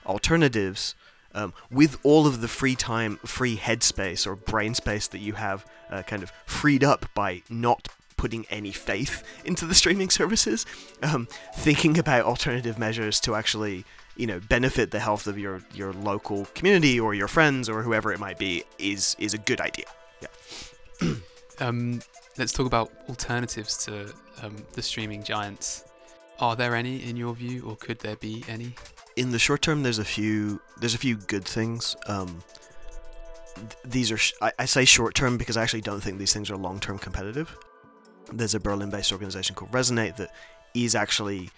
alternatives 0.07 0.95
um, 1.35 1.53
with 1.71 1.99
all 2.03 2.27
of 2.27 2.41
the 2.41 2.49
free 2.49 2.75
time, 2.75 3.19
free 3.19 3.57
headspace 3.57 4.27
or 4.27 4.35
brain 4.35 4.75
space 4.75 5.07
that 5.09 5.19
you 5.19 5.35
have 5.35 5.67
uh, 5.91 6.03
kind 6.03 6.23
of 6.23 6.33
freed 6.47 6.83
up 6.83 7.07
by 7.15 7.43
not 7.51 7.89
putting 8.17 8.47
any 8.49 8.73
faith 8.73 9.23
into 9.45 9.67
the 9.67 9.75
streaming 9.75 10.11
services, 10.11 10.65
um, 11.03 11.29
thinking 11.55 11.99
about 11.99 12.25
alternative 12.25 12.79
measures 12.79 13.21
to 13.21 13.35
actually 13.35 13.85
you 14.17 14.27
know 14.27 14.41
benefit 14.41 14.91
the 14.91 15.01
health 15.01 15.27
of 15.27 15.39
your 15.39 15.63
your 15.75 15.93
local 15.93 16.47
community 16.55 16.99
or 16.99 17.15
your 17.15 17.29
friends 17.29 17.69
or 17.69 17.83
whoever 17.83 18.13
it 18.13 18.19
might 18.19 18.39
be 18.39 18.65
is 18.79 19.17
is 19.19 19.35
a 19.35 19.39
good 19.39 19.61
idea. 19.61 19.87
Yeah. 20.21 21.15
um, 21.61 22.01
let's 22.39 22.53
talk 22.53 22.67
about 22.67 22.93
alternatives 23.09 23.77
to 23.85 24.13
um, 24.43 24.57
the 24.73 24.83
streaming 24.83 25.23
giants. 25.23 25.85
Are 26.39 26.57
there 26.57 26.75
any 26.75 27.03
in 27.09 27.17
your 27.17 27.35
view, 27.35 27.63
or 27.67 27.77
could 27.77 28.01
there 28.01 28.17
be 28.17 28.45
any? 28.49 28.75
In 29.17 29.31
the 29.31 29.39
short 29.39 29.63
term, 29.63 29.83
there's 29.83 29.99
a 29.99 30.05
few 30.05 30.61
there's 30.79 30.95
a 30.95 30.99
few 30.99 31.17
good 31.17 31.45
things. 31.45 31.97
Um, 32.07 32.43
th- 33.55 33.69
these 33.85 34.13
are 34.13 34.19
sh- 34.19 34.35
I, 34.43 34.53
I 34.59 34.65
say 34.67 34.85
short 34.85 35.15
term 35.15 35.39
because 35.39 35.57
I 35.57 35.63
actually 35.63 35.81
don't 35.81 36.01
think 36.01 36.19
these 36.19 36.33
things 36.33 36.51
are 36.51 36.57
long 36.57 36.81
term 36.81 36.99
competitive. 36.99 37.57
There's 38.33 38.55
a 38.55 38.61
Berlin-based 38.61 39.13
organization 39.13 39.55
called 39.55 39.71
Resonate 39.71 40.17
that 40.17 40.35
is 40.75 40.95
actually 40.95 41.51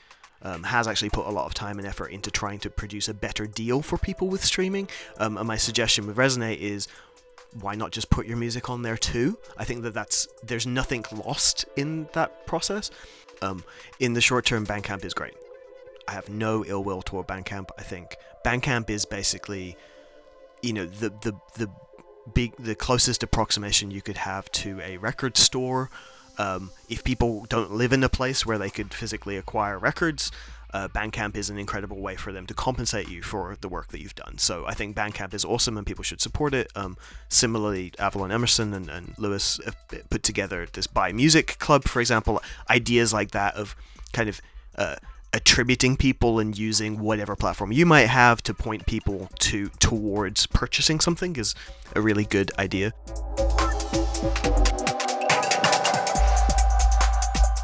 um, 0.43 0.63
has 0.65 0.87
actually 0.87 1.11
put 1.11 1.27
a 1.27 1.31
lot 1.31 1.47
of 1.47 1.55
time 1.55 1.79
and 1.79 1.87
effort 1.87 2.09
into 2.09 2.31
trying 2.31 2.59
to 2.61 2.71
produce 2.71 3.09
a 3.09 3.15
better 3.15 3.47
deal 3.47 3.83
for 3.83 3.99
people 3.99 4.29
with 4.29 4.45
streaming. 4.45 4.89
Um, 5.19 5.37
and 5.37 5.47
my 5.47 5.57
suggestion 5.57 6.07
with 6.07 6.17
Resonate 6.17 6.59
is 6.59 6.89
why 7.61 7.75
not 7.75 7.93
just 7.93 8.11
put 8.11 8.27
your 8.27 8.37
music 8.37 8.69
on 8.71 8.83
there 8.83 8.97
too? 8.97 9.39
I 9.57 9.65
think 9.65 9.83
that 9.83 9.95
that's 9.95 10.29
there's 10.43 10.67
nothing 10.67 11.05
lost 11.13 11.65
in 11.77 12.09
that 12.13 12.47
process. 12.47 12.91
Um, 13.41 13.65
in 14.01 14.15
the 14.15 14.21
short 14.21 14.45
term, 14.45 14.67
Bandcamp 14.67 15.05
is 15.05 15.15
great. 15.15 15.35
I 16.07 16.13
have 16.13 16.29
no 16.29 16.65
ill 16.65 16.83
will 16.83 17.03
toward 17.03 17.27
Bandcamp. 17.27 17.69
I 17.79 17.83
think 17.83 18.17
Bandcamp 18.45 18.91
is 18.91 19.05
basically, 19.05 19.77
you 20.63 20.73
know, 20.73 20.87
the 20.87 21.11
the 21.11 21.35
the 21.57 21.71
big 22.35 22.55
the 22.57 22.75
closest 22.75 23.23
approximation 23.23 23.91
you 23.91 24.03
could 24.03 24.19
have 24.19 24.51
to 24.53 24.81
a 24.81 24.97
record 24.99 25.37
store. 25.37 25.91
Um, 26.39 26.71
if 26.89 27.05
people 27.05 27.47
don't 27.49 27.73
live 27.73 27.93
in 27.93 28.03
a 28.05 28.09
place 28.09 28.47
where 28.47 28.59
they 28.59 28.71
could 28.71 28.95
physically 28.95 29.37
acquire 29.37 29.79
records, 29.79 30.31
uh, 30.73 30.89
Bandcamp 30.89 31.37
is 31.37 31.49
an 31.49 31.59
incredible 31.59 31.99
way 31.99 32.17
for 32.17 32.33
them 32.33 32.47
to 32.47 32.55
compensate 32.55 33.09
you 33.09 33.23
for 33.23 33.57
the 33.61 33.69
work 33.69 33.89
that 33.89 34.01
you've 34.01 34.15
done. 34.15 34.39
So 34.39 34.67
I 34.67 34.75
think 34.75 34.95
Bandcamp 34.95 35.33
is 35.33 35.45
awesome 35.45 35.77
and 35.77 35.87
people 35.87 36.05
should 36.05 36.21
support 36.21 36.55
it. 36.55 36.71
Um, 36.75 36.97
similarly, 37.29 37.93
Avalon 37.99 38.31
Emerson 38.31 38.75
and, 38.75 38.89
and 38.89 39.15
Lewis 39.19 39.61
have 39.65 39.77
put 40.11 40.23
together 40.23 40.67
this 40.73 40.87
Buy 40.87 41.13
Music 41.13 41.59
Club, 41.59 41.85
for 41.85 42.01
example, 42.01 42.43
ideas 42.69 43.13
like 43.13 43.31
that 43.31 43.55
of 43.55 43.75
kind 44.13 44.29
of 44.29 44.41
uh, 44.77 44.97
attributing 45.33 45.97
people 45.97 46.39
and 46.39 46.57
using 46.57 46.99
whatever 46.99 47.37
platform 47.37 47.73
you 47.73 47.85
might 47.85 48.07
have 48.07 48.43
to 48.43 48.55
point 48.55 48.87
people 48.87 49.29
to 49.39 49.69
towards 49.79 50.47
purchasing 50.47 51.01
something 51.01 51.37
is 51.37 51.55
a 51.95 52.01
really 52.01 52.25
good 52.25 52.51
idea. 52.59 52.93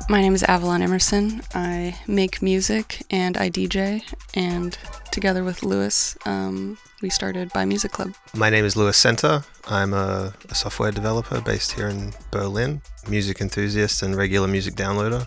My 0.06 0.20
name 0.20 0.34
is 0.34 0.42
Avalon 0.42 0.82
Emerson. 0.82 1.40
I 1.54 1.98
make 2.06 2.42
music 2.42 3.02
and 3.10 3.38
I 3.38 3.48
DJ, 3.48 4.02
and 4.34 4.76
together 5.10 5.42
with 5.42 5.62
Lewis, 5.62 6.18
um, 6.26 6.76
we 7.00 7.08
started 7.08 7.50
Buy 7.54 7.64
Music 7.64 7.92
Club. 7.92 8.12
My 8.34 8.50
name 8.50 8.66
is 8.66 8.76
Lewis 8.76 8.98
Center. 8.98 9.42
I'm 9.66 9.94
a, 9.94 10.34
a, 10.50 10.54
software 10.54 10.92
developer 10.92 11.40
based 11.40 11.72
here 11.72 11.88
in 11.88 12.12
Berlin, 12.30 12.82
music 13.08 13.40
enthusiast 13.40 14.02
and 14.02 14.14
regular 14.14 14.46
music 14.46 14.74
downloader, 14.74 15.26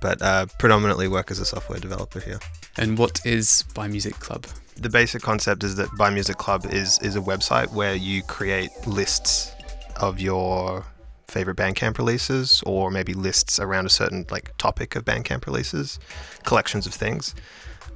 but 0.00 0.20
uh, 0.20 0.46
predominantly 0.58 1.06
work 1.06 1.30
as 1.30 1.38
a 1.38 1.44
software 1.44 1.78
developer 1.78 2.18
here. 2.18 2.40
And 2.78 2.98
what 2.98 3.24
is 3.24 3.62
Buy 3.74 3.86
Music 3.86 4.14
Club? 4.14 4.44
The 4.76 4.90
basic 4.90 5.22
concept 5.22 5.62
is 5.62 5.76
that 5.76 5.88
Buy 5.96 6.10
Music 6.10 6.36
Club 6.36 6.66
is 6.66 6.98
is 7.00 7.14
a 7.14 7.20
website 7.20 7.72
where 7.72 7.94
you 7.94 8.24
create 8.24 8.70
lists 8.88 9.52
of 10.00 10.18
your 10.18 10.84
favorite 11.28 11.56
Bandcamp 11.56 11.98
releases, 11.98 12.62
or 12.66 12.90
maybe 12.90 13.14
lists 13.14 13.58
around 13.58 13.86
a 13.86 13.90
certain 13.90 14.26
like 14.30 14.56
topic 14.58 14.96
of 14.96 15.04
Bandcamp 15.04 15.46
releases, 15.46 15.98
collections 16.44 16.86
of 16.86 16.94
things, 16.94 17.34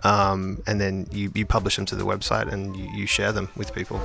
um, 0.02 0.62
and 0.66 0.80
then 0.80 1.06
you, 1.12 1.30
you 1.34 1.46
publish 1.46 1.76
them 1.76 1.86
to 1.86 1.96
the 1.96 2.04
website 2.04 2.50
and 2.50 2.76
you, 2.76 2.88
you 2.92 3.06
share 3.06 3.32
them 3.32 3.48
with 3.56 3.74
people. 3.74 4.00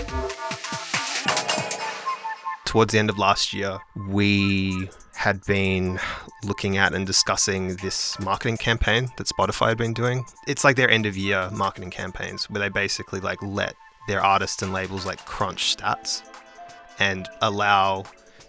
Towards 2.66 2.92
the 2.92 3.00
end 3.00 3.10
of 3.10 3.18
last 3.18 3.54
year, 3.54 3.80
we 4.10 4.90
had 5.14 5.44
been 5.46 6.00
looking 6.44 6.76
at 6.78 6.94
and 6.94 7.08
discussing 7.08 7.78
this 7.78 8.20
marketing 8.20 8.58
campaign 8.58 9.10
that 9.18 9.28
Spotify 9.28 9.70
had 9.70 9.78
been 9.78 9.94
doing. 9.94 10.26
It's 10.46 10.64
like 10.64 10.76
their 10.76 10.90
end 10.90 11.06
of 11.06 11.16
year 11.16 11.50
marketing 11.54 11.92
campaigns 11.92 12.50
where 12.50 12.60
they 12.60 12.70
basically 12.70 13.22
like 13.22 13.42
let 13.42 13.76
their 14.08 14.22
artists 14.22 14.62
and 14.62 14.74
labels 14.74 15.06
like 15.06 15.24
crunch 15.26 15.78
stats 15.78 16.22
and 17.00 17.28
allow 17.42 18.04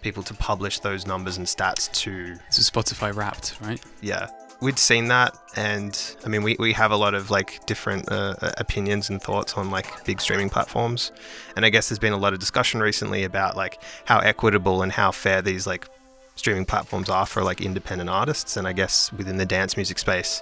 people 0.07 0.23
to 0.23 0.33
publish 0.33 0.79
those 0.79 1.05
numbers 1.05 1.35
and 1.35 1.45
stats 1.45 1.91
to. 1.91 2.35
So 2.49 2.61
Spotify 2.61 3.13
Wrapped, 3.13 3.57
right? 3.61 3.81
Yeah. 4.01 4.29
We'd 4.61 4.79
seen 4.79 5.09
that, 5.09 5.37
and 5.55 5.93
I 6.25 6.29
mean, 6.29 6.43
we, 6.43 6.55
we 6.57 6.71
have 6.73 6.91
a 6.91 6.95
lot 6.95 7.13
of 7.13 7.29
like 7.29 7.65
different 7.65 8.09
uh, 8.09 8.35
opinions 8.57 9.09
and 9.09 9.21
thoughts 9.21 9.53
on 9.55 9.69
like 9.69 9.87
big 10.05 10.19
streaming 10.21 10.49
platforms, 10.49 11.11
and 11.55 11.63
I 11.65 11.69
guess 11.69 11.89
there's 11.89 11.99
been 11.99 12.13
a 12.13 12.17
lot 12.17 12.33
of 12.33 12.39
discussion 12.39 12.79
recently 12.79 13.23
about 13.23 13.55
like 13.55 13.79
how 14.05 14.19
equitable 14.19 14.81
and 14.81 14.91
how 14.91 15.11
fair 15.11 15.43
these 15.43 15.67
like 15.67 15.87
streaming 16.35 16.65
platforms 16.65 17.09
are 17.09 17.27
for 17.27 17.43
like 17.43 17.61
independent 17.61 18.09
artists, 18.09 18.57
and 18.57 18.67
I 18.67 18.73
guess 18.73 19.13
within 19.13 19.37
the 19.37 19.45
dance 19.45 19.77
music 19.77 19.99
space, 19.99 20.41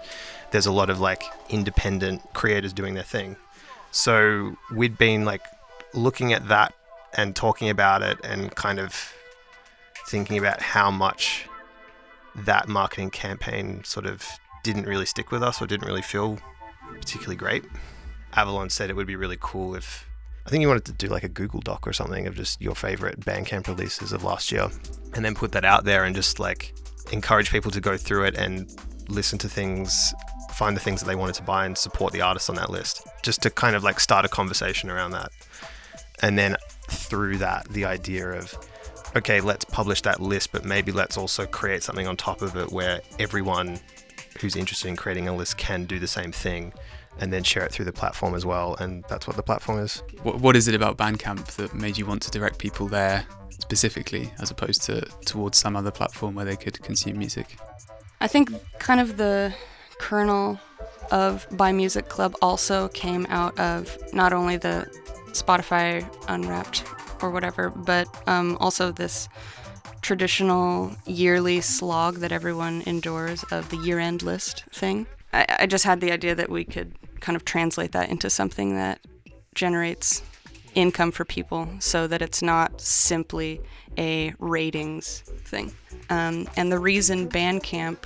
there's 0.51 0.67
a 0.67 0.71
lot 0.71 0.89
of 0.89 1.01
like 1.01 1.23
independent 1.49 2.21
creators 2.33 2.71
doing 2.71 2.93
their 2.93 3.03
thing. 3.03 3.35
So 3.91 4.55
we'd 4.73 4.97
been 4.97 5.25
like 5.25 5.41
looking 5.93 6.31
at 6.31 6.47
that 6.47 6.73
and 7.17 7.35
talking 7.35 7.69
about 7.69 8.01
it 8.01 8.17
and 8.23 8.53
kind 8.55 8.79
of 8.79 9.13
thinking 10.07 10.37
about 10.37 10.61
how 10.61 10.91
much 10.91 11.47
that 12.35 12.67
marketing 12.67 13.09
campaign 13.09 13.83
sort 13.83 14.05
of 14.05 14.25
didn't 14.63 14.85
really 14.85 15.05
stick 15.05 15.31
with 15.31 15.43
us 15.43 15.61
or 15.61 15.67
didn't 15.67 15.87
really 15.87 16.01
feel 16.01 16.37
particularly 16.99 17.35
great. 17.35 17.63
Avalon 18.33 18.69
said 18.69 18.89
it 18.89 18.95
would 18.95 19.07
be 19.07 19.15
really 19.15 19.37
cool 19.39 19.75
if 19.75 20.07
I 20.45 20.49
think 20.49 20.61
you 20.61 20.67
wanted 20.67 20.85
to 20.85 20.91
do 20.91 21.07
like 21.07 21.23
a 21.23 21.29
Google 21.29 21.59
Doc 21.59 21.87
or 21.87 21.93
something 21.93 22.27
of 22.27 22.35
just 22.35 22.61
your 22.61 22.75
favorite 22.75 23.19
Bandcamp 23.19 23.67
releases 23.67 24.11
of 24.11 24.23
last 24.23 24.51
year 24.51 24.69
and 25.13 25.25
then 25.25 25.33
put 25.33 25.51
that 25.53 25.65
out 25.65 25.85
there 25.85 26.03
and 26.03 26.15
just 26.15 26.39
like 26.39 26.73
encourage 27.11 27.51
people 27.51 27.71
to 27.71 27.81
go 27.81 27.97
through 27.97 28.25
it 28.25 28.35
and 28.35 28.71
listen 29.07 29.39
to 29.39 29.49
things, 29.49 30.13
find 30.51 30.75
the 30.75 30.81
things 30.81 31.01
that 31.01 31.07
they 31.07 31.15
wanted 31.15 31.35
to 31.35 31.43
buy 31.43 31.65
and 31.65 31.77
support 31.77 32.13
the 32.13 32.21
artists 32.21 32.49
on 32.49 32.55
that 32.57 32.69
list. 32.69 33.07
Just 33.23 33.41
to 33.43 33.49
kind 33.49 33.75
of 33.75 33.83
like 33.83 33.99
start 33.99 34.23
a 34.25 34.29
conversation 34.29 34.89
around 34.89 35.11
that. 35.11 35.31
And 36.21 36.37
then 36.37 36.57
through 36.89 37.37
that, 37.37 37.67
the 37.69 37.85
idea 37.85 38.31
of 38.31 38.55
okay, 39.15 39.41
let's 39.41 39.65
publish 39.65 40.01
that 40.01 40.21
list, 40.21 40.51
but 40.51 40.65
maybe 40.65 40.91
let's 40.91 41.17
also 41.17 41.45
create 41.45 41.83
something 41.83 42.07
on 42.07 42.17
top 42.17 42.41
of 42.41 42.55
it 42.55 42.71
where 42.71 43.01
everyone 43.19 43.79
who's 44.39 44.55
interested 44.55 44.87
in 44.87 44.95
creating 44.95 45.27
a 45.27 45.35
list 45.35 45.57
can 45.57 45.85
do 45.85 45.99
the 45.99 46.07
same 46.07 46.31
thing 46.31 46.73
and 47.19 47.31
then 47.31 47.43
share 47.43 47.63
it 47.63 47.71
through 47.71 47.85
the 47.85 47.93
platform 47.93 48.35
as 48.35 48.45
well. 48.45 48.75
And 48.75 49.03
that's 49.07 49.27
what 49.27 49.37
the 49.37 49.43
platform 49.43 49.79
is. 49.79 50.03
What, 50.23 50.41
what 50.41 50.55
is 50.55 50.67
it 50.67 50.75
about 50.75 50.97
Bandcamp 50.97 51.45
that 51.55 51.73
made 51.73 51.97
you 51.97 52.05
want 52.05 52.21
to 52.23 52.31
direct 52.31 52.59
people 52.59 52.87
there 52.87 53.25
specifically 53.49 54.31
as 54.39 54.51
opposed 54.51 54.81
to 54.83 55.01
towards 55.23 55.57
some 55.57 55.75
other 55.75 55.91
platform 55.91 56.35
where 56.35 56.45
they 56.45 56.57
could 56.57 56.81
consume 56.81 57.17
music? 57.17 57.57
I 58.19 58.27
think 58.27 58.51
kind 58.79 58.99
of 58.99 59.17
the 59.17 59.53
kernel 59.97 60.59
of 61.11 61.47
Buy 61.51 61.71
Music 61.71 62.09
Club 62.09 62.35
also 62.41 62.89
came 62.89 63.25
out 63.29 63.57
of 63.59 63.97
not 64.13 64.33
only 64.33 64.57
the 64.57 64.89
Spotify 65.27 66.05
Unwrapped 66.27 66.83
or 67.21 67.29
whatever, 67.29 67.69
but 67.69 68.07
um, 68.27 68.57
also 68.59 68.91
this 68.91 69.27
traditional 70.01 70.91
yearly 71.05 71.61
slog 71.61 72.17
that 72.17 72.31
everyone 72.31 72.83
endures 72.85 73.43
of 73.45 73.69
the 73.69 73.77
year 73.77 73.99
end 73.99 74.21
list 74.21 74.63
thing. 74.71 75.07
I, 75.33 75.45
I 75.59 75.65
just 75.65 75.83
had 75.83 75.99
the 75.99 76.11
idea 76.11 76.35
that 76.35 76.49
we 76.49 76.63
could 76.63 76.93
kind 77.19 77.35
of 77.35 77.43
translate 77.43 77.91
that 77.93 78.09
into 78.09 78.29
something 78.29 78.75
that 78.75 78.99
generates 79.55 80.21
income 80.75 81.11
for 81.11 81.25
people 81.25 81.67
so 81.79 82.05
that 82.05 82.21
it's 82.21 82.41
not 82.41 82.79
simply 82.81 83.61
a 83.97 84.33
ratings 84.39 85.21
thing. 85.45 85.73
Um, 86.09 86.47
and 86.55 86.71
the 86.71 86.79
reason 86.79 87.27
Bandcamp 87.29 87.97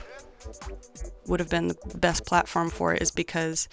would 1.27 1.39
have 1.39 1.49
been 1.49 1.67
the 1.67 1.97
best 1.97 2.25
platform 2.25 2.69
for 2.69 2.93
it 2.93 3.01
is 3.01 3.11
because 3.11 3.67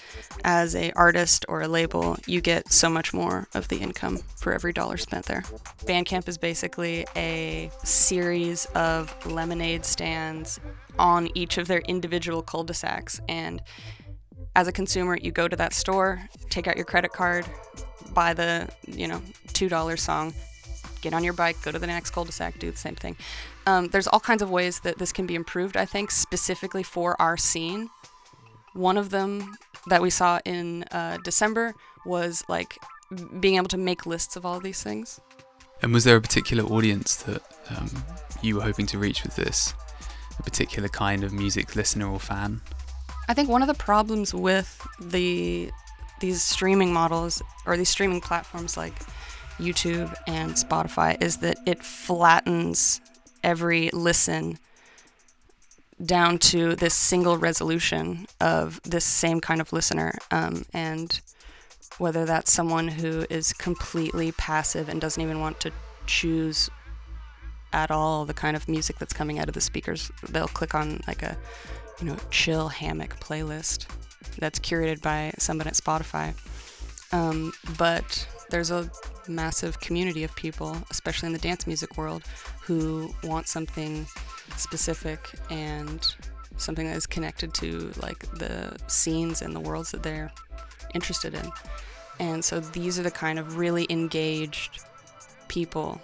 as 0.44 0.74
a 0.74 0.92
artist 0.92 1.44
or 1.48 1.62
a 1.62 1.68
label 1.68 2.16
you 2.26 2.40
get 2.40 2.70
so 2.72 2.88
much 2.90 3.14
more 3.14 3.48
of 3.54 3.68
the 3.68 3.78
income 3.78 4.18
for 4.36 4.52
every 4.52 4.72
dollar 4.72 4.96
spent 4.96 5.26
there. 5.26 5.42
Bandcamp 5.84 6.28
is 6.28 6.38
basically 6.38 7.06
a 7.16 7.70
series 7.82 8.66
of 8.74 9.14
lemonade 9.26 9.84
stands 9.84 10.60
on 10.98 11.28
each 11.34 11.58
of 11.58 11.68
their 11.68 11.80
individual 11.80 12.42
cul-de-sacs. 12.42 13.20
And 13.28 13.62
as 14.54 14.68
a 14.68 14.72
consumer 14.72 15.16
you 15.20 15.32
go 15.32 15.48
to 15.48 15.56
that 15.56 15.72
store 15.72 16.28
take 16.50 16.66
out 16.66 16.76
your 16.76 16.84
credit 16.84 17.12
card 17.12 17.46
buy 18.16 18.34
the 18.34 18.68
you 18.86 19.06
know 19.06 19.22
two 19.52 19.68
dollar 19.68 19.96
song, 19.96 20.34
get 21.00 21.14
on 21.14 21.24
your 21.24 21.32
bike, 21.32 21.60
go 21.62 21.70
to 21.72 21.78
the 21.78 21.86
next 21.86 22.10
cul-de-sac, 22.10 22.58
do 22.58 22.70
the 22.70 22.76
same 22.76 22.94
thing. 22.94 23.16
Um, 23.66 23.88
there's 23.88 24.06
all 24.06 24.20
kinds 24.20 24.42
of 24.42 24.50
ways 24.50 24.80
that 24.80 24.98
this 24.98 25.12
can 25.12 25.26
be 25.26 25.34
improved. 25.34 25.76
I 25.76 25.84
think 25.84 26.10
specifically 26.10 26.82
for 26.82 27.20
our 27.20 27.36
scene. 27.36 27.90
One 28.72 28.98
of 28.98 29.10
them 29.10 29.56
that 29.86 30.02
we 30.02 30.10
saw 30.10 30.40
in 30.44 30.82
uh, 30.84 31.18
December 31.24 31.74
was 32.04 32.44
like 32.48 32.78
being 33.40 33.56
able 33.56 33.68
to 33.68 33.78
make 33.78 34.04
lists 34.04 34.36
of 34.36 34.44
all 34.44 34.56
of 34.56 34.62
these 34.62 34.82
things. 34.82 35.20
And 35.82 35.92
was 35.92 36.04
there 36.04 36.16
a 36.16 36.20
particular 36.20 36.64
audience 36.64 37.16
that 37.16 37.42
um, 37.70 37.90
you 38.42 38.56
were 38.56 38.62
hoping 38.62 38.86
to 38.86 38.98
reach 38.98 39.22
with 39.22 39.36
this? 39.36 39.74
A 40.38 40.42
particular 40.42 40.88
kind 40.88 41.24
of 41.24 41.32
music 41.32 41.74
listener 41.76 42.06
or 42.10 42.20
fan? 42.20 42.60
I 43.28 43.34
think 43.34 43.48
one 43.48 43.62
of 43.62 43.68
the 43.68 43.74
problems 43.74 44.34
with 44.34 44.86
the 45.00 45.70
these 46.20 46.42
streaming 46.42 46.92
models 46.92 47.42
or 47.66 47.76
these 47.76 47.90
streaming 47.90 48.22
platforms 48.22 48.76
like 48.76 48.94
YouTube 49.58 50.14
and 50.26 50.52
Spotify 50.52 51.20
is 51.22 51.38
that 51.38 51.58
it 51.66 51.82
flattens 51.82 53.00
every 53.42 53.90
listen 53.92 54.58
down 56.04 56.38
to 56.38 56.74
this 56.76 56.94
single 56.94 57.38
resolution 57.38 58.26
of 58.40 58.80
this 58.82 59.04
same 59.04 59.40
kind 59.40 59.60
of 59.60 59.72
listener. 59.72 60.12
Um, 60.30 60.66
and 60.72 61.20
whether 61.98 62.24
that's 62.26 62.52
someone 62.52 62.88
who 62.88 63.24
is 63.30 63.52
completely 63.54 64.32
passive 64.32 64.88
and 64.88 65.00
doesn't 65.00 65.22
even 65.22 65.40
want 65.40 65.60
to 65.60 65.72
choose 66.06 66.68
at 67.72 67.90
all 67.90 68.24
the 68.24 68.34
kind 68.34 68.56
of 68.56 68.68
music 68.68 68.98
that's 68.98 69.12
coming 69.12 69.38
out 69.38 69.48
of 69.48 69.54
the 69.54 69.60
speakers, 69.60 70.10
they'll 70.28 70.48
click 70.48 70.74
on 70.74 71.02
like 71.06 71.22
a 71.22 71.36
you 72.00 72.06
know 72.06 72.16
chill 72.30 72.68
hammock 72.68 73.18
playlist 73.20 73.86
that's 74.38 74.58
curated 74.58 75.00
by 75.00 75.32
someone 75.38 75.66
at 75.66 75.74
Spotify. 75.74 76.34
Um, 77.12 77.52
but 77.78 78.26
there's 78.50 78.70
a 78.70 78.90
massive 79.28 79.80
community 79.80 80.24
of 80.24 80.34
people, 80.36 80.76
especially 80.90 81.26
in 81.26 81.32
the 81.32 81.38
dance 81.38 81.66
music 81.66 81.96
world, 81.96 82.22
who 82.62 83.12
want 83.24 83.48
something 83.48 84.06
specific 84.56 85.30
and 85.50 86.14
something 86.56 86.86
that 86.86 86.96
is 86.96 87.06
connected 87.06 87.52
to 87.54 87.92
like 88.00 88.20
the 88.38 88.76
scenes 88.86 89.42
and 89.42 89.54
the 89.54 89.60
worlds 89.60 89.90
that 89.90 90.02
they're 90.02 90.32
interested 90.94 91.34
in. 91.34 91.50
And 92.18 92.44
so 92.44 92.60
these 92.60 92.98
are 92.98 93.02
the 93.02 93.10
kind 93.10 93.38
of 93.38 93.58
really 93.58 93.86
engaged 93.90 94.80
people 95.48 96.00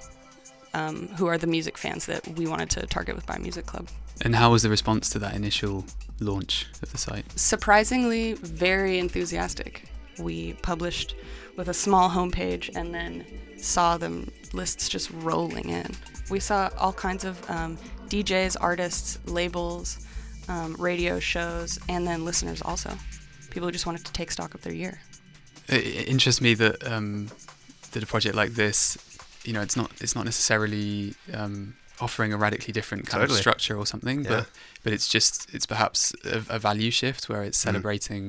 um, 0.74 1.08
who 1.16 1.26
are 1.26 1.38
the 1.38 1.46
music 1.46 1.78
fans 1.78 2.06
that 2.06 2.26
we 2.36 2.46
wanted 2.46 2.70
to 2.70 2.86
target 2.86 3.14
with 3.14 3.26
Buy 3.26 3.38
Music 3.38 3.66
Club. 3.66 3.88
And 4.20 4.36
how 4.36 4.52
was 4.52 4.62
the 4.62 4.70
response 4.70 5.08
to 5.10 5.18
that 5.20 5.34
initial 5.34 5.84
launch 6.20 6.66
of 6.82 6.92
the 6.92 6.98
site? 6.98 7.24
Surprisingly, 7.38 8.34
very 8.34 8.98
enthusiastic. 8.98 9.84
We 10.18 10.54
published 10.54 11.14
with 11.56 11.68
a 11.68 11.74
small 11.74 12.08
homepage 12.10 12.74
and 12.74 12.94
then 12.94 13.24
saw 13.56 13.96
them 13.96 14.30
lists 14.52 14.88
just 14.88 15.10
rolling 15.10 15.68
in. 15.68 15.90
We 16.30 16.40
saw 16.40 16.70
all 16.78 16.92
kinds 16.92 17.24
of 17.24 17.50
um, 17.50 17.76
DJs, 18.08 18.56
artists, 18.60 19.18
labels, 19.26 20.06
um, 20.48 20.74
radio 20.78 21.18
shows, 21.18 21.78
and 21.88 22.06
then 22.06 22.24
listeners 22.24 22.62
also. 22.62 22.90
People 23.50 23.68
who 23.68 23.72
just 23.72 23.86
wanted 23.86 24.04
to 24.06 24.12
take 24.12 24.30
stock 24.30 24.54
of 24.54 24.62
their 24.62 24.72
year. 24.72 25.00
It, 25.68 26.08
interests 26.08 26.40
me 26.40 26.54
that 26.54 26.86
um, 26.86 27.28
that 27.92 28.02
a 28.02 28.06
project 28.06 28.34
like 28.34 28.50
this, 28.50 28.98
you 29.44 29.52
know, 29.52 29.60
it's 29.60 29.76
not 29.76 29.92
it's 30.00 30.14
not 30.14 30.24
necessarily 30.24 31.14
um, 31.32 31.74
offering 32.04 32.32
a 32.32 32.36
radically 32.36 32.72
different 32.78 33.02
kind 33.06 33.20
Totally. 33.22 33.38
of 33.38 33.40
structure 33.46 33.76
or 33.82 33.86
something, 33.86 34.18
Yeah. 34.24 34.30
but 34.34 34.44
but 34.84 34.92
it's 34.92 35.08
just 35.16 35.34
it's 35.54 35.66
perhaps 35.74 36.12
a, 36.24 36.38
a 36.56 36.58
value 36.58 36.90
shift 36.90 37.22
where 37.28 37.42
it's 37.48 37.58
Mm. 37.60 37.62
celebrating 37.68 38.22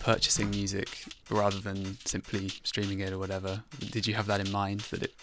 purchasing 0.00 0.48
music 0.50 0.88
rather 1.30 1.58
than 1.68 1.78
simply 2.04 2.44
streaming 2.70 3.00
it 3.00 3.10
or 3.14 3.18
whatever. 3.18 3.52
Did 3.94 4.06
you 4.08 4.14
have 4.14 4.26
that 4.26 4.40
in 4.44 4.50
mind 4.52 4.80
that 4.90 5.02
it 5.02 5.14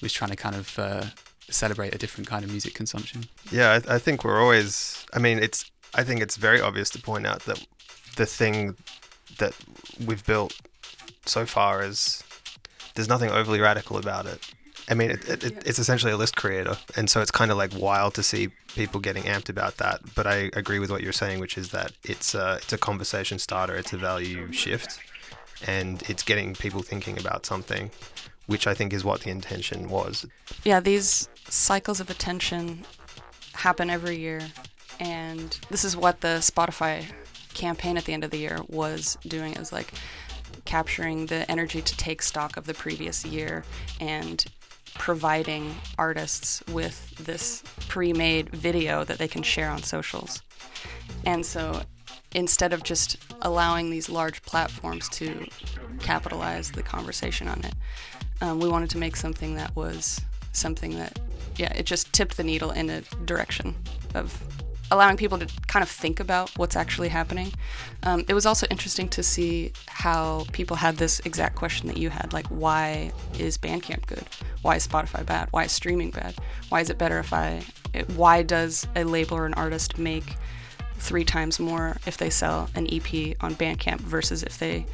was 0.00 0.12
trying 0.12 0.30
to 0.30 0.36
kind 0.46 0.56
of 0.62 0.78
uh, 0.78 1.04
celebrate 1.48 1.92
a 1.94 1.98
different 1.98 2.26
kind 2.32 2.44
of 2.44 2.50
music 2.50 2.72
consumption? 2.74 3.24
Yeah, 3.50 3.68
I, 3.88 3.96
I 3.96 3.98
think 3.98 4.16
we're 4.24 4.40
always. 4.40 5.04
I 5.12 5.18
mean, 5.18 5.38
it's. 5.46 5.60
I 6.00 6.04
think 6.04 6.20
it's 6.22 6.36
very 6.36 6.60
obvious 6.60 6.88
to 6.90 6.98
point 7.02 7.26
out 7.26 7.40
that 7.46 7.66
the 8.16 8.26
thing 8.26 8.76
that 9.38 9.54
we've 10.06 10.24
built 10.24 10.52
so 11.26 11.44
far 11.46 11.82
is 11.90 12.22
there's 12.94 13.08
nothing 13.08 13.30
overly 13.30 13.60
radical 13.60 13.96
about 13.98 14.26
it. 14.26 14.40
I 14.90 14.94
mean, 14.94 15.12
it, 15.12 15.28
it, 15.28 15.44
it, 15.44 15.62
it's 15.64 15.78
essentially 15.78 16.12
a 16.12 16.16
list 16.16 16.34
creator, 16.34 16.76
and 16.96 17.08
so 17.08 17.20
it's 17.20 17.30
kind 17.30 17.52
of 17.52 17.56
like 17.56 17.72
wild 17.76 18.14
to 18.14 18.24
see 18.24 18.48
people 18.74 19.00
getting 19.00 19.22
amped 19.22 19.48
about 19.48 19.76
that. 19.76 20.00
But 20.16 20.26
I 20.26 20.50
agree 20.54 20.80
with 20.80 20.90
what 20.90 21.00
you're 21.00 21.12
saying, 21.12 21.38
which 21.38 21.56
is 21.56 21.70
that 21.70 21.92
it's 22.02 22.34
a 22.34 22.56
it's 22.56 22.72
a 22.72 22.78
conversation 22.78 23.38
starter, 23.38 23.76
it's 23.76 23.92
a 23.92 23.96
value 23.96 24.50
shift, 24.52 24.98
and 25.64 26.02
it's 26.10 26.24
getting 26.24 26.54
people 26.54 26.82
thinking 26.82 27.18
about 27.18 27.46
something, 27.46 27.92
which 28.46 28.66
I 28.66 28.74
think 28.74 28.92
is 28.92 29.04
what 29.04 29.20
the 29.20 29.30
intention 29.30 29.88
was. 29.88 30.26
Yeah, 30.64 30.80
these 30.80 31.28
cycles 31.48 32.00
of 32.00 32.10
attention 32.10 32.84
happen 33.52 33.90
every 33.90 34.18
year, 34.18 34.40
and 34.98 35.56
this 35.70 35.84
is 35.84 35.96
what 35.96 36.20
the 36.20 36.38
Spotify 36.40 37.04
campaign 37.54 37.96
at 37.96 38.06
the 38.06 38.12
end 38.12 38.24
of 38.24 38.32
the 38.32 38.38
year 38.38 38.58
was 38.68 39.16
doing. 39.26 39.52
It 39.52 39.58
was 39.58 39.72
like 39.72 39.92
capturing 40.64 41.26
the 41.26 41.48
energy 41.48 41.80
to 41.80 41.96
take 41.96 42.22
stock 42.22 42.56
of 42.56 42.66
the 42.66 42.74
previous 42.74 43.24
year 43.24 43.64
and 44.00 44.44
providing 45.00 45.74
artists 45.96 46.62
with 46.70 47.16
this 47.24 47.64
pre-made 47.88 48.50
video 48.50 49.02
that 49.02 49.16
they 49.16 49.26
can 49.26 49.42
share 49.42 49.70
on 49.70 49.82
socials. 49.82 50.42
And 51.24 51.44
so 51.44 51.80
instead 52.32 52.74
of 52.74 52.82
just 52.82 53.16
allowing 53.40 53.88
these 53.88 54.10
large 54.10 54.42
platforms 54.42 55.08
to 55.08 55.46
capitalize 56.00 56.72
the 56.72 56.82
conversation 56.82 57.48
on 57.48 57.64
it, 57.64 57.74
um, 58.42 58.60
we 58.60 58.68
wanted 58.68 58.90
to 58.90 58.98
make 58.98 59.16
something 59.16 59.54
that 59.54 59.74
was 59.74 60.20
something 60.52 60.98
that, 60.98 61.18
yeah, 61.56 61.72
it 61.72 61.86
just 61.86 62.12
tipped 62.12 62.36
the 62.36 62.44
needle 62.44 62.70
in 62.70 62.90
a 62.90 63.00
direction 63.24 63.74
of 64.14 64.38
allowing 64.90 65.16
people 65.16 65.38
to 65.38 65.46
kind 65.66 65.82
of 65.82 65.88
think 65.88 66.20
about 66.20 66.50
what's 66.58 66.76
actually 66.76 67.08
happening. 67.08 67.52
Um, 68.02 68.24
it 68.28 68.34
was 68.34 68.46
also 68.46 68.66
interesting 68.70 69.08
to 69.10 69.22
see 69.22 69.72
how 69.86 70.46
people 70.52 70.76
had 70.76 70.96
this 70.96 71.20
exact 71.20 71.56
question 71.56 71.88
that 71.88 71.96
you 71.96 72.10
had, 72.10 72.32
like, 72.32 72.46
why 72.48 73.12
is 73.38 73.56
Bandcamp 73.56 74.06
good? 74.06 74.24
Why 74.62 74.76
is 74.76 74.86
Spotify 74.86 75.24
bad? 75.24 75.48
Why 75.50 75.64
is 75.64 75.72
streaming 75.72 76.10
bad? 76.10 76.34
Why 76.68 76.80
is 76.80 76.90
it 76.90 76.98
better 76.98 77.18
if 77.18 77.32
I? 77.32 77.62
It, 77.94 78.08
why 78.10 78.42
does 78.42 78.86
a 78.96 79.04
label 79.04 79.36
or 79.36 79.46
an 79.46 79.54
artist 79.54 79.98
make 79.98 80.36
three 80.96 81.24
times 81.24 81.58
more 81.58 81.96
if 82.06 82.16
they 82.16 82.30
sell 82.30 82.68
an 82.74 82.86
EP 82.92 83.36
on 83.40 83.54
Bandcamp 83.54 84.00
versus 84.00 84.42
if 84.42 84.58
they 84.58 84.86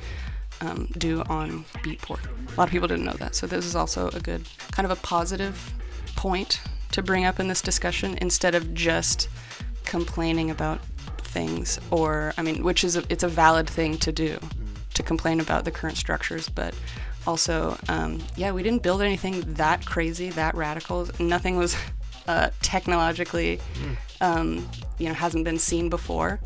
um, 0.60 0.88
do 0.98 1.22
on 1.28 1.64
Beatport? 1.82 2.20
A 2.52 2.60
lot 2.60 2.68
of 2.68 2.70
people 2.70 2.88
didn't 2.88 3.04
know 3.04 3.14
that, 3.14 3.34
so 3.34 3.46
this 3.46 3.64
is 3.64 3.74
also 3.74 4.08
a 4.10 4.20
good 4.20 4.46
kind 4.72 4.84
of 4.84 4.96
a 4.96 5.00
positive 5.00 5.74
point 6.16 6.60
to 6.92 7.02
bring 7.02 7.24
up 7.24 7.38
in 7.38 7.48
this 7.48 7.60
discussion 7.60 8.16
instead 8.20 8.54
of 8.54 8.72
just 8.72 9.28
complaining 9.86 10.50
about 10.50 10.80
things 11.18 11.78
or 11.90 12.32
i 12.38 12.42
mean 12.42 12.62
which 12.62 12.84
is 12.84 12.96
a, 12.96 13.04
it's 13.08 13.22
a 13.22 13.28
valid 13.28 13.68
thing 13.68 13.96
to 13.96 14.12
do 14.12 14.38
to 14.94 15.02
complain 15.02 15.40
about 15.40 15.64
the 15.64 15.70
current 15.70 15.96
structures 15.96 16.48
but 16.48 16.74
also 17.26 17.76
um, 17.88 18.22
yeah 18.36 18.50
we 18.52 18.62
didn't 18.62 18.82
build 18.82 19.02
anything 19.02 19.40
that 19.54 19.84
crazy 19.84 20.30
that 20.30 20.54
radical. 20.54 21.08
Nothing 21.18 21.56
was 21.56 21.76
uh, 22.28 22.50
technologically 22.62 23.60
um, 24.20 24.68
you 24.98 25.08
know 25.08 25.14
hasn't 25.14 25.44
been 25.44 25.58
seen 25.58 25.88
before. 25.88 26.40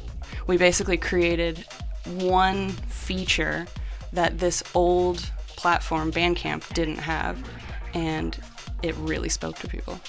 We 0.47 0.57
basically 0.57 0.97
created 0.97 1.64
one 2.05 2.70
feature 2.70 3.66
that 4.12 4.38
this 4.38 4.62
old 4.74 5.30
platform 5.47 6.11
bandcamp 6.11 6.72
didn't 6.72 6.97
have 6.97 7.38
and 7.95 8.38
it 8.82 8.95
really 8.97 9.28
spoke 9.28 9.59
to 9.59 9.68
people 9.68 10.01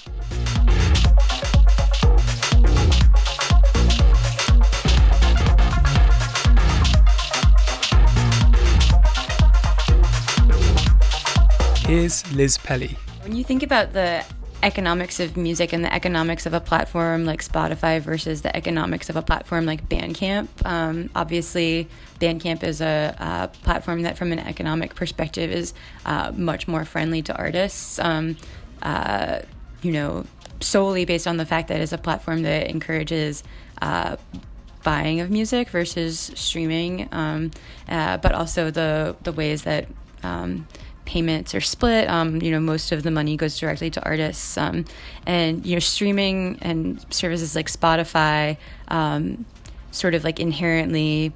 Here's 11.92 12.32
Liz 12.32 12.56
Pelly. 12.56 12.96
When 13.20 13.36
you 13.36 13.44
think 13.44 13.62
about 13.62 13.92
the 13.92 14.24
economics 14.62 15.20
of 15.20 15.36
music 15.36 15.74
and 15.74 15.84
the 15.84 15.92
economics 15.92 16.46
of 16.46 16.54
a 16.54 16.60
platform 16.60 17.26
like 17.26 17.44
Spotify 17.44 18.00
versus 18.00 18.40
the 18.40 18.56
economics 18.56 19.10
of 19.10 19.16
a 19.16 19.20
platform 19.20 19.66
like 19.66 19.90
Bandcamp, 19.90 20.48
um, 20.64 21.10
obviously 21.14 21.86
Bandcamp 22.18 22.62
is 22.62 22.80
a, 22.80 23.14
a 23.18 23.48
platform 23.62 24.00
that, 24.04 24.16
from 24.16 24.32
an 24.32 24.38
economic 24.38 24.94
perspective, 24.94 25.50
is 25.50 25.74
uh, 26.06 26.32
much 26.34 26.66
more 26.66 26.86
friendly 26.86 27.20
to 27.20 27.36
artists. 27.36 27.98
Um, 27.98 28.38
uh, 28.80 29.40
you 29.82 29.92
know, 29.92 30.24
solely 30.60 31.04
based 31.04 31.26
on 31.26 31.36
the 31.36 31.44
fact 31.44 31.68
that 31.68 31.82
it's 31.82 31.92
a 31.92 31.98
platform 31.98 32.40
that 32.44 32.70
encourages. 32.70 33.44
Uh, 33.82 34.16
buying 34.82 35.20
of 35.20 35.30
music 35.30 35.68
versus 35.68 36.32
streaming, 36.34 37.08
um, 37.12 37.52
uh, 37.88 38.16
but 38.16 38.32
also 38.32 38.68
the 38.68 39.14
the 39.22 39.30
ways 39.30 39.62
that 39.62 39.86
um, 40.24 40.66
payments 41.12 41.54
are 41.54 41.60
split. 41.60 42.08
Um, 42.08 42.40
you 42.40 42.50
know, 42.50 42.58
most 42.58 42.90
of 42.90 43.02
the 43.02 43.10
money 43.10 43.36
goes 43.36 43.58
directly 43.58 43.90
to 43.90 44.02
artists, 44.02 44.56
um, 44.56 44.86
and 45.26 45.64
you 45.66 45.76
know, 45.76 45.80
streaming 45.80 46.58
and 46.62 47.04
services 47.12 47.54
like 47.54 47.68
Spotify, 47.68 48.56
um, 48.88 49.44
sort 49.90 50.14
of 50.14 50.24
like 50.24 50.40
inherently 50.40 51.34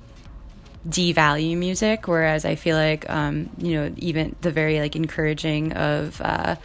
devalue 0.88 1.58
music. 1.58 2.08
Whereas 2.08 2.46
I 2.46 2.54
feel 2.54 2.78
like 2.78 3.08
um, 3.10 3.50
you 3.58 3.74
know 3.74 3.92
even 3.98 4.34
the 4.40 4.50
very 4.50 4.80
like 4.80 4.96
encouraging 4.96 5.74
of 5.74 6.22
uh, 6.22 6.56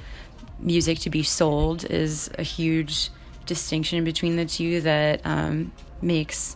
music 0.59 0.99
to 0.99 1.09
be 1.09 1.23
sold 1.23 1.83
is 1.83 2.31
a 2.39 2.43
huge 2.43 3.09
distinction 3.45 4.05
between 4.05 4.37
the 4.37 4.45
two 4.45 4.79
that 4.81 5.19
um, 5.25 5.73
makes 6.01 6.55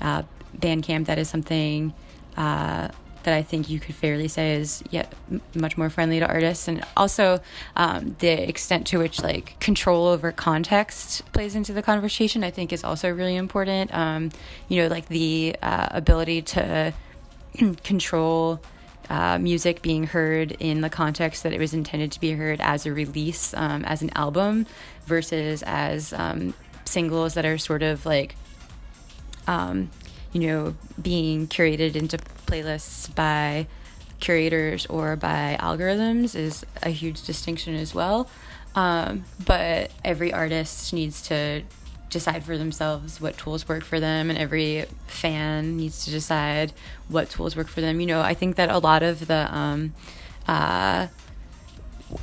uh, 0.00 0.22
Bandcamp 0.56 1.06
that 1.06 1.18
is 1.18 1.28
something 1.28 1.92
uh, 2.36 2.88
that 3.28 3.36
I 3.36 3.42
think 3.42 3.68
you 3.68 3.78
could 3.78 3.94
fairly 3.94 4.26
say 4.26 4.54
is 4.54 4.82
yet 4.88 5.12
much 5.54 5.76
more 5.76 5.90
friendly 5.90 6.18
to 6.18 6.26
artists, 6.26 6.66
and 6.66 6.82
also 6.96 7.40
um, 7.76 8.16
the 8.20 8.48
extent 8.48 8.86
to 8.86 8.98
which 8.98 9.22
like 9.22 9.60
control 9.60 10.06
over 10.06 10.32
context 10.32 11.30
plays 11.32 11.54
into 11.54 11.74
the 11.74 11.82
conversation. 11.82 12.42
I 12.42 12.50
think 12.50 12.72
is 12.72 12.84
also 12.84 13.10
really 13.10 13.36
important. 13.36 13.94
Um, 13.94 14.30
you 14.68 14.80
know, 14.82 14.88
like 14.88 15.08
the 15.08 15.56
uh, 15.60 15.88
ability 15.90 16.42
to 16.42 16.94
control. 17.84 18.60
Uh, 19.10 19.38
music 19.38 19.80
being 19.80 20.04
heard 20.04 20.52
in 20.60 20.82
the 20.82 20.90
context 20.90 21.42
that 21.42 21.54
it 21.54 21.58
was 21.58 21.72
intended 21.72 22.12
to 22.12 22.20
be 22.20 22.32
heard 22.32 22.60
as 22.60 22.84
a 22.84 22.92
release, 22.92 23.54
um, 23.54 23.82
as 23.86 24.02
an 24.02 24.10
album, 24.14 24.66
versus 25.06 25.62
as 25.62 26.12
um, 26.12 26.52
singles 26.84 27.32
that 27.32 27.46
are 27.46 27.56
sort 27.56 27.82
of 27.82 28.04
like 28.04 28.36
um, 29.46 29.90
you 30.32 30.40
know, 30.40 30.74
being 31.00 31.46
curated 31.46 31.96
into 31.96 32.18
playlists 32.46 33.14
by 33.14 33.66
curators 34.20 34.86
or 34.86 35.16
by 35.16 35.56
algorithms 35.60 36.34
is 36.34 36.64
a 36.82 36.90
huge 36.90 37.24
distinction 37.24 37.74
as 37.74 37.94
well. 37.94 38.28
Um, 38.74 39.24
but 39.44 39.90
every 40.04 40.32
artist 40.32 40.92
needs 40.92 41.22
to 41.22 41.62
decide 42.10 42.44
for 42.44 42.56
themselves 42.56 43.20
what 43.20 43.36
tools 43.36 43.68
work 43.68 43.84
for 43.84 44.00
them, 44.00 44.30
and 44.30 44.38
every 44.38 44.86
fan 45.06 45.76
needs 45.76 46.04
to 46.04 46.10
decide 46.10 46.72
what 47.08 47.30
tools 47.30 47.56
work 47.56 47.68
for 47.68 47.80
them. 47.80 48.00
You 48.00 48.06
know, 48.06 48.20
I 48.20 48.34
think 48.34 48.56
that 48.56 48.70
a 48.70 48.78
lot 48.78 49.02
of 49.02 49.26
the 49.26 49.54
um, 49.54 49.94
uh, 50.46 51.08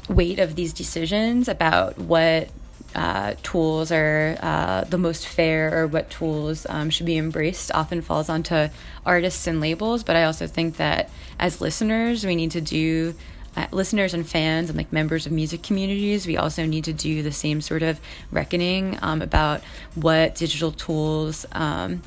weight 0.09 0.39
of 0.39 0.55
these 0.55 0.73
decisions 0.73 1.47
about 1.47 1.97
what 1.97 2.49
uh, 2.95 3.35
tools 3.43 3.91
are 3.91 4.37
uh, 4.41 4.85
the 4.85 4.97
most 4.97 5.27
fair 5.27 5.77
or 5.77 5.85
what 5.85 6.09
tools 6.09 6.65
um, 6.69 6.89
should 6.89 7.05
be 7.05 7.17
embraced 7.17 7.71
often 7.73 8.01
falls 8.01 8.29
onto 8.29 8.69
artists 9.05 9.47
and 9.47 9.59
labels. 9.59 10.03
But 10.03 10.15
I 10.15 10.23
also 10.23 10.47
think 10.47 10.77
that 10.77 11.09
as 11.39 11.61
listeners, 11.61 12.25
we 12.25 12.35
need 12.35 12.51
to 12.51 12.61
do. 12.61 13.13
Uh, 13.57 13.65
listeners 13.71 14.13
and 14.13 14.27
fans 14.27 14.69
and 14.69 14.75
like 14.75 14.91
members 14.91 15.25
of 15.25 15.31
music 15.31 15.63
communities, 15.63 16.27
we 16.27 16.35
also 16.35 16.65
need 16.65 16.83
to 16.83 16.91
do 16.91 17.23
the 17.23 17.31
same 17.31 17.61
sort 17.61 17.83
of 17.83 18.01
reckoning 18.29 18.99
um, 19.01 19.21
about 19.21 19.61
what 19.95 20.35
digital 20.35 20.73
tools 20.73 21.45
um, 21.53 22.01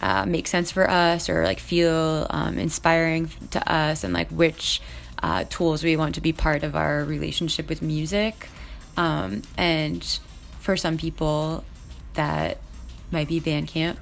uh, 0.00 0.26
make 0.26 0.48
sense 0.48 0.72
for 0.72 0.90
us 0.90 1.28
or 1.28 1.44
like 1.44 1.60
feel 1.60 2.26
um, 2.30 2.58
inspiring 2.58 3.30
to 3.52 3.72
us, 3.72 4.02
and 4.02 4.12
like 4.12 4.28
which 4.30 4.82
uh, 5.22 5.44
tools 5.48 5.84
we 5.84 5.96
want 5.96 6.16
to 6.16 6.20
be 6.20 6.32
part 6.32 6.62
of 6.64 6.74
our 6.74 7.04
relationship 7.04 7.68
with 7.68 7.80
music. 7.80 8.48
Um, 8.96 9.42
and 9.56 10.02
for 10.60 10.76
some 10.76 10.96
people, 10.96 11.64
that 12.14 12.58
might 13.10 13.28
be 13.28 13.40
Bandcamp. 13.40 13.98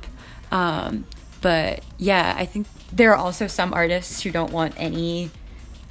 Um, 0.50 1.06
but 1.40 1.84
yeah, 1.98 2.34
I 2.36 2.46
think 2.46 2.66
there 2.92 3.10
are 3.12 3.16
also 3.16 3.46
some 3.46 3.74
artists 3.74 4.22
who 4.22 4.30
don't 4.30 4.52
want 4.52 4.74
any 4.78 5.30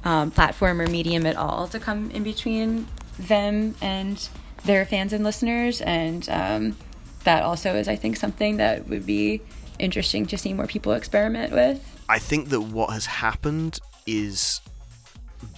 um, 0.04 0.30
platform 0.30 0.80
or 0.80 0.86
medium 0.86 1.26
at 1.26 1.36
all 1.36 1.68
to 1.68 1.78
come 1.78 2.10
in 2.10 2.22
between 2.22 2.86
them 3.18 3.74
and 3.80 4.28
their 4.64 4.84
fans 4.84 5.12
and 5.12 5.22
listeners. 5.22 5.80
And 5.80 6.28
um, 6.28 6.76
that 7.24 7.42
also 7.42 7.74
is, 7.74 7.88
I 7.88 7.96
think, 7.96 8.16
something 8.16 8.56
that 8.56 8.88
would 8.88 9.06
be 9.06 9.42
interesting 9.78 10.26
to 10.26 10.38
see 10.38 10.52
more 10.52 10.66
people 10.66 10.92
experiment 10.92 11.52
with. 11.52 11.80
I 12.08 12.18
think 12.18 12.48
that 12.50 12.60
what 12.60 12.90
has 12.90 13.06
happened 13.06 13.80
is 14.06 14.60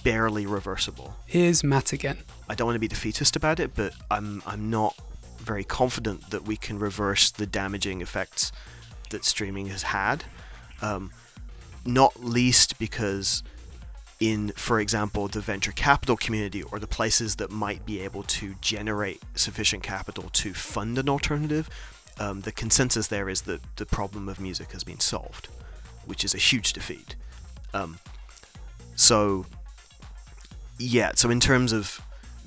barely 0.03 0.45
reversible. 0.45 1.15
Here's 1.25 1.63
Mat 1.63 1.93
again. 1.93 2.19
I 2.49 2.55
don't 2.55 2.65
want 2.65 2.75
to 2.75 2.79
be 2.79 2.87
defeatist 2.87 3.35
about 3.35 3.59
it, 3.59 3.71
but 3.75 3.93
I'm 4.09 4.41
I'm 4.45 4.69
not 4.69 4.95
very 5.37 5.63
confident 5.63 6.29
that 6.31 6.43
we 6.43 6.57
can 6.57 6.79
reverse 6.79 7.31
the 7.31 7.45
damaging 7.45 8.01
effects 8.01 8.51
that 9.09 9.23
streaming 9.23 9.67
has 9.67 9.83
had. 9.83 10.25
Um, 10.81 11.11
not 11.85 12.23
least 12.23 12.77
because 12.79 13.43
in, 14.19 14.49
for 14.55 14.79
example, 14.79 15.27
the 15.27 15.39
venture 15.39 15.71
capital 15.71 16.17
community 16.17 16.63
or 16.63 16.79
the 16.79 16.87
places 16.87 17.35
that 17.37 17.51
might 17.51 17.85
be 17.85 18.01
able 18.01 18.23
to 18.23 18.55
generate 18.61 19.21
sufficient 19.35 19.83
capital 19.83 20.25
to 20.33 20.53
fund 20.53 20.97
an 20.97 21.07
alternative, 21.07 21.69
um, 22.19 22.41
the 22.41 22.51
consensus 22.51 23.07
there 23.07 23.29
is 23.29 23.41
that 23.43 23.61
the 23.77 23.85
problem 23.85 24.27
of 24.27 24.39
music 24.39 24.71
has 24.71 24.83
been 24.83 24.99
solved, 24.99 25.47
which 26.05 26.25
is 26.25 26.33
a 26.33 26.39
huge 26.39 26.73
defeat. 26.73 27.15
Um, 27.73 27.99
so, 28.95 29.45
yeah, 30.79 31.11
so 31.15 31.29
in 31.29 31.39
terms 31.39 31.71
of 31.71 32.01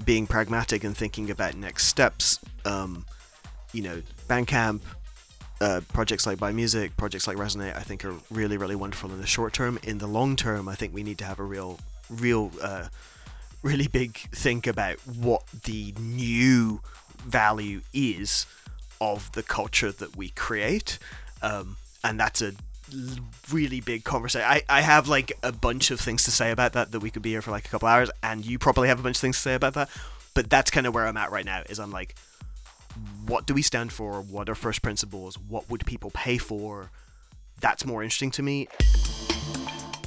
being 0.04 0.26
pragmatic 0.26 0.84
and 0.84 0.96
thinking 0.96 1.30
about 1.30 1.56
next 1.56 1.86
steps, 1.86 2.38
um, 2.64 3.04
you 3.72 3.82
know, 3.82 4.02
Bandcamp, 4.28 4.80
uh, 5.60 5.80
projects 5.92 6.26
like 6.26 6.38
Buy 6.38 6.52
Music, 6.52 6.96
projects 6.96 7.26
like 7.26 7.36
Resonate, 7.36 7.76
I 7.76 7.80
think 7.80 8.04
are 8.04 8.14
really, 8.30 8.56
really 8.56 8.76
wonderful 8.76 9.12
in 9.12 9.20
the 9.20 9.26
short 9.26 9.52
term. 9.52 9.78
In 9.82 9.98
the 9.98 10.06
long 10.06 10.36
term, 10.36 10.68
I 10.68 10.74
think 10.74 10.94
we 10.94 11.02
need 11.02 11.18
to 11.18 11.24
have 11.24 11.38
a 11.38 11.44
real, 11.44 11.78
real, 12.08 12.50
uh, 12.62 12.88
really 13.62 13.86
big 13.86 14.16
think 14.32 14.66
about 14.66 14.98
what 15.06 15.46
the 15.64 15.94
new 16.00 16.80
value 17.26 17.82
is 17.92 18.46
of 19.00 19.30
the 19.32 19.42
culture 19.42 19.92
that 19.92 20.16
we 20.16 20.30
create. 20.30 20.98
Um, 21.42 21.76
and 22.02 22.18
that's 22.18 22.40
a 22.40 22.52
really 23.52 23.80
big 23.80 24.04
conversation. 24.04 24.46
I, 24.48 24.62
I 24.68 24.80
have 24.80 25.08
like 25.08 25.32
a 25.42 25.52
bunch 25.52 25.90
of 25.90 26.00
things 26.00 26.24
to 26.24 26.30
say 26.30 26.50
about 26.50 26.72
that 26.74 26.92
that 26.92 27.00
we 27.00 27.10
could 27.10 27.22
be 27.22 27.30
here 27.30 27.42
for 27.42 27.50
like 27.50 27.66
a 27.66 27.68
couple 27.68 27.88
hours, 27.88 28.10
and 28.22 28.44
you 28.44 28.58
probably 28.58 28.88
have 28.88 29.00
a 29.00 29.02
bunch 29.02 29.16
of 29.16 29.20
things 29.20 29.36
to 29.36 29.42
say 29.42 29.54
about 29.54 29.74
that. 29.74 29.88
But 30.34 30.48
that's 30.48 30.70
kind 30.70 30.86
of 30.86 30.94
where 30.94 31.06
I'm 31.06 31.16
at 31.16 31.30
right 31.30 31.44
now. 31.44 31.62
Is 31.68 31.80
I'm 31.80 31.90
like, 31.90 32.14
what 33.26 33.46
do 33.46 33.54
we 33.54 33.62
stand 33.62 33.92
for? 33.92 34.20
What 34.20 34.48
are 34.48 34.54
first 34.54 34.82
principles? 34.82 35.38
What 35.38 35.68
would 35.70 35.84
people 35.86 36.10
pay 36.10 36.38
for? 36.38 36.90
That's 37.60 37.84
more 37.84 38.02
interesting 38.02 38.30
to 38.32 38.42
me. 38.42 38.68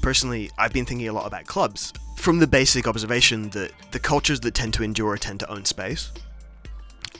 Personally, 0.02 0.52
I've 0.58 0.74
been 0.74 0.86
thinking 0.86 1.08
a 1.08 1.14
lot 1.14 1.26
about 1.28 1.46
clubs 1.46 1.94
from 2.18 2.40
the 2.40 2.48
basic 2.48 2.88
observation 2.88 3.50
that 3.50 3.72
the 3.92 4.00
cultures 4.00 4.40
that 4.42 4.54
tend 4.54 4.74
to 4.76 4.84
endure 4.84 5.18
tend 5.18 5.40
to 5.42 5.50
own 5.50 5.66
space. 5.66 6.12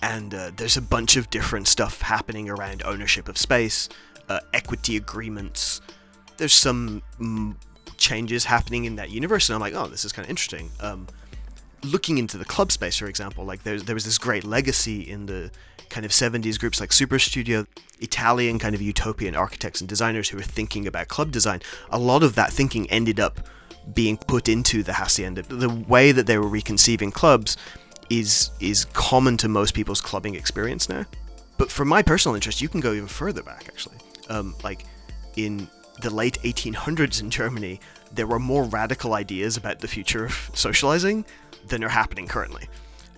And 0.02 0.34
uh, 0.34 0.52
there's 0.56 0.76
a 0.76 0.82
bunch 0.82 1.16
of 1.16 1.30
different 1.30 1.68
stuff 1.68 2.02
happening 2.02 2.50
around 2.50 2.84
ownership 2.84 3.30
of 3.30 3.38
space, 3.38 3.88
uh, 4.30 4.40
equity 4.54 4.98
agreements. 4.98 5.82
There's 6.38 6.54
some 6.54 7.02
mm, 7.20 7.56
changes 7.98 8.46
happening 8.46 8.86
in 8.86 8.96
that 8.96 9.10
universe, 9.10 9.50
and 9.50 9.56
I'm 9.56 9.62
like, 9.62 9.74
oh, 9.74 9.88
this 9.88 10.06
is 10.06 10.12
kind 10.12 10.26
of 10.26 10.30
interesting. 10.30 10.70
Um, 10.80 11.08
looking 11.84 12.18
into 12.18 12.38
the 12.38 12.46
club 12.46 12.72
space, 12.72 12.98
for 12.98 13.08
example, 13.08 13.46
like 13.46 13.64
there, 13.64 13.80
there 13.80 13.96
was 13.96 14.06
this 14.06 14.18
great 14.18 14.44
legacy 14.44 15.02
in 15.02 15.26
the 15.26 15.52
kind 15.90 16.06
of 16.06 16.12
70s 16.12 16.60
groups 16.60 16.80
like 16.80 16.90
Superstudio, 16.90 17.68
Italian 18.00 18.58
kind 18.58 18.74
of 18.74 18.82
utopian 18.82 19.36
architects 19.36 19.80
and 19.80 19.88
designers 19.88 20.30
who 20.30 20.38
were 20.38 20.44
thinking 20.44 20.88
about 20.88 21.08
club 21.08 21.32
design. 21.32 21.62
A 21.92 22.00
lot 22.00 22.24
of 22.24 22.36
that 22.36 22.52
thinking 22.52 22.90
ended 22.90 23.20
up 23.20 23.40
being 23.94 24.18
put 24.18 24.48
into 24.48 24.82
the 24.82 24.94
hacienda. 24.94 25.44
The 25.44 25.70
way 25.70 26.12
that 26.12 26.26
they 26.26 26.38
were 26.38 26.48
reconceiving 26.48 27.12
clubs 27.12 27.58
is 28.10 28.52
is 28.60 28.86
common 28.86 29.38
to 29.38 29.48
most 29.48 29.74
people's 29.74 30.02
clubbing 30.02 30.36
experience 30.36 30.90
now. 30.90 31.06
But 31.58 31.72
for 31.72 31.86
my 31.86 32.02
personal 32.02 32.36
interest, 32.36 32.62
you 32.62 32.70
can 32.70 32.80
go 32.80 32.94
even 32.94 33.08
further 33.08 33.44
back 33.44 33.66
actually. 33.68 33.98
Um, 34.30 34.56
like 34.64 34.86
in 35.36 35.68
the 36.02 36.14
late 36.14 36.40
1800s 36.44 37.22
in 37.22 37.30
Germany, 37.30 37.80
there 38.12 38.28
were 38.28 38.40
more 38.40 38.64
radical 38.64 39.14
ideas 39.14 39.58
about 39.58 39.80
the 39.80 39.88
future 39.88 40.26
of 40.26 40.50
socializing 40.54 41.26
than 41.68 41.84
are 41.84 41.90
happening 41.90 42.28
currently. 42.28 42.68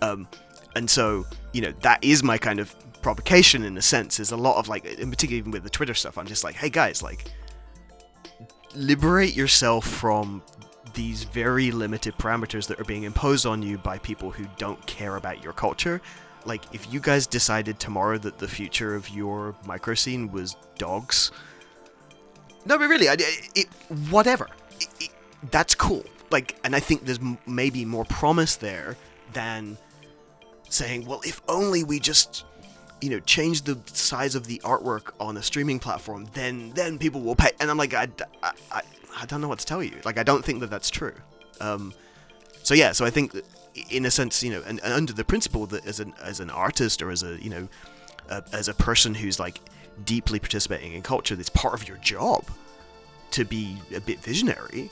Um, 0.01 0.27
and 0.75 0.89
so, 0.89 1.25
you 1.53 1.61
know, 1.61 1.73
that 1.81 2.03
is 2.03 2.21
my 2.23 2.37
kind 2.37 2.59
of 2.59 2.75
provocation 3.01 3.63
in 3.63 3.77
a 3.77 3.81
sense. 3.81 4.19
Is 4.19 4.31
a 4.31 4.37
lot 4.37 4.57
of 4.57 4.67
like, 4.67 4.85
in 4.85 5.09
particular, 5.09 5.37
even 5.37 5.51
with 5.51 5.63
the 5.63 5.69
Twitter 5.69 5.93
stuff, 5.93 6.17
I'm 6.17 6.27
just 6.27 6.43
like, 6.43 6.55
hey 6.55 6.69
guys, 6.69 7.01
like, 7.01 7.31
liberate 8.75 9.35
yourself 9.35 9.87
from 9.87 10.41
these 10.93 11.23
very 11.23 11.71
limited 11.71 12.17
parameters 12.17 12.67
that 12.67 12.79
are 12.79 12.85
being 12.85 13.03
imposed 13.03 13.45
on 13.45 13.61
you 13.61 13.77
by 13.77 13.97
people 13.99 14.31
who 14.31 14.45
don't 14.57 14.83
care 14.85 15.17
about 15.17 15.43
your 15.43 15.53
culture. 15.53 16.01
Like, 16.45 16.63
if 16.73 16.93
you 16.93 16.99
guys 16.99 17.27
decided 17.27 17.79
tomorrow 17.79 18.17
that 18.19 18.37
the 18.37 18.47
future 18.47 18.95
of 18.95 19.09
your 19.09 19.55
micro 19.65 19.95
scene 19.95 20.31
was 20.31 20.55
dogs, 20.77 21.31
no, 22.65 22.77
but 22.77 22.89
really, 22.89 23.09
I, 23.09 23.15
it, 23.19 23.67
whatever. 24.09 24.47
It, 24.79 24.87
it, 24.99 25.09
that's 25.51 25.75
cool. 25.75 26.03
Like, 26.31 26.55
and 26.63 26.75
I 26.75 26.79
think 26.79 27.05
there's 27.05 27.19
m- 27.19 27.37
maybe 27.45 27.85
more 27.85 28.05
promise 28.05 28.55
there 28.55 28.97
than 29.33 29.77
saying, 30.69 31.05
well, 31.05 31.21
if 31.23 31.41
only 31.47 31.83
we 31.83 31.99
just, 31.99 32.45
you 33.01 33.09
know, 33.09 33.19
change 33.19 33.61
the 33.63 33.79
size 33.85 34.33
of 34.33 34.47
the 34.47 34.59
artwork 34.63 35.11
on 35.19 35.37
a 35.37 35.43
streaming 35.43 35.79
platform, 35.79 36.27
then 36.33 36.71
then 36.71 36.97
people 36.97 37.21
will 37.21 37.35
pay. 37.35 37.51
And 37.59 37.69
I'm 37.69 37.77
like, 37.77 37.93
I, 37.93 38.07
I, 38.41 38.51
I, 38.71 38.81
I 39.21 39.25
don't 39.27 39.41
know 39.41 39.47
what 39.47 39.59
to 39.59 39.65
tell 39.65 39.83
you. 39.83 39.97
Like, 40.03 40.17
I 40.17 40.23
don't 40.23 40.43
think 40.43 40.59
that 40.61 40.71
that's 40.71 40.89
true. 40.89 41.13
Um, 41.61 41.93
so 42.63 42.73
yeah, 42.73 42.91
so 42.93 43.05
I 43.05 43.11
think 43.11 43.33
that 43.33 43.45
in 43.89 44.05
a 44.05 44.11
sense, 44.11 44.43
you 44.43 44.51
know, 44.51 44.63
and, 44.65 44.79
and 44.83 44.93
under 44.93 45.13
the 45.13 45.23
principle 45.23 45.65
that 45.67 45.85
as 45.85 45.99
an 45.99 46.13
as 46.21 46.39
an 46.39 46.49
artist 46.49 47.01
or 47.01 47.11
as 47.11 47.23
a 47.23 47.41
you 47.41 47.49
know, 47.49 47.67
uh, 48.29 48.41
as 48.53 48.67
a 48.67 48.73
person 48.73 49.13
who's 49.13 49.39
like 49.39 49.59
deeply 50.03 50.39
participating 50.39 50.93
in 50.93 51.01
culture, 51.01 51.35
it's 51.39 51.49
part 51.49 51.73
of 51.73 51.87
your 51.87 51.97
job 51.97 52.45
to 53.31 53.43
be 53.43 53.77
a 53.93 53.99
bit 53.99 54.19
visionary, 54.19 54.89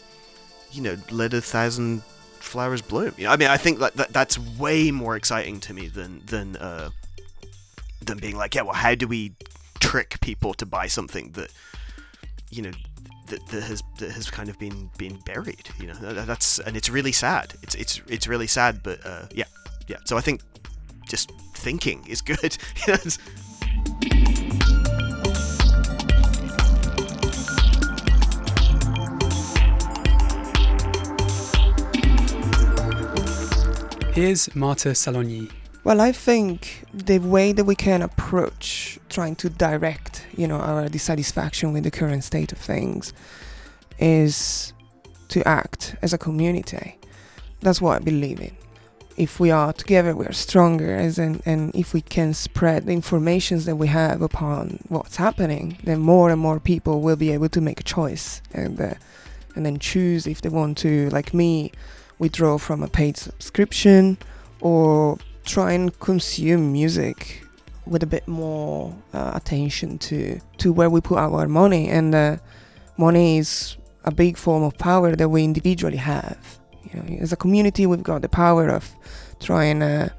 you 0.71 0.81
know, 0.81 0.97
let 1.11 1.33
a 1.33 1.41
thousand 1.41 2.03
flowers 2.39 2.81
bloom. 2.81 3.13
You 3.17 3.25
know, 3.25 3.31
I 3.31 3.37
mean, 3.37 3.47
I 3.47 3.57
think 3.57 3.79
that, 3.79 3.95
that 3.95 4.11
that's 4.11 4.37
way 4.37 4.91
more 4.91 5.15
exciting 5.15 5.59
to 5.61 5.73
me 5.73 5.87
than 5.87 6.21
than 6.25 6.55
uh, 6.57 6.89
than 8.01 8.17
being 8.17 8.35
like, 8.35 8.55
yeah, 8.55 8.63
well, 8.63 8.73
how 8.73 8.95
do 8.95 9.07
we 9.07 9.33
trick 9.79 10.19
people 10.21 10.53
to 10.55 10.65
buy 10.65 10.87
something 10.87 11.31
that 11.31 11.51
you 12.49 12.61
know 12.61 12.71
that, 13.27 13.45
that 13.47 13.63
has 13.63 13.83
that 13.99 14.11
has 14.11 14.29
kind 14.29 14.49
of 14.49 14.59
been 14.59 14.89
been 14.97 15.17
buried. 15.25 15.69
You 15.79 15.87
know, 15.87 15.95
that, 15.95 16.27
that's 16.27 16.59
and 16.59 16.75
it's 16.77 16.89
really 16.89 17.11
sad. 17.11 17.53
It's 17.61 17.75
it's 17.75 18.01
it's 18.07 18.27
really 18.27 18.47
sad, 18.47 18.81
but 18.83 19.05
uh, 19.05 19.27
yeah, 19.33 19.45
yeah. 19.87 19.97
So 20.05 20.17
I 20.17 20.21
think 20.21 20.41
just 21.07 21.31
thinking 21.55 22.05
is 22.07 22.21
good. 22.21 22.57
Here's 34.13 34.55
Marta 34.55 34.89
Salogni. 34.89 35.49
Well, 35.83 35.99
I 35.99 36.13
think 36.13 36.85
the 36.93 37.19
way 37.19 37.51
that 37.51 37.65
we 37.65 37.75
can 37.75 38.01
approach 38.01 38.99
trying 39.09 39.35
to 39.37 39.49
direct, 39.49 40.25
you 40.37 40.47
know, 40.47 40.55
our 40.55 40.87
dissatisfaction 40.87 41.73
with 41.73 41.83
the 41.83 41.91
current 41.91 42.23
state 42.23 42.53
of 42.53 42.57
things 42.57 43.11
is 43.99 44.71
to 45.27 45.45
act 45.45 45.97
as 46.01 46.13
a 46.13 46.17
community. 46.17 46.97
That's 47.59 47.81
what 47.81 47.97
I 47.97 47.99
believe 47.99 48.39
in. 48.39 48.55
If 49.17 49.41
we 49.41 49.51
are 49.51 49.73
together, 49.73 50.15
we 50.15 50.25
are 50.25 50.33
stronger, 50.33 50.95
as 50.95 51.19
in, 51.19 51.41
and 51.45 51.75
if 51.75 51.93
we 51.93 51.99
can 52.01 52.33
spread 52.33 52.85
the 52.85 52.93
informations 52.93 53.65
that 53.65 53.75
we 53.75 53.87
have 53.87 54.21
upon 54.21 54.79
what's 54.87 55.17
happening, 55.17 55.77
then 55.83 55.99
more 55.99 56.29
and 56.29 56.39
more 56.39 56.61
people 56.61 57.01
will 57.01 57.17
be 57.17 57.31
able 57.31 57.49
to 57.49 57.61
make 57.61 57.81
a 57.81 57.83
choice 57.83 58.41
and 58.53 58.79
uh, 58.79 58.93
and 59.55 59.65
then 59.65 59.77
choose 59.77 60.25
if 60.25 60.41
they 60.41 60.49
want 60.49 60.79
to, 60.79 61.09
like 61.09 61.31
me, 61.31 61.71
withdraw 62.17 62.57
from 62.57 62.81
a 62.81 62.87
paid 62.87 63.17
subscription 63.17 64.17
or 64.61 65.19
try 65.43 65.73
and 65.73 65.97
consume 65.99 66.71
music 66.71 67.43
with 67.85 68.03
a 68.03 68.05
bit 68.05 68.27
more 68.27 68.95
uh, 69.13 69.31
attention 69.35 69.97
to 69.97 70.39
to 70.57 70.71
where 70.71 70.89
we 70.89 71.01
put 71.01 71.17
our 71.17 71.47
money. 71.47 71.89
And 71.89 72.15
uh, 72.15 72.37
money 72.97 73.37
is 73.37 73.77
a 74.05 74.11
big 74.11 74.37
form 74.37 74.63
of 74.63 74.77
power 74.77 75.15
that 75.15 75.29
we 75.29 75.43
individually 75.43 75.97
have. 75.97 76.59
You 76.83 77.01
know 77.01 77.17
as 77.21 77.33
a 77.33 77.35
community 77.37 77.85
we've 77.85 78.03
got 78.03 78.21
the 78.21 78.29
power 78.29 78.69
of 78.69 78.89
trying 79.39 79.79
to 79.79 80.13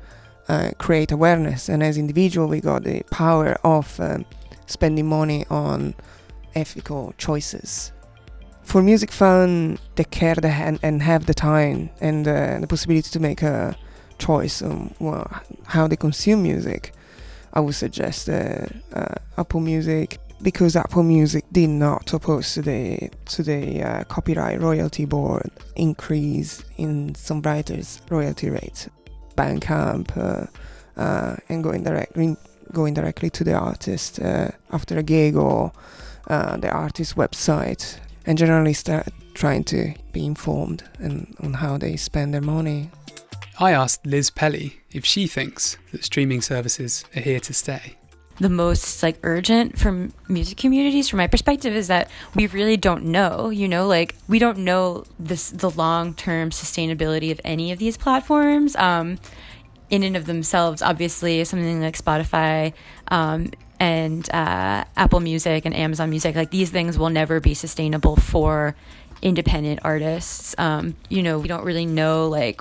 uh, 0.49 0.71
create 0.79 1.13
awareness. 1.13 1.69
And 1.69 1.83
as 1.83 1.97
individual 1.97 2.49
we 2.49 2.61
got 2.61 2.85
the 2.85 3.03
power 3.11 3.57
of 3.65 3.99
um, 4.01 4.25
spending 4.67 5.09
money 5.09 5.45
on 5.51 5.95
ethical 6.55 7.15
choices. 7.19 7.93
For 8.63 8.83
music 8.83 9.13
fans 9.13 9.79
that 9.97 10.11
care 10.11 10.37
and, 10.43 10.79
and 10.83 11.03
have 11.03 11.27
the 11.27 11.35
time 11.35 11.91
and 12.01 12.27
uh, 12.27 12.59
the 12.61 12.67
possibility 12.67 13.11
to 13.11 13.21
make 13.21 13.43
a 13.43 13.77
choice 14.19 14.63
on 14.63 14.95
well, 14.99 15.31
how 15.67 15.87
they 15.87 15.97
consume 15.97 16.43
music, 16.43 16.93
I 17.53 17.61
would 17.61 17.75
suggest 17.75 18.29
uh, 18.29 18.67
uh, 18.93 19.15
Apple 19.39 19.61
Music 19.61 20.19
because 20.43 20.77
Apple 20.77 21.05
Music 21.05 21.45
did 21.53 21.71
not 21.71 22.13
oppose 22.13 22.53
to 22.55 22.63
the 22.63 23.11
to 23.27 23.43
the 23.43 23.83
uh, 23.83 24.05
copyright 24.05 24.61
royalty 24.61 25.05
board 25.05 25.51
increase 25.77 26.65
in 26.77 27.13
songwriters 27.15 28.01
royalty 28.11 28.51
rates, 28.51 28.89
Bandcamp, 29.37 30.17
uh, 30.17 30.47
uh, 31.01 31.37
and 31.49 31.63
going 31.63 31.85
directly 31.85 32.37
going 32.73 32.93
directly 32.93 33.31
to 33.31 33.45
the 33.45 33.55
artist 33.55 34.21
uh, 34.21 34.49
after 34.73 34.99
a 34.99 35.03
gig 35.03 35.37
or 35.37 35.73
the 36.27 36.71
artist's 36.71 37.15
website, 37.15 37.99
and 38.27 38.37
generally 38.37 38.73
start 38.73 39.09
trying 39.35 39.63
to 39.65 39.95
be 40.13 40.25
informed 40.27 40.83
and 40.99 41.37
on 41.41 41.55
how 41.55 41.79
they 41.79 41.97
spend 41.97 42.35
their 42.35 42.41
money. 42.41 42.91
I 43.59 43.73
asked 43.73 44.05
Liz 44.05 44.31
Pelly 44.31 44.81
if 44.93 45.05
she 45.05 45.27
thinks 45.27 45.77
that 45.93 46.05
streaming 46.05 46.43
services 46.43 47.05
are 47.15 47.21
here 47.21 47.41
to 47.41 47.55
stay. 47.55 47.97
The 48.41 48.51
most 48.51 49.01
like 49.01 49.19
urgent 49.23 49.79
from 49.79 50.13
music 50.29 50.59
communities, 50.59 51.09
from 51.09 51.19
my 51.19 51.29
perspective, 51.29 51.73
is 51.73 51.87
that 51.87 52.11
we 52.35 52.49
really 52.49 52.77
don't 52.77 53.05
know. 53.05 53.51
You 53.51 53.69
know, 53.69 53.87
like 53.87 54.17
we 54.27 54.41
don't 54.41 54.59
know 54.59 55.05
this 55.21 55.51
the 55.51 55.71
long 55.71 56.15
term 56.15 56.51
sustainability 56.51 57.31
of 57.31 57.41
any 57.45 57.71
of 57.71 57.79
these 57.79 57.97
platforms. 57.97 58.75
Um, 58.75 59.19
in 59.91 60.03
and 60.03 60.17
of 60.17 60.27
themselves, 60.27 60.83
obviously, 60.83 61.45
something 61.45 61.81
like 61.81 61.97
Spotify 61.97 62.73
um, 63.09 63.53
and 63.79 64.29
uh, 64.33 64.85
Apple 64.97 65.21
Music 65.21 65.65
and 65.65 65.75
Amazon 65.77 66.11
Music, 66.11 66.35
like 66.35 66.51
these 66.51 66.71
things 66.71 66.99
will 66.99 67.11
never 67.11 67.39
be 67.39 67.55
sustainable 67.55 68.17
for 68.17 68.75
independent 69.23 69.81
artists. 69.85 70.57
Um, 70.59 70.97
you 71.09 71.23
know, 71.23 71.39
we 71.39 71.47
don't 71.47 71.65
really 71.65 71.87
know 71.87 72.29
like 72.29 72.61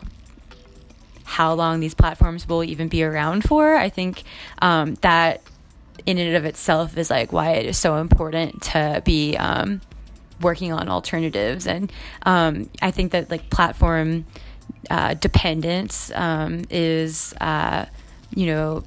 how 1.34 1.51
long 1.53 1.79
these 1.79 1.95
platforms 1.95 2.47
will 2.47 2.63
even 2.63 2.88
be 2.88 3.03
around 3.03 3.43
for. 3.43 3.75
I 3.75 3.89
think 3.89 4.23
um, 4.61 4.93
that 5.01 5.41
in 6.05 6.19
and 6.19 6.36
of 6.36 6.45
itself 6.45 6.95
is 6.95 7.09
like 7.09 7.34
why 7.34 7.53
it 7.53 7.65
is 7.65 7.77
so 7.77 7.97
important 7.97 8.61
to 8.61 9.01
be 9.03 9.36
um, 9.38 9.81
working 10.41 10.71
on 10.71 10.89
alternatives. 10.89 11.65
And 11.65 11.91
um, 12.23 12.69
I 12.84 12.91
think 12.91 13.13
that 13.13 13.31
like 13.31 13.49
platform 13.49 14.25
uh, 14.91 15.15
dependence 15.15 16.11
um, 16.13 16.65
is, 16.69 17.34
uh, 17.41 17.88
you 18.36 18.45
know, 18.45 18.84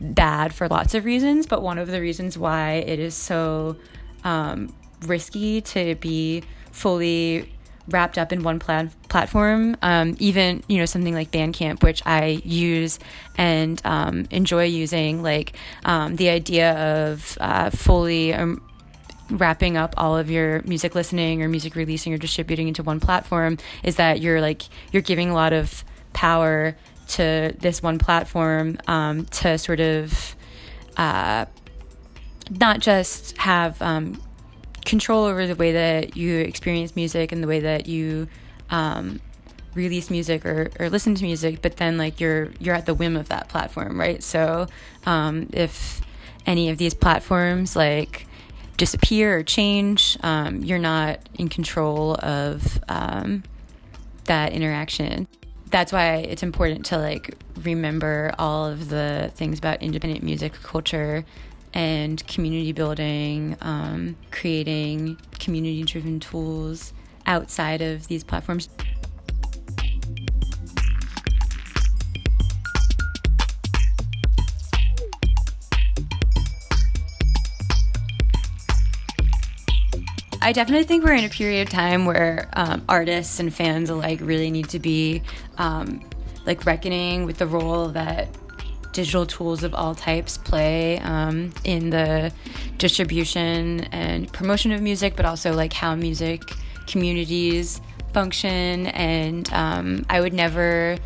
bad 0.00 0.54
for 0.54 0.68
lots 0.68 0.94
of 0.94 1.04
reasons. 1.04 1.46
But 1.46 1.62
one 1.62 1.78
of 1.78 1.88
the 1.88 2.00
reasons 2.00 2.38
why 2.38 2.74
it 2.74 3.00
is 3.00 3.16
so 3.16 3.76
um, 4.22 4.72
risky 5.04 5.62
to 5.62 5.96
be 5.96 6.44
fully 6.70 7.52
wrapped 7.90 8.18
up 8.18 8.32
in 8.32 8.42
one 8.42 8.58
plat- 8.58 8.94
platform. 9.08 9.76
Um, 9.82 10.16
even 10.18 10.62
you 10.68 10.78
know 10.78 10.86
something 10.86 11.14
like 11.14 11.30
Bandcamp, 11.30 11.82
which 11.82 12.02
I 12.06 12.40
use 12.44 12.98
and 13.36 13.80
um, 13.84 14.26
enjoy 14.30 14.64
using. 14.64 15.22
Like 15.22 15.54
um, 15.84 16.16
the 16.16 16.30
idea 16.30 16.72
of 17.06 17.38
uh, 17.40 17.70
fully 17.70 18.34
um, 18.34 18.62
wrapping 19.30 19.76
up 19.76 19.94
all 19.96 20.16
of 20.16 20.30
your 20.30 20.62
music 20.62 20.94
listening 20.94 21.42
or 21.42 21.48
music 21.48 21.76
releasing 21.76 22.12
or 22.12 22.18
distributing 22.18 22.68
into 22.68 22.82
one 22.82 23.00
platform 23.00 23.58
is 23.82 23.96
that 23.96 24.20
you're 24.20 24.40
like 24.40 24.62
you're 24.92 25.02
giving 25.02 25.30
a 25.30 25.34
lot 25.34 25.52
of 25.52 25.84
power 26.12 26.76
to 27.08 27.54
this 27.58 27.82
one 27.82 27.98
platform 27.98 28.78
um, 28.86 29.24
to 29.26 29.58
sort 29.58 29.80
of 29.80 30.36
uh, 30.96 31.44
not 32.50 32.80
just 32.80 33.36
have 33.38 33.80
um, 33.82 34.20
control 34.90 35.24
over 35.24 35.46
the 35.46 35.54
way 35.54 35.72
that 35.72 36.16
you 36.16 36.38
experience 36.38 36.96
music 36.96 37.30
and 37.30 37.42
the 37.42 37.46
way 37.46 37.60
that 37.60 37.86
you 37.86 38.26
um, 38.70 39.20
release 39.74 40.10
music 40.10 40.44
or, 40.44 40.68
or 40.80 40.90
listen 40.90 41.14
to 41.14 41.22
music 41.22 41.62
but 41.62 41.76
then 41.76 41.96
like 41.96 42.20
you're 42.20 42.50
you're 42.58 42.74
at 42.74 42.86
the 42.86 42.94
whim 42.94 43.16
of 43.16 43.28
that 43.28 43.48
platform 43.48 43.98
right? 43.98 44.22
So 44.22 44.66
um, 45.06 45.48
if 45.52 46.00
any 46.44 46.68
of 46.70 46.76
these 46.76 46.92
platforms 46.92 47.76
like 47.76 48.26
disappear 48.76 49.38
or 49.38 49.42
change 49.44 50.18
um, 50.22 50.64
you're 50.64 50.78
not 50.78 51.20
in 51.34 51.48
control 51.48 52.16
of 52.16 52.80
um, 52.88 53.44
that 54.24 54.52
interaction. 54.52 55.28
That's 55.70 55.92
why 55.92 56.16
it's 56.16 56.42
important 56.42 56.86
to 56.86 56.98
like 56.98 57.36
remember 57.62 58.34
all 58.38 58.66
of 58.66 58.88
the 58.88 59.30
things 59.36 59.58
about 59.58 59.82
independent 59.82 60.24
music 60.24 60.52
culture 60.62 61.24
and 61.74 62.26
community 62.26 62.72
building, 62.72 63.56
um, 63.60 64.16
creating 64.30 65.16
community 65.38 65.82
driven 65.82 66.20
tools 66.20 66.92
outside 67.26 67.80
of 67.80 68.06
these 68.08 68.24
platforms. 68.24 68.68
I 80.42 80.52
definitely 80.52 80.84
think 80.84 81.04
we're 81.04 81.12
in 81.12 81.24
a 81.24 81.28
period 81.28 81.62
of 81.62 81.68
time 81.68 82.06
where 82.06 82.48
um, 82.54 82.82
artists 82.88 83.38
and 83.40 83.54
fans 83.54 83.90
alike 83.90 84.20
really 84.22 84.50
need 84.50 84.70
to 84.70 84.78
be 84.78 85.22
um, 85.58 86.00
like 86.46 86.64
reckoning 86.64 87.26
with 87.26 87.38
the 87.38 87.46
role 87.46 87.88
that 87.88 88.28
digital 88.92 89.26
tools 89.26 89.62
of 89.62 89.74
all 89.74 89.94
types 89.94 90.36
play 90.38 90.98
um, 91.00 91.52
in 91.64 91.90
the 91.90 92.32
distribution 92.78 93.80
and 93.92 94.32
promotion 94.32 94.72
of 94.72 94.82
music, 94.82 95.16
but 95.16 95.24
also 95.24 95.52
like 95.52 95.72
how 95.72 95.94
music 95.94 96.42
communities 96.86 97.80
function. 98.12 98.86
And 98.88 99.52
um, 99.52 100.04
I 100.08 100.20
would 100.20 100.32
never 100.32 100.96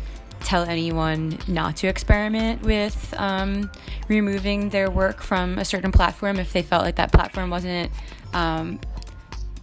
tell 0.41 0.63
anyone 0.63 1.37
not 1.47 1.77
to 1.77 1.87
experiment 1.87 2.61
with 2.61 3.13
um, 3.17 3.71
removing 4.07 4.69
their 4.69 4.91
work 4.91 5.21
from 5.21 5.57
a 5.57 5.65
certain 5.65 5.91
platform 5.91 6.39
if 6.39 6.53
they 6.53 6.61
felt 6.61 6.83
like 6.83 6.95
that 6.97 7.11
platform 7.11 7.49
wasn't 7.49 7.91
um, 8.33 8.79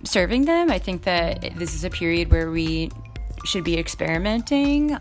serving 0.05 0.45
them. 0.45 0.71
I 0.71 0.79
think 0.79 1.03
that 1.03 1.57
this 1.57 1.75
is 1.75 1.85
a 1.85 1.91
period 1.91 2.31
where 2.31 2.51
we 2.51 2.91
should 3.45 3.65
be 3.65 3.79
experimenting 3.79 4.99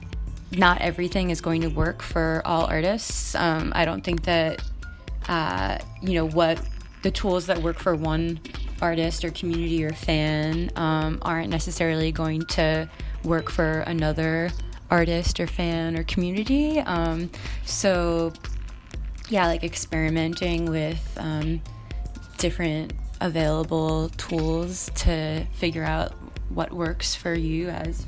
not 0.57 0.81
everything 0.81 1.29
is 1.29 1.41
going 1.41 1.61
to 1.61 1.69
work 1.69 2.01
for 2.01 2.41
all 2.45 2.65
artists. 2.65 3.35
Um, 3.35 3.71
I 3.75 3.85
don't 3.85 4.03
think 4.03 4.23
that, 4.23 4.61
uh, 5.27 5.77
you 6.01 6.13
know, 6.13 6.27
what 6.27 6.61
the 7.03 7.11
tools 7.11 7.47
that 7.47 7.59
work 7.59 7.79
for 7.79 7.95
one 7.95 8.39
artist 8.81 9.23
or 9.23 9.31
community 9.31 9.83
or 9.83 9.91
fan 9.93 10.71
um, 10.75 11.19
aren't 11.21 11.49
necessarily 11.49 12.11
going 12.11 12.41
to 12.47 12.89
work 13.23 13.49
for 13.49 13.81
another 13.81 14.51
artist 14.89 15.39
or 15.39 15.47
fan 15.47 15.97
or 15.97 16.03
community. 16.03 16.79
Um, 16.79 17.31
so, 17.65 18.33
yeah, 19.29 19.47
like 19.47 19.63
experimenting 19.63 20.69
with 20.69 21.17
um, 21.17 21.61
different 22.37 22.93
available 23.21 24.09
tools 24.17 24.91
to 24.95 25.45
figure 25.53 25.83
out 25.83 26.13
what 26.49 26.73
works 26.73 27.15
for 27.15 27.33
you 27.33 27.69
as 27.69 28.05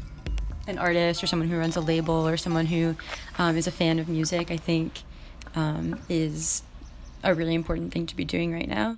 an 0.67 0.77
artist 0.77 1.23
or 1.23 1.27
someone 1.27 1.49
who 1.49 1.57
runs 1.57 1.75
a 1.75 1.81
label 1.81 2.27
or 2.27 2.37
someone 2.37 2.67
who 2.67 2.95
um, 3.37 3.57
is 3.57 3.67
a 3.67 3.71
fan 3.71 3.99
of 3.99 4.07
music, 4.07 4.51
I 4.51 4.57
think 4.57 5.03
um, 5.55 5.99
is 6.09 6.63
a 7.23 7.33
really 7.33 7.55
important 7.55 7.93
thing 7.93 8.05
to 8.07 8.15
be 8.15 8.25
doing 8.25 8.53
right 8.53 8.67
now. 8.67 8.97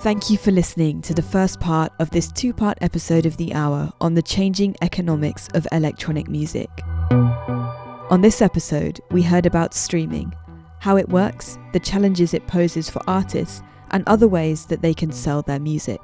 Thank 0.00 0.30
you 0.30 0.38
for 0.38 0.50
listening 0.50 1.02
to 1.02 1.14
the 1.14 1.22
first 1.22 1.60
part 1.60 1.92
of 1.98 2.10
this 2.10 2.32
two 2.32 2.54
part 2.54 2.78
episode 2.80 3.26
of 3.26 3.36
The 3.36 3.52
Hour 3.52 3.92
on 4.00 4.14
the 4.14 4.22
changing 4.22 4.74
economics 4.80 5.46
of 5.54 5.68
electronic 5.72 6.26
music. 6.26 6.70
On 7.10 8.20
this 8.22 8.40
episode, 8.40 8.98
we 9.10 9.22
heard 9.22 9.44
about 9.44 9.74
streaming, 9.74 10.32
how 10.80 10.96
it 10.96 11.08
works, 11.08 11.58
the 11.72 11.78
challenges 11.78 12.34
it 12.34 12.46
poses 12.46 12.90
for 12.90 13.02
artists, 13.06 13.62
and 13.90 14.02
other 14.06 14.26
ways 14.26 14.66
that 14.66 14.82
they 14.82 14.94
can 14.94 15.12
sell 15.12 15.42
their 15.42 15.60
music. 15.60 16.00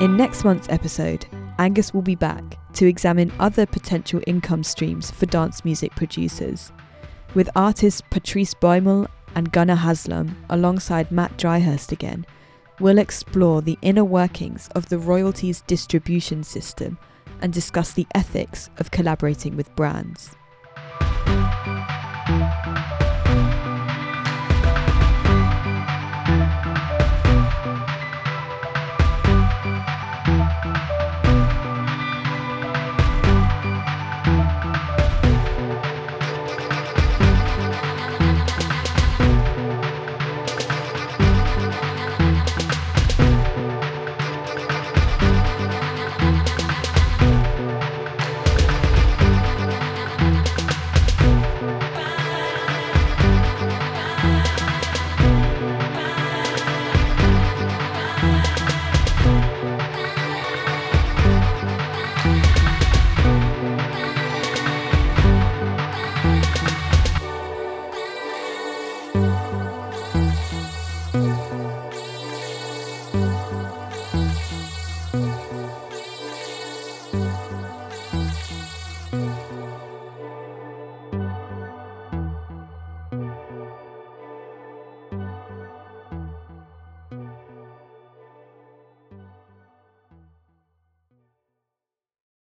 In 0.00 0.16
next 0.16 0.44
month's 0.44 0.68
episode, 0.68 1.26
Angus 1.58 1.94
will 1.94 2.02
be 2.02 2.14
back 2.14 2.58
to 2.74 2.86
examine 2.86 3.32
other 3.38 3.66
potential 3.66 4.20
income 4.26 4.64
streams 4.64 5.10
for 5.10 5.26
dance 5.26 5.64
music 5.64 5.94
producers. 5.94 6.72
With 7.34 7.50
artists 7.54 8.02
Patrice 8.10 8.54
Bäumel 8.54 9.08
and 9.34 9.52
Gunnar 9.52 9.76
Haslam 9.76 10.36
alongside 10.48 11.12
Mat 11.12 11.36
Dryhurst 11.36 11.92
again, 11.92 12.24
we'll 12.80 12.98
explore 12.98 13.60
the 13.60 13.78
inner 13.82 14.04
workings 14.04 14.68
of 14.74 14.88
the 14.88 14.98
royalties 14.98 15.62
distribution 15.66 16.42
system 16.44 16.98
and 17.42 17.52
discuss 17.52 17.92
the 17.92 18.06
ethics 18.14 18.70
of 18.78 18.90
collaborating 18.90 19.56
with 19.56 19.74
brands 19.76 20.34
you 21.00 21.73